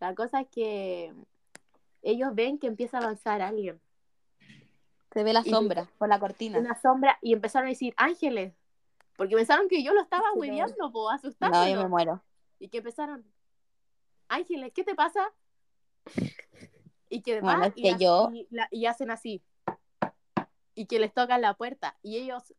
La 0.00 0.14
cosa 0.14 0.40
es 0.40 0.48
que 0.48 1.12
ellos 2.02 2.34
ven 2.34 2.58
que 2.58 2.66
empieza 2.66 2.98
a 2.98 3.02
avanzar 3.02 3.40
alguien. 3.42 3.80
Se 5.12 5.22
ve 5.24 5.32
la 5.32 5.42
Y- 5.44 5.50
sombra 5.50 5.88
por 5.98 6.08
la 6.08 6.18
cortina. 6.18 6.58
Una 6.58 6.80
sombra 6.80 7.18
y 7.22 7.32
empezaron 7.32 7.66
a 7.66 7.70
decir 7.70 7.94
ángeles. 7.96 8.52
Porque 9.16 9.34
pensaron 9.36 9.68
que 9.68 9.82
yo 9.82 9.94
lo 9.94 10.00
estaba 10.02 10.28
no. 10.34 10.40
hueveando, 10.40 10.92
po, 10.92 11.04
No, 11.04 11.10
asustándolo. 11.10 11.66
yo 11.70 11.82
me 11.82 11.88
muero. 11.88 12.22
y 12.58 12.68
que 12.68 12.78
empezaron, 12.78 13.24
Ángeles, 14.28 14.72
¿qué 14.74 14.82
te 14.84 14.94
pasa? 14.94 15.32
Y 17.08 17.22
que 17.22 17.40
Bueno, 17.40 17.60
va 17.60 17.66
es 17.68 17.72
y, 17.76 17.82
que 17.82 17.90
ha- 17.92 17.98
yo- 17.98 18.30
y, 18.32 18.46
la- 18.50 18.68
y 18.70 18.86
hacen 18.86 19.10
así. 19.10 19.42
Y 20.74 20.86
que 20.86 20.98
les 20.98 21.12
tocan 21.14 21.40
la 21.40 21.54
puerta. 21.54 21.96
Y 22.02 22.16
ellos, 22.16 22.54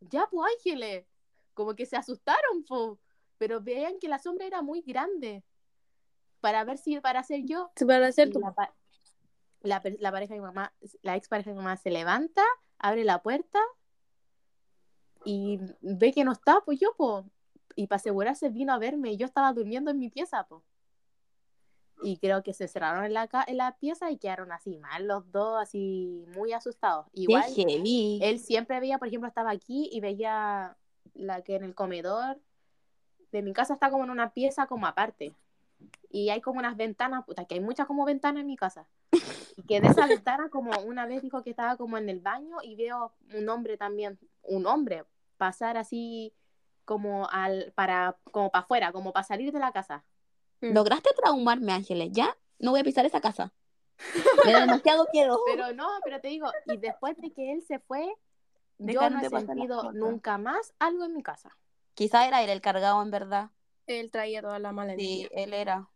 ya, 0.00 0.26
pues 0.30 0.52
Ángeles, 0.56 1.06
como 1.54 1.74
que 1.74 1.86
se 1.86 1.96
asustaron, 1.96 2.64
po. 2.64 2.98
pero 3.38 3.60
veían 3.60 3.98
que 3.98 4.08
la 4.08 4.18
sombra 4.18 4.46
era 4.46 4.62
muy 4.62 4.82
grande. 4.82 5.42
Para 6.40 6.64
ver 6.64 6.78
si 6.78 6.98
para 7.00 7.22
ser 7.22 7.44
yo. 7.44 7.70
Se 7.76 7.84
van 7.84 8.02
a 8.02 8.06
hacer 8.08 8.28
Y 8.28 8.32
tu 8.32 8.40
la, 8.40 8.52
pa- 8.54 8.74
la, 9.62 9.82
la 9.98 10.12
pareja 10.12 10.34
de 10.34 10.40
mi 10.40 10.46
mamá, 10.46 10.72
la 11.02 11.16
ex 11.16 11.28
pareja 11.28 11.50
de 11.50 11.54
mi 11.56 11.62
mamá 11.62 11.76
se 11.76 11.90
levanta, 11.90 12.42
abre 12.78 13.04
la 13.04 13.20
puerta 13.22 13.58
y 15.24 15.60
ve 15.80 16.12
que 16.12 16.24
no 16.24 16.32
está, 16.32 16.60
pues 16.64 16.78
yo, 16.80 16.94
pues. 16.96 17.24
Y 17.76 17.86
para 17.86 17.96
asegurarse 17.96 18.48
vino 18.48 18.72
a 18.72 18.78
verme 18.78 19.12
y 19.12 19.16
yo 19.16 19.26
estaba 19.26 19.52
durmiendo 19.52 19.90
en 19.90 19.98
mi 19.98 20.08
pieza, 20.08 20.46
pues. 20.48 20.62
Y 22.02 22.16
creo 22.16 22.42
que 22.42 22.54
se 22.54 22.66
cerraron 22.66 23.04
en 23.04 23.12
la, 23.12 23.28
en 23.46 23.56
la 23.58 23.76
pieza 23.76 24.10
y 24.10 24.16
quedaron 24.16 24.52
así 24.52 24.78
mal 24.78 25.06
los 25.06 25.30
dos, 25.30 25.60
así 25.60 26.24
muy 26.34 26.52
asustados. 26.52 27.06
Igual, 27.12 27.44
él 28.22 28.38
siempre 28.38 28.80
veía, 28.80 28.98
por 28.98 29.08
ejemplo, 29.08 29.28
estaba 29.28 29.50
aquí 29.50 29.88
y 29.92 30.00
veía 30.00 30.76
la 31.14 31.42
que 31.42 31.56
en 31.56 31.64
el 31.64 31.74
comedor 31.74 32.40
de 33.32 33.42
mi 33.42 33.52
casa 33.52 33.74
está 33.74 33.90
como 33.90 34.04
en 34.04 34.10
una 34.10 34.32
pieza 34.32 34.66
como 34.66 34.86
aparte. 34.86 35.34
Y 36.10 36.30
hay 36.30 36.40
como 36.40 36.58
unas 36.58 36.76
ventanas, 36.76 37.24
puta, 37.24 37.44
que 37.44 37.54
hay 37.54 37.60
muchas 37.60 37.86
como 37.86 38.04
ventanas 38.04 38.40
en 38.40 38.46
mi 38.46 38.56
casa. 38.56 38.86
Y 39.56 39.62
que 39.64 39.80
de 39.80 39.88
esa 39.88 40.06
ventana, 40.06 40.48
como 40.48 40.70
una 40.86 41.06
vez 41.06 41.20
dijo 41.20 41.42
que 41.42 41.50
estaba 41.50 41.76
como 41.76 41.98
en 41.98 42.08
el 42.08 42.20
baño 42.20 42.58
y 42.62 42.76
veo 42.76 43.12
un 43.34 43.48
hombre 43.48 43.76
también, 43.76 44.18
un 44.42 44.66
hombre, 44.66 45.04
pasar 45.36 45.76
así 45.76 46.34
como 46.84 47.28
al 47.30 47.72
para 47.74 48.16
como 48.32 48.50
para 48.50 48.64
afuera, 48.64 48.92
como 48.92 49.12
para 49.12 49.24
salir 49.24 49.52
de 49.52 49.58
la 49.60 49.72
casa. 49.72 50.04
Lograste 50.60 51.10
traumarme, 51.16 51.72
Ángeles. 51.72 52.10
Ya 52.12 52.36
no 52.58 52.72
voy 52.72 52.80
a 52.80 52.84
pisar 52.84 53.06
esa 53.06 53.20
casa. 53.20 53.52
Me 54.44 54.52
da 54.52 54.60
demasiado 54.60 55.06
miedo. 55.12 55.40
Pero 55.46 55.72
no, 55.72 55.88
pero 56.04 56.20
te 56.20 56.28
digo, 56.28 56.50
y 56.66 56.76
después 56.78 57.16
de 57.18 57.32
que 57.32 57.52
él 57.52 57.62
se 57.62 57.78
fue, 57.78 58.12
yo 58.78 59.08
no 59.10 59.20
he 59.20 59.28
sentido 59.28 59.92
nunca 59.92 60.36
más 60.38 60.74
algo 60.78 61.04
en 61.04 61.14
mi 61.14 61.22
casa. 61.22 61.56
Quizá 61.94 62.26
era 62.26 62.42
él 62.42 62.50
el 62.50 62.60
cargado, 62.60 63.00
en 63.02 63.10
verdad. 63.10 63.50
Él 63.86 64.10
traía 64.10 64.40
toda 64.42 64.58
la 64.58 64.72
mala 64.72 64.94
Sí, 64.96 65.22
energía. 65.28 65.42
él 65.44 65.54
era. 65.54 65.88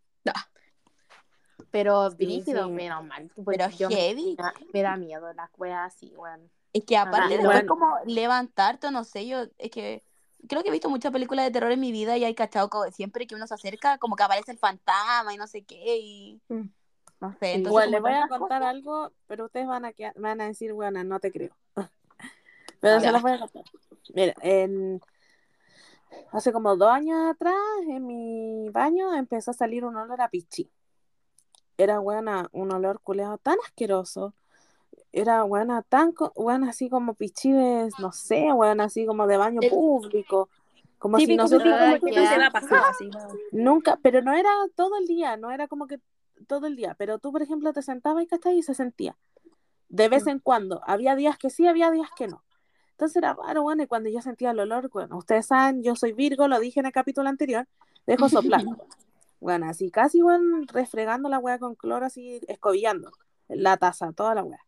Pero 1.70 2.10
Sí, 2.10 2.16
brígido, 2.16 2.64
sí. 2.66 2.70
menos 2.72 3.04
mal. 3.04 3.30
pues 3.34 3.56
Pero 3.58 3.68
yo 3.70 3.88
me, 3.88 3.96
heavy. 3.96 4.36
da- 4.36 4.54
me 4.72 4.82
da 4.82 4.96
miedo 4.96 5.32
las 5.32 5.50
weas 5.56 5.92
así, 5.94 6.12
weón. 6.16 6.50
Es 6.74 6.84
que 6.84 6.96
aparte, 6.98 7.34
Ah, 7.34 7.36
después 7.38 7.44
bueno. 7.44 7.66
como 7.68 7.96
levantarte, 8.04 8.90
no 8.90 9.04
sé, 9.04 9.26
yo, 9.26 9.44
es 9.58 9.70
que 9.70 10.02
creo 10.48 10.62
que 10.62 10.68
he 10.68 10.72
visto 10.72 10.90
muchas 10.90 11.12
películas 11.12 11.46
de 11.46 11.52
terror 11.52 11.70
en 11.72 11.80
mi 11.80 11.92
vida 11.92 12.16
y 12.18 12.24
hay 12.24 12.34
cachado 12.34 12.68
como 12.68 12.90
siempre 12.90 13.26
que 13.26 13.34
uno 13.36 13.46
se 13.46 13.54
acerca, 13.54 13.96
como 13.98 14.16
que 14.16 14.24
aparece 14.24 14.50
el 14.52 14.58
fantasma 14.58 15.32
y 15.32 15.36
no 15.36 15.46
sé 15.46 15.62
qué, 15.62 15.98
y 15.98 16.40
Mm. 16.48 16.68
no 17.20 17.32
sé, 17.38 17.52
entonces 17.52 17.70
Igual, 17.70 17.90
les 17.92 18.02
voy 18.02 18.12
a 18.12 18.28
contar 18.28 18.60
cosas. 18.60 18.74
algo, 18.74 19.12
pero 19.28 19.44
ustedes 19.46 19.66
van 19.68 19.84
a, 19.84 19.92
quedar- 19.92 20.14
van 20.16 20.40
a 20.40 20.46
decir, 20.46 20.72
bueno, 20.72 21.02
no 21.04 21.20
te 21.20 21.30
creo. 21.32 21.56
Pero 22.80 23.00
se 23.00 23.12
los 23.12 23.22
voy 23.22 23.32
a 23.32 23.38
contar. 23.38 23.62
Mira, 24.12 24.34
en, 24.42 25.00
hace 26.32 26.52
como 26.52 26.76
dos 26.76 26.90
años 26.90 27.30
atrás, 27.30 27.54
en 27.88 28.06
mi 28.06 28.68
baño 28.70 29.14
empezó 29.14 29.52
a 29.52 29.54
salir 29.54 29.84
un 29.84 29.96
olor 29.96 30.20
a 30.20 30.28
pichí. 30.28 30.70
Era 31.78 31.98
buena, 32.00 32.48
un 32.52 32.72
olor 32.72 33.00
culeado 33.00 33.38
tan 33.38 33.56
asqueroso. 33.64 34.34
Era 35.16 35.44
buena, 35.44 35.82
tan 35.82 36.12
buena 36.34 36.70
así 36.70 36.90
como 36.90 37.14
pichí 37.14 37.52
de, 37.52 37.88
no 38.00 38.10
sé, 38.10 38.50
buena 38.52 38.84
así 38.84 39.06
como 39.06 39.28
de 39.28 39.36
baño 39.36 39.60
público. 39.70 40.48
Como 40.98 41.18
si 41.18 41.26
Típico, 41.26 41.42
nosotros. 41.44 41.72
Nunca, 43.52 43.96
pero 44.02 44.22
no 44.22 44.32
era 44.32 44.50
todo 44.74 44.98
el 44.98 45.06
día, 45.06 45.36
no 45.36 45.52
era 45.52 45.68
como 45.68 45.86
que 45.86 46.00
todo 46.48 46.66
el 46.66 46.74
día, 46.74 46.96
pero 46.98 47.20
tú, 47.20 47.30
por 47.30 47.42
ejemplo, 47.42 47.72
te 47.72 47.80
sentabas 47.80 48.24
y 48.24 48.26
¿cachai? 48.26 48.58
y 48.58 48.62
se 48.64 48.74
sentía. 48.74 49.16
De 49.88 50.08
vez 50.08 50.26
Mm. 50.26 50.30
en 50.30 50.38
cuando, 50.40 50.80
había 50.84 51.14
días 51.14 51.38
que 51.38 51.48
sí, 51.48 51.68
había 51.68 51.92
días 51.92 52.08
que 52.16 52.26
no. 52.26 52.42
Entonces 52.90 53.14
era 53.14 53.34
raro, 53.34 53.62
bueno, 53.62 53.84
y 53.84 53.86
cuando 53.86 54.10
yo 54.10 54.20
sentía 54.20 54.50
el 54.50 54.58
olor, 54.58 54.90
bueno, 54.90 55.16
ustedes 55.16 55.46
saben, 55.46 55.84
yo 55.84 55.94
soy 55.94 56.12
Virgo, 56.12 56.48
lo 56.48 56.58
dije 56.58 56.80
en 56.80 56.86
el 56.86 56.92
capítulo 56.92 57.28
anterior, 57.28 57.68
dejo 58.04 58.28
soplar. 58.28 58.62
bueno, 59.40 59.66
así 59.68 59.92
casi, 59.92 60.22
bueno, 60.22 60.66
refregando 60.72 61.28
la 61.28 61.38
weá 61.38 61.60
con 61.60 61.76
cloro, 61.76 62.04
así, 62.04 62.40
escobillando 62.48 63.12
la 63.46 63.76
taza, 63.76 64.12
toda 64.12 64.34
la 64.34 64.42
weá. 64.42 64.58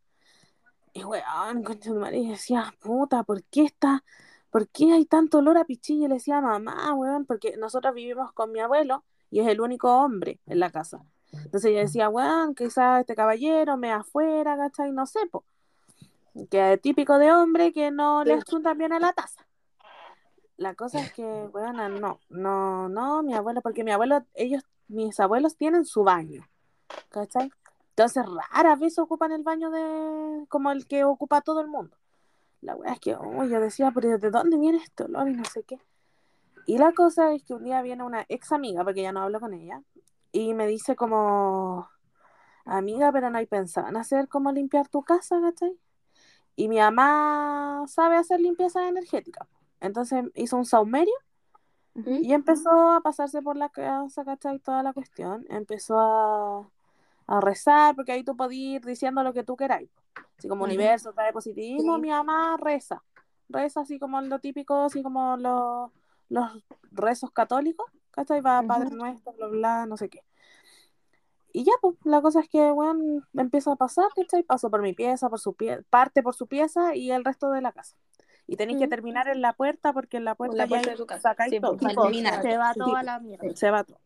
Y 0.96 1.04
weón, 1.04 1.62
concha 1.62 1.92
de 1.92 1.98
madre, 1.98 2.18
y 2.18 2.28
decía, 2.30 2.74
puta, 2.80 3.22
¿por 3.22 3.42
qué 3.44 3.64
está, 3.64 4.02
por 4.50 4.68
qué 4.68 4.92
hay 4.92 5.04
tanto 5.04 5.38
olor 5.38 5.58
a 5.58 5.64
pichí? 5.64 6.02
Y 6.04 6.08
le 6.08 6.14
decía, 6.14 6.40
mamá, 6.40 6.94
weón, 6.94 7.26
porque 7.26 7.56
nosotros 7.58 7.92
vivimos 7.94 8.32
con 8.32 8.50
mi 8.52 8.60
abuelo 8.60 9.04
y 9.30 9.40
es 9.40 9.46
el 9.48 9.60
único 9.60 9.92
hombre 9.94 10.40
en 10.46 10.58
la 10.60 10.70
casa. 10.70 11.04
Entonces 11.32 11.72
yo 11.72 11.78
decía, 11.78 12.08
weón, 12.08 12.54
quizás 12.54 13.00
este 13.00 13.14
caballero 13.14 13.76
me 13.76 13.92
afuera, 13.92 14.56
¿cachai? 14.56 14.90
No 14.92 15.04
sé, 15.06 15.20
po. 15.30 15.44
Que 16.50 16.72
es 16.74 16.80
típico 16.80 17.18
de 17.18 17.32
hombre 17.32 17.72
que 17.72 17.90
no 17.90 18.22
Sí. 18.22 18.28
les 18.30 18.44
chuntan 18.44 18.78
bien 18.78 18.92
a 18.92 18.98
la 18.98 19.12
taza. 19.12 19.46
La 20.56 20.74
cosa 20.74 21.00
es 21.02 21.12
que, 21.12 21.22
weón, 21.22 21.76
no, 22.00 22.20
no, 22.30 22.88
no, 22.88 23.22
mi 23.22 23.34
abuelo, 23.34 23.60
porque 23.60 23.84
mi 23.84 23.90
abuelo, 23.90 24.24
ellos, 24.32 24.62
mis 24.88 25.20
abuelos 25.20 25.56
tienen 25.56 25.84
su 25.84 26.04
baño, 26.04 26.48
¿cachai? 27.10 27.50
Entonces, 27.96 28.26
rara 28.52 28.76
vez 28.76 28.98
ocupan 28.98 29.32
el 29.32 29.42
baño 29.42 29.70
de, 29.70 30.46
como 30.48 30.70
el 30.70 30.86
que 30.86 31.04
ocupa 31.04 31.40
todo 31.40 31.62
el 31.62 31.68
mundo. 31.68 31.96
La 32.60 32.76
weá 32.76 32.92
es 32.92 33.00
que, 33.00 33.14
oh, 33.14 33.44
yo 33.44 33.58
decía, 33.58 33.90
pero 33.90 34.18
¿de 34.18 34.30
dónde 34.30 34.58
viene 34.58 34.76
este 34.76 35.04
olor? 35.04 35.30
Y 35.30 35.32
no 35.32 35.46
sé 35.46 35.62
qué. 35.62 35.80
Y 36.66 36.76
la 36.76 36.92
cosa 36.92 37.32
es 37.32 37.42
que 37.42 37.54
un 37.54 37.64
día 37.64 37.80
viene 37.80 38.02
una 38.04 38.26
ex 38.28 38.52
amiga, 38.52 38.84
porque 38.84 39.00
ya 39.00 39.12
no 39.12 39.22
hablo 39.22 39.40
con 39.40 39.54
ella, 39.54 39.82
y 40.30 40.52
me 40.52 40.66
dice 40.66 40.94
como, 40.94 41.88
amiga, 42.66 43.10
pero 43.12 43.30
no 43.30 43.38
hay 43.38 43.46
pensado 43.46 43.88
en 43.88 43.96
hacer 43.96 44.28
como 44.28 44.52
limpiar 44.52 44.88
tu 44.88 45.02
casa, 45.02 45.40
¿cachai? 45.40 45.78
Y 46.54 46.68
mi 46.68 46.76
mamá 46.76 47.84
sabe 47.86 48.16
hacer 48.16 48.40
limpieza 48.40 48.86
energética. 48.88 49.48
Entonces 49.80 50.22
hizo 50.34 50.58
un 50.58 50.66
saumerio 50.66 51.14
¿Mm? 51.94 52.24
y 52.24 52.34
empezó 52.34 52.92
a 52.92 53.00
pasarse 53.00 53.40
por 53.40 53.56
la 53.56 53.70
casa, 53.70 54.22
¿cachai? 54.22 54.58
Toda 54.58 54.82
la 54.82 54.92
cuestión. 54.92 55.46
Empezó 55.48 55.98
a, 55.98 56.68
a 57.26 57.40
rezar, 57.40 57.94
porque 57.96 58.12
ahí 58.12 58.22
tú 58.24 58.36
podías 58.36 58.76
ir 58.82 58.84
diciendo 58.86 59.22
lo 59.22 59.32
que 59.32 59.44
tú 59.44 59.56
queráis. 59.56 59.90
Así 60.38 60.48
como 60.48 60.64
universo, 60.64 61.12
trae 61.12 61.32
positivismo, 61.32 61.96
Sí. 61.96 62.00
mi 62.02 62.10
mamá 62.10 62.56
reza. 62.60 63.02
Reza 63.48 63.80
así 63.80 63.98
como 63.98 64.20
lo 64.20 64.38
típico, 64.38 64.74
así 64.84 65.02
como 65.02 65.36
los, 65.36 65.90
los 66.28 66.64
rezos 66.92 67.30
católicos, 67.30 67.86
¿cachai? 68.10 68.40
Va 68.40 68.58
Ujú. 68.60 68.68
Padre 68.68 68.90
Nuestro, 68.90 69.32
bla, 69.32 69.46
bla, 69.48 69.86
no 69.86 69.96
sé 69.96 70.08
qué. 70.08 70.22
Y 71.52 71.64
ya, 71.64 71.72
pues, 71.80 71.96
la 72.04 72.20
cosa 72.20 72.40
es 72.40 72.48
que, 72.50 72.70
bueno, 72.70 73.22
empieza 73.34 73.72
a 73.72 73.76
pasar, 73.76 74.08
¿cachai? 74.14 74.42
Paso 74.42 74.70
por 74.70 74.82
mi 74.82 74.92
pieza, 74.92 75.30
por 75.30 75.40
su 75.40 75.54
pie, 75.54 75.82
parte 75.88 76.22
por 76.22 76.34
su 76.34 76.46
pieza 76.46 76.94
y 76.94 77.10
el 77.12 77.24
resto 77.24 77.50
de 77.50 77.62
la 77.62 77.72
casa. 77.72 77.96
Y 78.46 78.56
tenéis 78.56 78.78
que 78.78 78.86
terminar 78.88 79.26
en 79.28 79.40
la 79.40 79.54
puerta 79.54 79.92
porque 79.92 80.18
en 80.18 80.24
la 80.24 80.34
puerta, 80.34 80.56
la 80.56 80.64
ya 80.64 80.68
puerta 80.68 80.88
ahí 80.90 80.94
de 80.94 80.98
tu 80.98 81.06
casa. 81.06 81.20
sacáis 81.30 81.50
Sí, 81.50 81.60
todo. 81.60 81.76
pues, 81.78 81.94
Tipo. 81.94 82.08
Se 82.42 82.56
va 82.58 82.74
toda 82.74 83.02
la 83.02 83.18
mierda. 83.20 83.56
se 83.56 83.70
va 83.70 83.84
todo. 83.84 83.98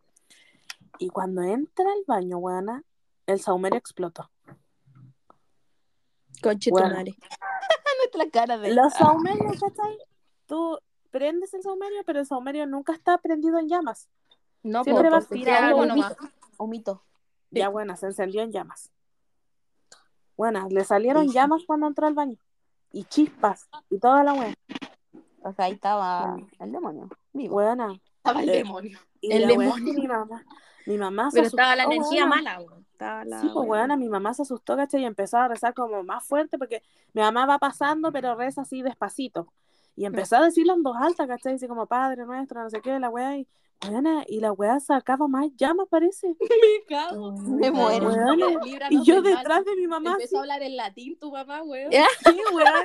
Y 0.98 1.08
cuando 1.10 1.42
entra 1.42 1.84
al 1.92 2.04
baño, 2.06 2.38
weona, 2.38 2.84
el 3.30 3.40
saumerio 3.40 3.78
explotó. 3.78 4.30
Conche 6.42 6.70
tu 6.70 6.76
Bueno. 6.78 6.96
Nuestra 6.96 8.30
cara 8.32 8.58
de. 8.58 8.74
Los 8.74 8.92
saumerios, 8.94 9.60
¿cachai? 9.60 9.98
Tú 10.46 10.78
prendes 11.10 11.52
el 11.54 11.62
saumerio, 11.62 12.02
pero 12.06 12.20
el 12.20 12.26
saumerio 12.26 12.66
nunca 12.66 12.92
está 12.92 13.18
prendido 13.18 13.58
en 13.58 13.68
llamas. 13.68 14.08
No, 14.62 14.84
Siempre 14.84 15.08
po, 15.08 15.14
va 15.14 15.20
po, 15.20 15.24
así, 15.26 15.34
tira 15.34 15.56
algo 15.58 15.80
algo 15.82 15.82
un 15.82 15.88
nomás. 16.00 16.16
Un 16.58 16.70
mito. 16.70 17.02
Ya, 17.50 17.68
buena, 17.68 17.96
se 17.96 18.06
encendió 18.06 18.42
en 18.42 18.52
llamas. 18.52 18.90
Bueno, 20.36 20.66
le 20.70 20.84
salieron 20.84 21.28
llamas 21.28 21.62
cuando 21.66 21.86
entró 21.86 22.06
al 22.06 22.14
baño. 22.14 22.38
Y 22.92 23.04
chispas. 23.04 23.68
Y 23.90 23.98
toda 23.98 24.24
la 24.24 24.32
wea. 24.34 24.54
O 25.42 25.52
sea, 25.52 25.66
ahí 25.66 25.72
estaba 25.72 26.32
Bueno. 26.32 26.48
el 26.58 26.72
demonio. 26.72 27.08
Vivo. 27.32 27.54
Buena. 27.54 27.92
Estaba 28.16 28.42
el 28.42 28.48
Eh, 28.48 28.52
demonio. 28.58 28.98
Y 29.20 29.32
El 29.32 29.46
demonio. 29.48 29.94
mi 29.94 30.06
mamá, 30.06 30.44
mi 30.90 30.98
mamá 30.98 31.30
se 31.30 31.36
Pero 31.36 31.46
estaba 31.48 31.76
la 31.76 31.84
asustó, 31.84 31.96
energía 32.00 32.24
weona. 32.24 32.36
mala. 32.58 32.64
Estaba 32.92 33.24
la 33.24 33.40
Sí, 33.40 33.48
pues 33.52 33.68
weona, 33.68 33.96
mi 33.96 34.08
mamá 34.08 34.34
se 34.34 34.42
asustó, 34.42 34.76
¿cachai? 34.76 35.02
Y 35.02 35.04
empezó 35.04 35.38
a 35.38 35.48
rezar 35.48 35.72
como 35.72 36.02
más 36.02 36.24
fuerte 36.26 36.58
porque 36.58 36.82
mi 37.12 37.22
mamá 37.22 37.46
va 37.46 37.58
pasando, 37.58 38.10
pero 38.12 38.34
reza 38.34 38.62
así 38.62 38.82
despacito. 38.82 39.52
Y 39.96 40.04
empezó 40.04 40.36
a 40.36 40.44
decirlo 40.44 40.72
en 40.74 40.82
voz 40.82 40.96
alta, 41.00 41.26
¿cachai? 41.26 41.54
Así 41.54 41.68
como 41.68 41.86
Padre 41.86 42.24
nuestro, 42.26 42.62
no 42.62 42.70
sé 42.70 42.80
qué, 42.80 42.98
la 42.98 43.08
weá. 43.08 43.36
Y, 43.36 43.46
weona, 43.88 44.24
y 44.26 44.40
la 44.40 44.52
weá 44.52 44.78
sacaba 44.80 45.26
más 45.28 45.46
llamas, 45.56 45.86
parece. 45.88 46.28
Me 46.38 46.84
cago. 46.88 47.32
Me 47.32 47.70
muero. 47.70 48.10
Y 48.90 49.02
yo 49.04 49.16
mal. 49.22 49.24
detrás 49.24 49.64
de 49.64 49.76
mi 49.76 49.86
mamá, 49.86 50.10
así, 50.12 50.22
Empezó 50.22 50.36
a 50.38 50.40
hablar 50.40 50.62
en 50.62 50.76
latín 50.76 51.18
tu 51.18 51.30
papá, 51.32 51.62
weón. 51.62 51.90
Sí, 51.92 52.40
weona. 52.52 52.82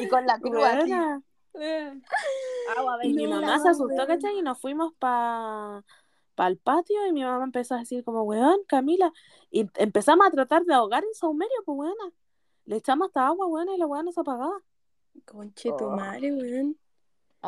Y 0.00 0.08
con 0.08 0.26
la 0.26 0.38
cruz 0.38 0.62
así. 0.64 0.92
Agua, 2.76 2.98
Y 3.02 3.12
mi 3.14 3.26
mamá 3.26 3.58
se 3.58 3.68
asustó, 3.68 4.06
¿cachai? 4.06 4.38
Y 4.38 4.42
nos 4.42 4.58
fuimos 4.58 4.92
para 4.98 5.82
el 6.38 6.58
patio 6.58 7.06
y 7.06 7.12
mi 7.12 7.22
mamá 7.24 7.44
empezó 7.44 7.74
a 7.74 7.78
decir 7.78 8.04
como, 8.04 8.22
weón, 8.22 8.58
Camila. 8.66 9.12
Y 9.50 9.68
empezamos 9.74 10.26
a 10.26 10.30
tratar 10.30 10.64
de 10.64 10.74
ahogar 10.74 11.04
el 11.04 11.14
saumerio, 11.14 11.56
pues 11.64 11.78
weona. 11.78 12.12
Le 12.66 12.76
echamos 12.76 13.08
hasta 13.08 13.26
agua, 13.26 13.46
weona, 13.46 13.74
y 13.74 13.78
la 13.78 13.86
weona 13.86 14.12
se 14.12 14.20
apagaba. 14.20 14.58
Conche 15.24 15.70
tu 15.78 15.84
Oh. 15.84 15.90
madre, 15.96 16.32
weón. 16.32 16.76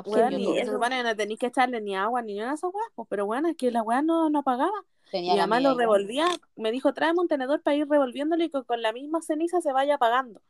Weón, 0.06 0.34
Absurdo. 0.34 0.54
y 0.60 0.64
supone 0.64 0.96
que 0.98 1.02
no 1.02 1.16
tenéis 1.16 1.38
que 1.40 1.46
echarle 1.46 1.80
ni 1.80 1.96
agua 1.96 2.22
ni 2.22 2.36
nada 2.36 2.52
a 2.52 2.54
esas 2.54 2.72
weas, 2.72 2.88
pues, 2.94 3.08
pero 3.10 3.26
bueno, 3.26 3.48
es 3.48 3.56
que 3.56 3.70
la 3.72 3.82
weá 3.82 4.00
no, 4.00 4.30
no 4.30 4.38
apagaba. 4.40 4.84
Tenía 5.10 5.32
Mi 5.32 5.38
la 5.38 5.46
mamá 5.46 5.60
lo 5.60 5.74
revolvía, 5.76 6.26
me 6.54 6.70
dijo, 6.70 6.92
tráeme 6.94 7.18
un 7.20 7.26
tenedor 7.28 7.62
para 7.62 7.74
ir 7.76 7.88
revolviéndolo 7.88 8.44
y 8.44 8.50
que 8.50 8.62
con 8.62 8.80
la 8.80 8.92
misma 8.92 9.22
ceniza 9.22 9.60
se 9.60 9.72
vaya 9.72 9.96
apagando. 9.96 10.40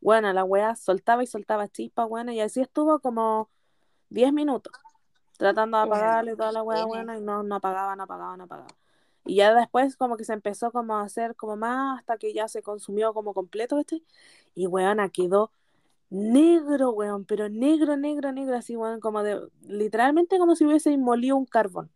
Bueno, 0.00 0.32
la 0.32 0.44
weá 0.44 0.74
soltaba 0.76 1.22
y 1.22 1.26
soltaba 1.26 1.68
chispas, 1.68 2.08
bueno, 2.08 2.32
y 2.32 2.40
así 2.40 2.60
estuvo 2.60 2.98
como 3.00 3.50
10 4.14 4.32
minutos, 4.32 4.72
tratando 5.36 5.76
de 5.78 5.86
Bueno, 5.88 5.96
apagarle 6.04 6.36
toda 6.36 6.52
la 6.52 6.62
tiene. 6.62 6.86
buena, 6.86 7.18
y 7.18 7.20
no, 7.20 7.42
no 7.42 7.56
apagaba, 7.56 7.96
no 7.96 8.04
apagaba, 8.04 8.36
no 8.36 8.44
apagaba. 8.44 8.68
Y 9.26 9.36
ya 9.36 9.54
después 9.54 9.96
como 9.96 10.16
que 10.16 10.24
se 10.24 10.32
empezó 10.34 10.70
como 10.70 10.96
a 10.96 11.02
hacer 11.02 11.34
como 11.34 11.56
más 11.56 11.98
hasta 11.98 12.16
que 12.18 12.32
ya 12.32 12.46
se 12.46 12.62
consumió 12.62 13.12
como 13.12 13.34
completo, 13.34 13.76
¿viste? 13.76 14.02
Y 14.54 14.66
weona, 14.66 15.08
quedó 15.08 15.50
negro, 16.10 16.90
weón, 16.90 17.24
pero 17.24 17.48
negro, 17.48 17.96
negro, 17.96 18.30
negro, 18.32 18.56
así, 18.56 18.76
weón, 18.76 19.00
como 19.00 19.22
de, 19.22 19.40
literalmente 19.62 20.38
como 20.38 20.54
si 20.54 20.64
hubiese 20.64 20.96
molido 20.96 21.36
un 21.36 21.46
carbón. 21.46 21.90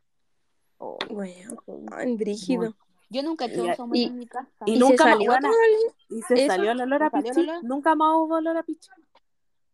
Oh, 0.78 0.96
Weón. 1.10 2.16
Brígido. 2.16 2.74
Yo 3.10 3.22
nunca 3.22 3.46
he 3.46 3.48
hecho 3.48 3.64
Y- 3.64 3.80
un 3.82 3.96
y- 3.96 4.04
en 4.04 4.18
mi 4.18 4.26
casa. 4.26 4.48
y 4.66 4.74
¿Y, 4.74 4.78
nunca 4.78 4.96
se 4.96 5.04
más, 5.04 5.12
salió 5.14 5.30
weona, 5.30 5.48
el- 5.48 6.16
Y 6.18 6.22
se 6.22 6.46
salió 6.46 6.70
el 6.72 6.80
olor 6.80 7.02
a 7.02 7.06
¿Se 7.06 7.10
salió 7.12 7.30
el 7.30 7.36
pichi. 7.36 7.50
olor? 7.50 7.64
Nunca 7.64 7.94
más 7.94 8.14
hubo 8.16 8.34
olor 8.36 8.56
a 8.56 8.62
pichi. 8.62 8.90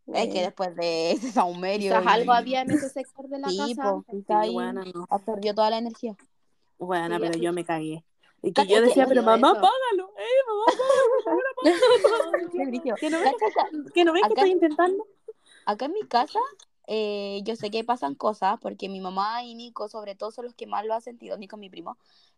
Es 0.06 0.26
que 0.28 0.32
Weón. 0.34 0.44
después 0.44 0.76
de 0.76 1.12
ese 1.12 1.32
saumerio. 1.32 1.90
Quizás 1.92 2.04
y- 2.04 2.08
algo 2.08 2.32
había 2.32 2.60
en 2.60 2.70
ese 2.70 2.88
sector 2.90 3.28
de 3.28 3.38
la 3.38 3.48
Sí, 3.48 3.74
casa. 3.76 3.92
po, 3.94 4.04
quizá 4.10 4.40
ahí 4.40 4.52
Buena, 4.52 4.84
no. 4.94 5.06
absorbió 5.10 5.54
toda 5.54 5.70
la 5.70 5.78
energía. 5.78 6.14
Buena, 6.78 7.16
Sí, 7.16 7.22
pero 7.22 7.38
yo 7.38 7.52
me 7.52 7.64
cagué. 7.64 8.04
Y 8.42 8.52
que 8.52 8.66
yo 8.66 8.82
decía, 8.82 9.06
pero 9.06 9.22
mamá, 9.22 9.52
eso. 9.52 9.60
págalo. 9.62 10.12
Eh, 10.18 10.42
mamá, 10.46 10.64
págalo. 11.24 11.44
Que 13.00 13.10
no 13.10 13.18
ves 13.20 13.34
que, 13.94 14.04
no 14.04 14.12
ves 14.12 14.22
que 14.22 14.28
estoy 14.34 14.50
intentando. 14.50 15.06
Acá 15.66 15.86
en 15.86 15.92
mi 15.92 16.02
casa, 16.02 16.38
eh, 16.86 17.40
yo 17.44 17.56
sé 17.56 17.70
que 17.70 17.84
pasan 17.84 18.14
cosas, 18.14 18.58
porque 18.60 18.88
mi 18.90 19.00
mamá 19.00 19.42
y 19.44 19.54
Nico, 19.54 19.88
sobre 19.88 20.14
todo, 20.14 20.30
son 20.30 20.44
los 20.44 20.54
que 20.54 20.66
más 20.66 20.84
lo 20.84 20.92
han 20.94 21.00
sentido, 21.00 21.38
Nico, 21.38 21.56
mi 21.56 21.70
primo, 21.70 21.96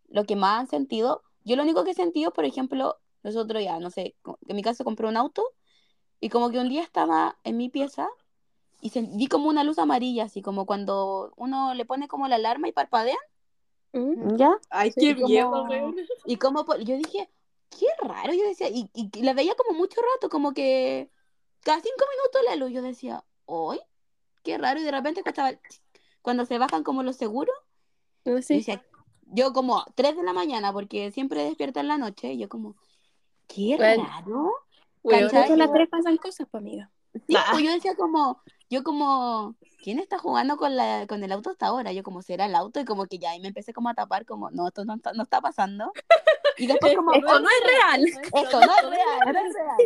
lo 0.08 0.24
que 0.24 0.36
más 0.36 0.60
han 0.60 0.68
sentido. 0.68 1.22
Yo 1.44 1.56
lo 1.56 1.62
único 1.64 1.82
que 1.84 1.90
he 1.90 1.94
sentido, 1.94 2.32
por 2.32 2.44
ejemplo, 2.44 2.96
nosotros 3.24 3.62
ya, 3.62 3.80
no 3.80 3.90
sé, 3.90 4.14
en 4.46 4.54
mi 4.56 4.62
casa 4.62 4.84
compré 4.84 5.08
un 5.08 5.16
auto 5.16 5.44
y 6.20 6.28
como 6.28 6.50
que 6.50 6.58
un 6.58 6.68
día 6.68 6.82
estaba 6.82 7.36
en 7.44 7.56
mi 7.56 7.68
pieza 7.68 8.08
y 8.80 8.90
vi 9.16 9.26
como 9.26 9.48
una 9.48 9.64
luz 9.64 9.78
amarilla, 9.78 10.24
así 10.24 10.42
como 10.42 10.66
cuando 10.66 11.32
uno 11.36 11.74
le 11.74 11.84
pone 11.84 12.08
como 12.08 12.28
la 12.28 12.36
alarma 12.36 12.68
y 12.68 12.72
parpadea. 12.72 13.16
¿Mm? 13.92 14.36
¿Ya? 14.36 14.58
Ay, 14.70 14.92
Sí, 14.92 15.00
qué 15.00 15.14
como- 15.14 15.28
miedo. 15.28 15.94
Y 16.26 16.36
como 16.36 16.64
por- 16.64 16.80
yo 16.84 16.96
dije, 16.96 17.28
qué 17.70 17.86
raro, 18.02 18.32
yo 18.34 18.44
decía, 18.46 18.68
y, 18.68 18.90
y, 18.94 19.10
y 19.12 19.22
la 19.22 19.32
veía 19.32 19.54
como 19.54 19.78
mucho 19.78 20.00
rato, 20.14 20.28
como 20.28 20.52
que 20.52 21.10
cada 21.62 21.80
cinco 21.80 22.04
minutos 22.16 22.42
la 22.44 22.56
luz, 22.56 22.70
yo 22.72 22.82
decía, 22.82 23.24
hoy, 23.46 23.80
qué 24.42 24.58
raro, 24.58 24.78
y 24.80 24.84
de 24.84 24.90
repente 24.90 25.22
cuando, 25.22 25.58
cuando 26.22 26.44
se 26.44 26.58
bajan 26.58 26.82
como 26.84 27.02
los 27.02 27.16
seguros, 27.16 27.56
yo 28.24 28.40
sé. 28.42 28.54
decía, 28.54 28.84
yo 29.28 29.52
como 29.52 29.84
3 29.94 30.16
de 30.16 30.22
la 30.22 30.32
mañana, 30.32 30.72
porque 30.72 31.10
siempre 31.10 31.42
despierta 31.44 31.80
en 31.80 31.88
la 31.88 31.98
noche, 31.98 32.32
y 32.34 32.38
yo 32.38 32.48
como, 32.48 32.76
qué 33.48 33.76
Bueno. 33.76 34.04
raro. 34.04 34.52
Después 35.06 35.48
de 35.50 35.56
las 35.56 35.72
tres 35.72 35.88
pasan 35.88 36.16
cosas, 36.16 36.46
pues, 36.50 36.60
amiga. 36.60 36.90
Sí, 37.26 37.34
Ah. 37.36 37.46
pues 37.52 37.64
yo 37.64 37.70
decía 37.72 37.94
como, 37.96 38.42
yo 38.68 38.82
como, 38.82 39.56
¿quién 39.82 39.98
está 39.98 40.18
jugando 40.18 40.56
con, 40.56 40.76
la, 40.76 41.06
con 41.06 41.22
el 41.24 41.32
auto 41.32 41.50
hasta 41.50 41.66
ahora? 41.66 41.92
Yo 41.92 42.02
como, 42.02 42.20
¿será 42.22 42.46
el 42.46 42.54
auto? 42.54 42.78
Y 42.80 42.84
como 42.84 43.06
que 43.06 43.18
ya, 43.18 43.34
y 43.34 43.40
me 43.40 43.48
empecé 43.48 43.72
como 43.72 43.88
a 43.88 43.94
tapar, 43.94 44.26
como, 44.26 44.50
no, 44.50 44.66
esto 44.68 44.84
no, 44.84 44.94
está- 44.96 45.12
no 45.14 45.22
está 45.22 45.40
pasando. 45.40 45.92
Y 46.58 46.66
después 46.66 46.94
como, 46.96 47.12
Esto 47.12 47.40
no 47.40 47.48
es 47.48 47.72
real. 47.72 48.04
esto 48.06 48.60
no 48.60 48.72
es 48.74 48.90
real, 48.90 49.32
no 49.32 49.40
es 49.40 49.54
real. 49.54 49.76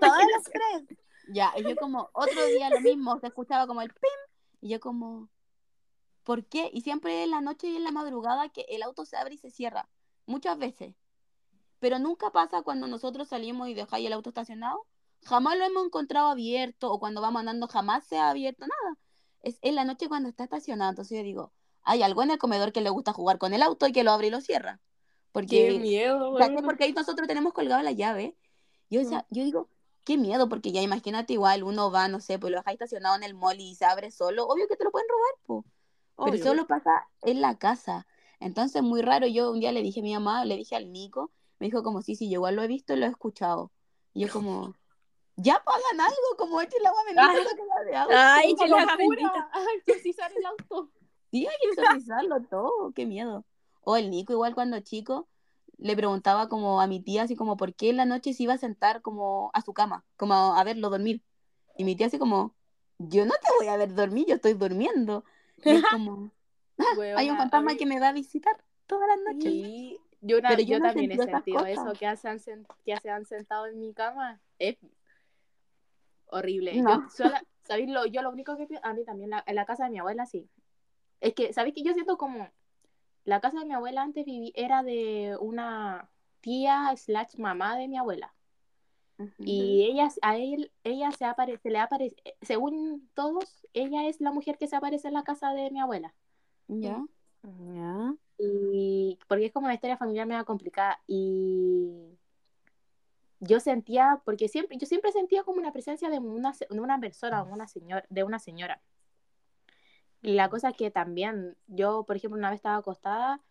Ya, 0.00 0.50
tres. 0.52 0.98
Ya, 1.32 1.52
y 1.56 1.62
yo 1.62 1.76
como, 1.76 2.08
otro 2.12 2.44
día 2.46 2.70
lo 2.70 2.80
mismo, 2.80 3.18
se 3.20 3.26
escuchaba 3.28 3.66
como 3.66 3.82
el 3.82 3.88
pim, 3.90 4.10
y 4.60 4.68
yo 4.70 4.80
como, 4.80 5.28
¿por 6.24 6.44
qué? 6.44 6.70
Y 6.72 6.80
siempre 6.82 7.22
en 7.24 7.30
la 7.30 7.40
noche 7.40 7.68
y 7.68 7.76
en 7.76 7.84
la 7.84 7.92
madrugada 7.92 8.48
que 8.48 8.66
el 8.68 8.82
auto 8.82 9.04
se 9.04 9.16
abre 9.16 9.34
y 9.34 9.38
se 9.38 9.50
cierra, 9.50 9.88
muchas 10.26 10.58
veces. 10.58 10.94
Pero 11.80 11.98
nunca 11.98 12.30
pasa 12.30 12.62
cuando 12.62 12.86
nosotros 12.86 13.28
salimos 13.28 13.68
y 13.68 13.74
dejáis 13.74 14.06
el 14.06 14.12
auto 14.12 14.30
estacionado. 14.30 14.86
Jamás 15.24 15.58
lo 15.58 15.64
hemos 15.64 15.84
encontrado 15.84 16.28
abierto 16.28 16.92
o 16.92 17.00
cuando 17.00 17.20
vamos 17.20 17.40
andando 17.40 17.66
jamás 17.66 18.04
se 18.06 18.18
ha 18.18 18.30
abierto 18.30 18.66
nada. 18.66 18.96
Es 19.42 19.58
en 19.62 19.74
la 19.74 19.84
noche 19.84 20.08
cuando 20.08 20.28
está 20.28 20.44
estacionado. 20.44 20.90
Entonces 20.90 21.18
yo 21.18 21.24
digo, 21.24 21.52
hay 21.82 22.02
algo 22.02 22.22
en 22.22 22.30
el 22.30 22.38
comedor 22.38 22.72
que 22.72 22.80
le 22.80 22.90
gusta 22.90 23.12
jugar 23.12 23.38
con 23.38 23.54
el 23.54 23.62
auto 23.62 23.86
y 23.86 23.92
que 23.92 24.04
lo 24.04 24.12
abre 24.12 24.28
y 24.28 24.30
lo 24.30 24.40
cierra. 24.40 24.80
Porque, 25.32 25.78
miedo, 25.78 26.34
¿cachai? 26.34 26.62
porque 26.62 26.84
ahí 26.84 26.92
nosotros 26.92 27.26
tenemos 27.28 27.52
colgado 27.52 27.82
la 27.82 27.92
llave. 27.92 28.36
Yo, 28.90 29.00
digo, 29.30 29.68
qué 30.04 30.18
miedo, 30.18 30.48
porque 30.48 30.72
ya 30.72 30.82
imagínate 30.82 31.34
igual, 31.34 31.62
uno 31.62 31.90
va, 31.92 32.08
no 32.08 32.18
sé, 32.20 32.38
pues 32.38 32.50
lo 32.50 32.58
deja 32.58 32.72
estacionado 32.72 33.14
en 33.14 33.22
el 33.22 33.34
mall 33.34 33.60
y 33.60 33.76
se 33.76 33.84
abre 33.84 34.10
solo. 34.10 34.46
Obvio 34.46 34.66
que 34.66 34.76
te 34.76 34.84
lo 34.84 34.90
pueden 34.90 35.08
robar, 35.08 35.34
po. 35.46 35.64
Pero 36.24 36.42
solo 36.42 36.66
pasa 36.66 37.06
en 37.22 37.40
la 37.40 37.56
casa. 37.56 38.06
Entonces, 38.40 38.82
muy 38.82 39.00
raro. 39.00 39.26
Yo 39.26 39.52
un 39.52 39.60
día 39.60 39.72
le 39.72 39.82
dije 39.82 40.00
a 40.00 40.02
mi 40.02 40.12
mamá, 40.12 40.44
le 40.44 40.56
dije 40.56 40.74
al 40.74 40.92
Nico, 40.92 41.30
me 41.60 41.66
dijo 41.66 41.82
como, 41.82 42.02
sí, 42.02 42.16
sí, 42.16 42.28
yo 42.28 42.36
igual 42.36 42.56
lo 42.56 42.62
he 42.62 42.66
visto 42.66 42.94
y 42.94 42.96
lo 42.96 43.06
he 43.06 43.08
escuchado. 43.08 43.70
Y 44.14 44.22
yo 44.22 44.32
como, 44.32 44.74
ya 45.36 45.62
pagan 45.62 46.00
algo, 46.00 46.36
como 46.36 46.60
echen 46.60 46.80
el 46.80 46.86
agua 46.86 47.04
bendita 47.04 47.30
Ay. 47.30 47.44
da 47.44 47.84
de 47.84 47.96
agua. 47.96 48.14
Ay, 48.34 48.54
¡Qué 48.54 48.64
que 48.64 48.70
la 48.70 48.80
locura! 48.80 48.96
bendita. 48.96 49.50
Exorcizar 49.86 50.32
el 50.36 50.46
auto. 50.46 50.90
Sí, 51.30 51.46
hay 51.46 51.54
que 51.62 51.68
exorcizarlo 51.68 52.42
todo, 52.42 52.92
qué 52.92 53.06
miedo. 53.06 53.44
O 53.82 53.96
el 53.96 54.10
Nico, 54.10 54.32
igual 54.32 54.54
cuando 54.54 54.80
chico, 54.80 55.28
le 55.76 55.94
preguntaba 55.96 56.48
como 56.48 56.80
a 56.80 56.86
mi 56.86 57.00
tía, 57.00 57.22
así 57.22 57.36
como, 57.36 57.56
¿por 57.56 57.74
qué 57.74 57.90
en 57.90 57.98
la 57.98 58.04
noche 58.04 58.34
se 58.34 58.42
iba 58.42 58.54
a 58.54 58.58
sentar 58.58 59.00
como 59.02 59.50
a 59.54 59.62
su 59.62 59.72
cama, 59.72 60.04
como 60.16 60.34
a 60.34 60.64
verlo 60.64 60.90
dormir? 60.90 61.22
Y 61.76 61.84
mi 61.84 61.94
tía 61.94 62.08
así 62.08 62.18
como, 62.18 62.54
yo 62.98 63.24
no 63.26 63.32
te 63.32 63.48
voy 63.58 63.68
a 63.68 63.76
ver 63.76 63.94
dormir, 63.94 64.26
yo 64.28 64.34
estoy 64.34 64.54
durmiendo. 64.54 65.24
Y 65.62 65.70
es 65.70 65.84
como, 65.90 66.32
hay 67.16 67.30
un 67.30 67.36
fantasma 67.36 67.76
que 67.76 67.86
me 67.86 68.00
va 68.00 68.08
a 68.08 68.12
visitar 68.12 68.64
todas 68.86 69.08
las 69.08 69.34
noches. 69.34 69.52
Sí, 69.52 69.98
yo, 70.22 70.38
una- 70.38 70.50
Pero 70.50 70.62
yo 70.62 70.74
yo 70.74 70.78
no 70.80 70.86
he 70.86 70.92
también 70.92 71.12
he 71.12 71.24
sentido 71.24 71.58
cosas. 71.60 71.78
eso, 71.78 71.92
que 71.98 72.16
se, 72.16 72.28
han, 72.28 72.66
que 72.84 72.96
se 72.98 73.10
han 73.10 73.24
sentado 73.24 73.66
en 73.66 73.80
mi 73.80 73.92
cama. 73.92 74.40
Es 74.58 74.76
horrible. 76.26 76.74
No. 76.82 77.02
Yo, 77.02 77.10
sola- 77.14 77.42
¿sabéis 77.64 77.90
lo, 77.90 78.06
yo 78.06 78.22
lo 78.22 78.30
único 78.30 78.56
que 78.56 78.66
pienso, 78.66 78.86
a 78.86 78.92
mí 78.94 79.04
también, 79.04 79.30
la- 79.30 79.44
en 79.46 79.54
la 79.54 79.64
casa 79.66 79.84
de 79.84 79.90
mi 79.90 79.98
abuela 79.98 80.26
sí. 80.26 80.48
Es 81.20 81.34
que, 81.34 81.52
¿sabéis 81.52 81.74
que 81.74 81.82
yo 81.82 81.92
siento 81.92 82.16
como, 82.16 82.48
la 83.24 83.40
casa 83.40 83.58
de 83.60 83.66
mi 83.66 83.74
abuela 83.74 84.02
antes 84.02 84.24
viví, 84.24 84.52
era 84.56 84.82
de 84.82 85.36
una 85.40 86.08
tía 86.40 86.94
slash 86.96 87.36
mamá 87.36 87.76
de 87.76 87.88
mi 87.88 87.98
abuela. 87.98 88.32
Y 89.44 89.84
ella, 89.84 90.08
a 90.22 90.36
él, 90.38 90.72
ella 90.82 91.10
se, 91.12 91.26
aparece, 91.26 91.68
le 91.70 91.78
aparece, 91.78 92.16
según 92.40 93.10
todos, 93.14 93.66
ella 93.74 94.08
es 94.08 94.18
la 94.20 94.32
mujer 94.32 94.56
que 94.56 94.66
se 94.66 94.76
aparece 94.76 95.08
en 95.08 95.14
la 95.14 95.24
casa 95.24 95.52
de 95.52 95.70
mi 95.70 95.78
abuela. 95.80 96.14
¿Ya? 96.68 97.04
Ya. 97.42 98.14
Y 98.42 99.18
porque 99.28 99.46
es 99.46 99.52
como 99.52 99.66
una 99.66 99.74
historia 99.74 99.98
familiar 99.98 100.26
medio 100.26 100.44
complicada. 100.46 101.00
Y 101.06 102.18
yo 103.40 103.60
sentía, 103.60 104.22
porque 104.24 104.48
siempre, 104.48 104.78
yo 104.78 104.86
siempre 104.86 105.12
sentía 105.12 105.44
como 105.44 105.58
una 105.58 105.72
presencia 105.72 106.08
de 106.08 106.18
una, 106.18 106.52
de 106.52 106.80
una 106.80 106.98
persona, 106.98 107.42
una 107.42 107.66
señora, 107.66 108.04
de 108.08 108.24
una 108.24 108.38
señora. 108.38 108.80
Y 110.22 110.34
la 110.34 110.48
cosa 110.48 110.70
es 110.70 110.76
que 110.76 110.90
también, 110.90 111.56
yo, 111.66 112.04
por 112.04 112.16
ejemplo, 112.16 112.38
una 112.38 112.50
vez 112.50 112.58
estaba 112.58 112.76
acostada, 112.76 113.42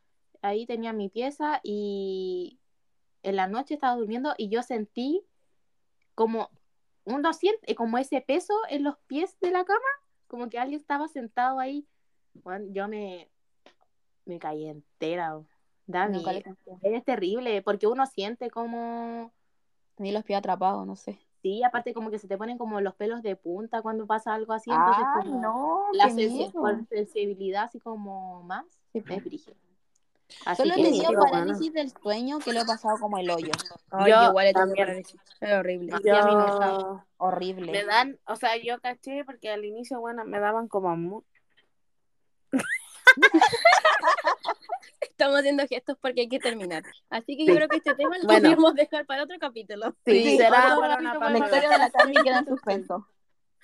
ahí 0.42 0.66
tenía 0.66 0.94
mi 0.94 1.10
pieza 1.10 1.60
y 1.64 2.60
en 3.24 3.36
la 3.36 3.48
noche 3.48 3.76
estaba 3.76 3.96
durmiendo 3.96 4.34
y 4.38 4.50
yo 4.50 4.64
sentí 4.64 5.24
como 6.16 6.50
uno 7.06 7.34
siente 7.34 7.76
como 7.76 7.98
ese 7.98 8.22
peso 8.22 8.54
en 8.70 8.84
los 8.84 8.98
pies 9.08 9.40
de 9.40 9.52
la 9.52 9.66
cama, 9.66 9.80
como 10.28 10.50
que 10.50 10.60
alguien 10.60 10.80
estaba 10.80 11.08
sentado 11.08 11.60
ahí. 11.60 11.88
Bueno, 12.34 12.68
yo 12.72 12.88
me, 12.88 13.30
me 14.30 14.40
caí 14.40 14.68
entera. 14.68 15.42
Da 15.86 16.08
Nunca 16.08 16.32
le 16.32 16.44
miedo. 16.44 16.56
pensé. 16.66 16.96
Es 16.98 17.04
terrible, 17.04 17.62
porque 17.62 17.88
uno 17.88 18.06
siente 18.06 18.50
como, 18.50 19.34
Tenía 19.96 20.14
los 20.14 20.24
pies 20.24 20.40
atrapados, 20.40 20.86
no 20.88 20.96
sé. 20.96 21.20
sí, 21.42 21.64
aparte 21.64 21.94
como 21.94 22.12
que 22.12 22.20
se 22.20 22.28
te 22.28 22.38
ponen 22.38 22.58
como 22.58 22.80
los 22.80 22.96
pelos 22.96 23.22
de 23.24 23.36
punta 23.36 23.82
cuando 23.82 24.06
pasa 24.06 24.34
algo 24.34 24.54
así, 24.54 24.70
entonces 24.72 25.04
Ay, 25.16 25.24
como 25.24 25.42
no, 25.42 25.82
la 25.94 26.10
sensibilidad 26.10 27.64
así 27.64 27.80
como 27.80 28.44
más, 28.44 28.66
Sí, 28.94 29.04
es 29.08 29.24
brígido. 29.24 29.56
Así 30.46 30.62
Solo 30.62 30.76
he 30.76 30.84
tenido 30.84 31.12
parálisis 31.14 31.74
del 31.74 31.92
sueño 31.92 32.38
que 32.40 32.54
lo 32.54 32.62
he 32.62 32.66
pasado 32.66 32.98
como 33.00 33.18
el 33.18 33.30
hoyo. 33.32 33.52
Ay, 33.90 34.12
Yo 34.12 34.30
igual 34.30 34.46
he 34.48 34.54
tenido 34.54 34.68
también. 34.68 34.88
parálisis. 34.88 35.20
Es 35.42 35.52
horrible. 35.54 35.92
Sí, 36.04 36.10
a 36.10 36.24
mí 36.24 36.32
Yo... 36.34 37.04
Horrible. 37.18 37.72
Me 37.72 37.84
dan, 37.84 38.20
o 38.28 38.36
sea, 38.36 38.56
yo 38.58 38.80
caché 38.80 39.26
porque 39.26 39.50
al 39.50 39.66
inicio, 39.66 40.00
bueno, 40.00 40.26
me 40.26 40.40
daban 40.40 40.68
como 40.68 41.24
Estamos 45.20 45.38
haciendo 45.40 45.68
gestos 45.68 45.98
porque 46.00 46.22
hay 46.22 46.30
que 46.30 46.40
terminar. 46.40 46.82
Así 47.10 47.36
que 47.36 47.44
Sí. 47.44 47.48
yo 47.50 47.56
creo 47.56 47.68
que 47.68 47.76
este 47.76 47.94
tema 47.94 48.18
lo 48.20 48.24
Bueno. 48.24 48.42
podemos 48.42 48.74
dejar 48.74 49.06
para 49.06 49.24
otro 49.24 49.36
capítulo. 49.38 49.94
Sí, 50.06 50.24
Sí, 50.24 50.38
será 50.38 50.50
para 50.78 50.78
una 50.98 51.20
para 51.20 51.38
historia 51.38 51.70
de 51.72 51.78
la 51.78 51.90
Cami 51.90 52.14
queda 52.24 52.40
en 52.40 52.46
suspenso. 52.48 53.06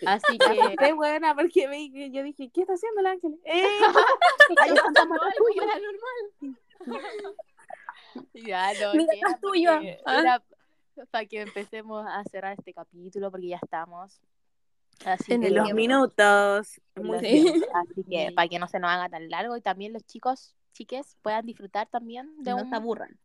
Así 0.06 0.38
que 0.38 0.76
Qué 0.78 0.92
buena, 0.92 1.34
porque 1.34 1.70
me, 1.70 1.90
yo 2.12 2.24
dije, 2.24 2.50
¿qué 2.54 2.60
está 2.62 2.74
haciendo 2.74 3.00
el 3.00 3.08
ángel? 3.08 3.40
¡Eh! 3.46 3.64
Atrás 3.86 5.34
tuyo. 5.38 5.62
paranormal. 5.66 6.58
ya, 8.34 8.74
no, 8.74 8.94
Mira, 8.94 9.14
era 9.14 9.40
tuyo. 9.40 9.72
porque- 9.76 10.00
Ah. 10.06 10.20
era 10.20 10.44
para 11.12 11.26
que 11.26 11.40
empecemos 11.42 12.06
a 12.06 12.22
cerrar 12.26 12.56
este 12.58 12.74
capítulo 12.74 13.32
porque 13.32 13.48
ya 13.48 13.60
estamos. 13.64 14.20
Así 15.06 15.34
En 15.34 15.42
que, 15.42 15.52
los 15.52 15.74
minutos. 15.74 16.82
Muy 16.96 17.20
bien. 17.20 17.46
Así 17.74 18.04
que 18.10 18.34
para 18.36 18.50
que 18.50 18.60
no 18.60 18.68
se 18.68 18.80
nos 18.80 18.92
haga 18.92 19.08
tan 19.08 19.30
largo 19.30 19.56
y 19.56 19.62
también 19.62 19.94
los 19.94 20.04
chicos, 20.06 20.54
chiques, 20.76 21.18
puedan 21.24 21.46
disfrutar 21.46 21.88
también 21.90 22.32
de 22.44 22.52
No 22.52 22.58
un 22.58 22.70
se 22.70 22.76
aburran. 22.76 23.18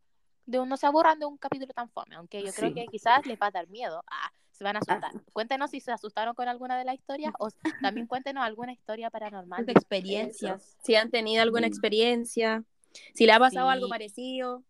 de 0.47 0.59
un, 0.59 0.67
no 0.69 0.77
se 0.77 0.87
aburran 0.87 1.19
de 1.19 1.25
un 1.27 1.37
capítulo 1.37 1.71
tan 1.73 1.89
fome, 1.89 2.15
aunque 2.15 2.43
yo 2.43 2.51
creo 2.51 2.69
Sí. 2.69 2.75
que 2.75 2.87
quizás 2.87 3.25
les 3.27 3.37
va 3.39 3.47
a 3.47 3.51
dar 3.51 3.67
miedo. 3.67 4.03
Ah, 4.09 4.31
se 4.51 4.63
van 4.63 4.75
a 4.75 4.79
asustar. 4.79 5.11
Cuéntenos 5.33 5.69
si 5.71 5.79
se 5.79 5.91
asustaron 5.91 6.33
con 6.33 6.47
alguna 6.47 6.77
de 6.77 6.85
las 6.85 6.95
historias 6.95 7.31
o 7.39 7.49
también 7.95 8.07
cuéntenos 8.07 8.43
alguna 8.43 8.71
historia 8.73 9.09
paranormal. 9.11 9.59
Sus 9.59 9.69
experiencias. 9.69 10.75
Si 10.83 10.95
han 10.95 11.11
tenido 11.11 11.41
alguna 11.43 11.67
Mm. 11.67 11.71
experiencia, 11.71 12.63
si 13.13 13.25
le 13.25 13.31
ha 13.33 13.39
pasado 13.39 13.67
Sí. 13.67 13.73
algo 13.73 13.87
parecido, 13.89 14.63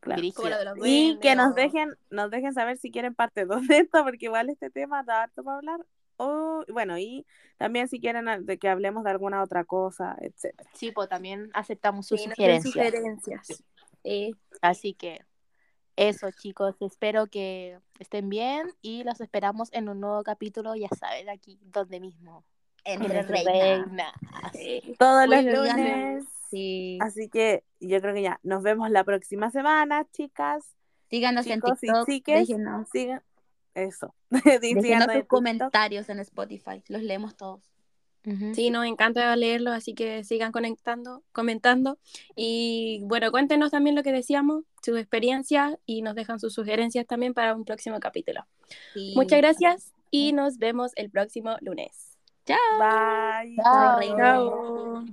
Claro. 0.00 0.20
De 0.20 0.88
Y 0.88 1.18
que 1.18 1.34
nos 1.34 1.54
dejen, 1.54 1.96
nos 2.10 2.30
dejen 2.30 2.52
saber 2.52 2.76
si 2.76 2.90
quieren 2.90 3.14
parte 3.14 3.46
2 3.46 3.66
de 3.68 3.78
esto, 3.78 4.04
porque 4.04 4.26
igual 4.26 4.50
este 4.50 4.68
tema 4.68 5.02
da 5.02 5.22
harto 5.22 5.42
para 5.42 5.56
hablar. 5.56 5.80
O, 6.16 6.64
bueno, 6.72 6.98
y 6.98 7.26
también 7.56 7.88
si 7.88 8.00
quieren 8.00 8.26
de 8.46 8.58
que 8.58 8.68
hablemos 8.68 9.04
de 9.04 9.10
alguna 9.10 9.42
otra 9.42 9.64
cosa, 9.64 10.16
etcétera. 10.20 10.70
Sí, 10.74 10.92
pues 10.92 11.08
también 11.08 11.50
aceptamos 11.54 12.06
sus 12.06 12.20
Sí, 12.20 12.28
sugerencias. 12.30 12.72
sugerencias. 12.74 13.64
Eh, 14.04 14.30
Así 14.60 14.94
que 14.94 15.20
eso, 15.96 16.28
chicos. 16.32 16.76
Espero 16.80 17.26
que 17.26 17.78
estén 17.98 18.28
bien 18.28 18.68
y 18.82 19.02
los 19.04 19.20
esperamos 19.20 19.72
en 19.72 19.88
un 19.88 20.00
nuevo 20.00 20.22
capítulo, 20.22 20.74
ya 20.76 20.88
saben, 20.98 21.28
aquí 21.28 21.58
donde 21.62 22.00
mismo. 22.00 22.44
Entre 22.84 23.18
Entre 23.18 23.42
reinas. 23.44 24.12
reinas. 24.52 24.98
Todos 24.98 25.26
los 25.28 25.42
lunes. 25.44 26.24
Sí. 26.50 26.98
Así 27.00 27.28
que 27.28 27.64
yo 27.80 28.00
creo 28.00 28.14
que 28.14 28.22
ya 28.22 28.38
nos 28.42 28.62
vemos 28.62 28.90
la 28.90 29.02
próxima 29.04 29.50
semana, 29.50 30.06
chicas. 30.12 30.64
Síganos 31.10 31.46
en 31.46 31.54
Chicos 31.60 31.78
y 31.82 31.86
TikTok. 31.86 32.06
chiques. 32.08 32.46
Sigan. 32.92 33.22
Eso. 33.74 34.14
sus 34.30 34.60
TikTok. 34.60 35.26
comentarios 35.26 36.08
en 36.08 36.20
Spotify. 36.20 36.82
Los 36.88 37.02
leemos 37.02 37.36
todos. 37.36 37.60
Sí, 38.54 38.70
nos 38.70 38.86
encanta 38.86 39.36
leerlo, 39.36 39.70
así 39.70 39.92
que 39.92 40.24
sigan 40.24 40.50
conectando, 40.50 41.22
comentando. 41.32 41.98
Y 42.34 43.00
bueno, 43.04 43.30
cuéntenos 43.30 43.70
también 43.70 43.94
lo 43.94 44.02
que 44.02 44.12
decíamos, 44.12 44.64
sus 44.82 44.98
experiencias 44.98 45.76
y 45.84 46.00
nos 46.00 46.14
dejan 46.14 46.40
sus 46.40 46.54
sugerencias 46.54 47.06
también 47.06 47.34
para 47.34 47.54
un 47.54 47.66
próximo 47.66 48.00
capítulo. 48.00 48.46
Sí. 48.94 49.12
Muchas 49.14 49.40
gracias 49.40 49.92
y 50.10 50.32
nos 50.32 50.56
vemos 50.56 50.92
el 50.96 51.10
próximo 51.10 51.56
lunes. 51.60 52.16
Chao. 52.46 52.56
Bye. 52.78 53.56
Chao. 54.16 55.04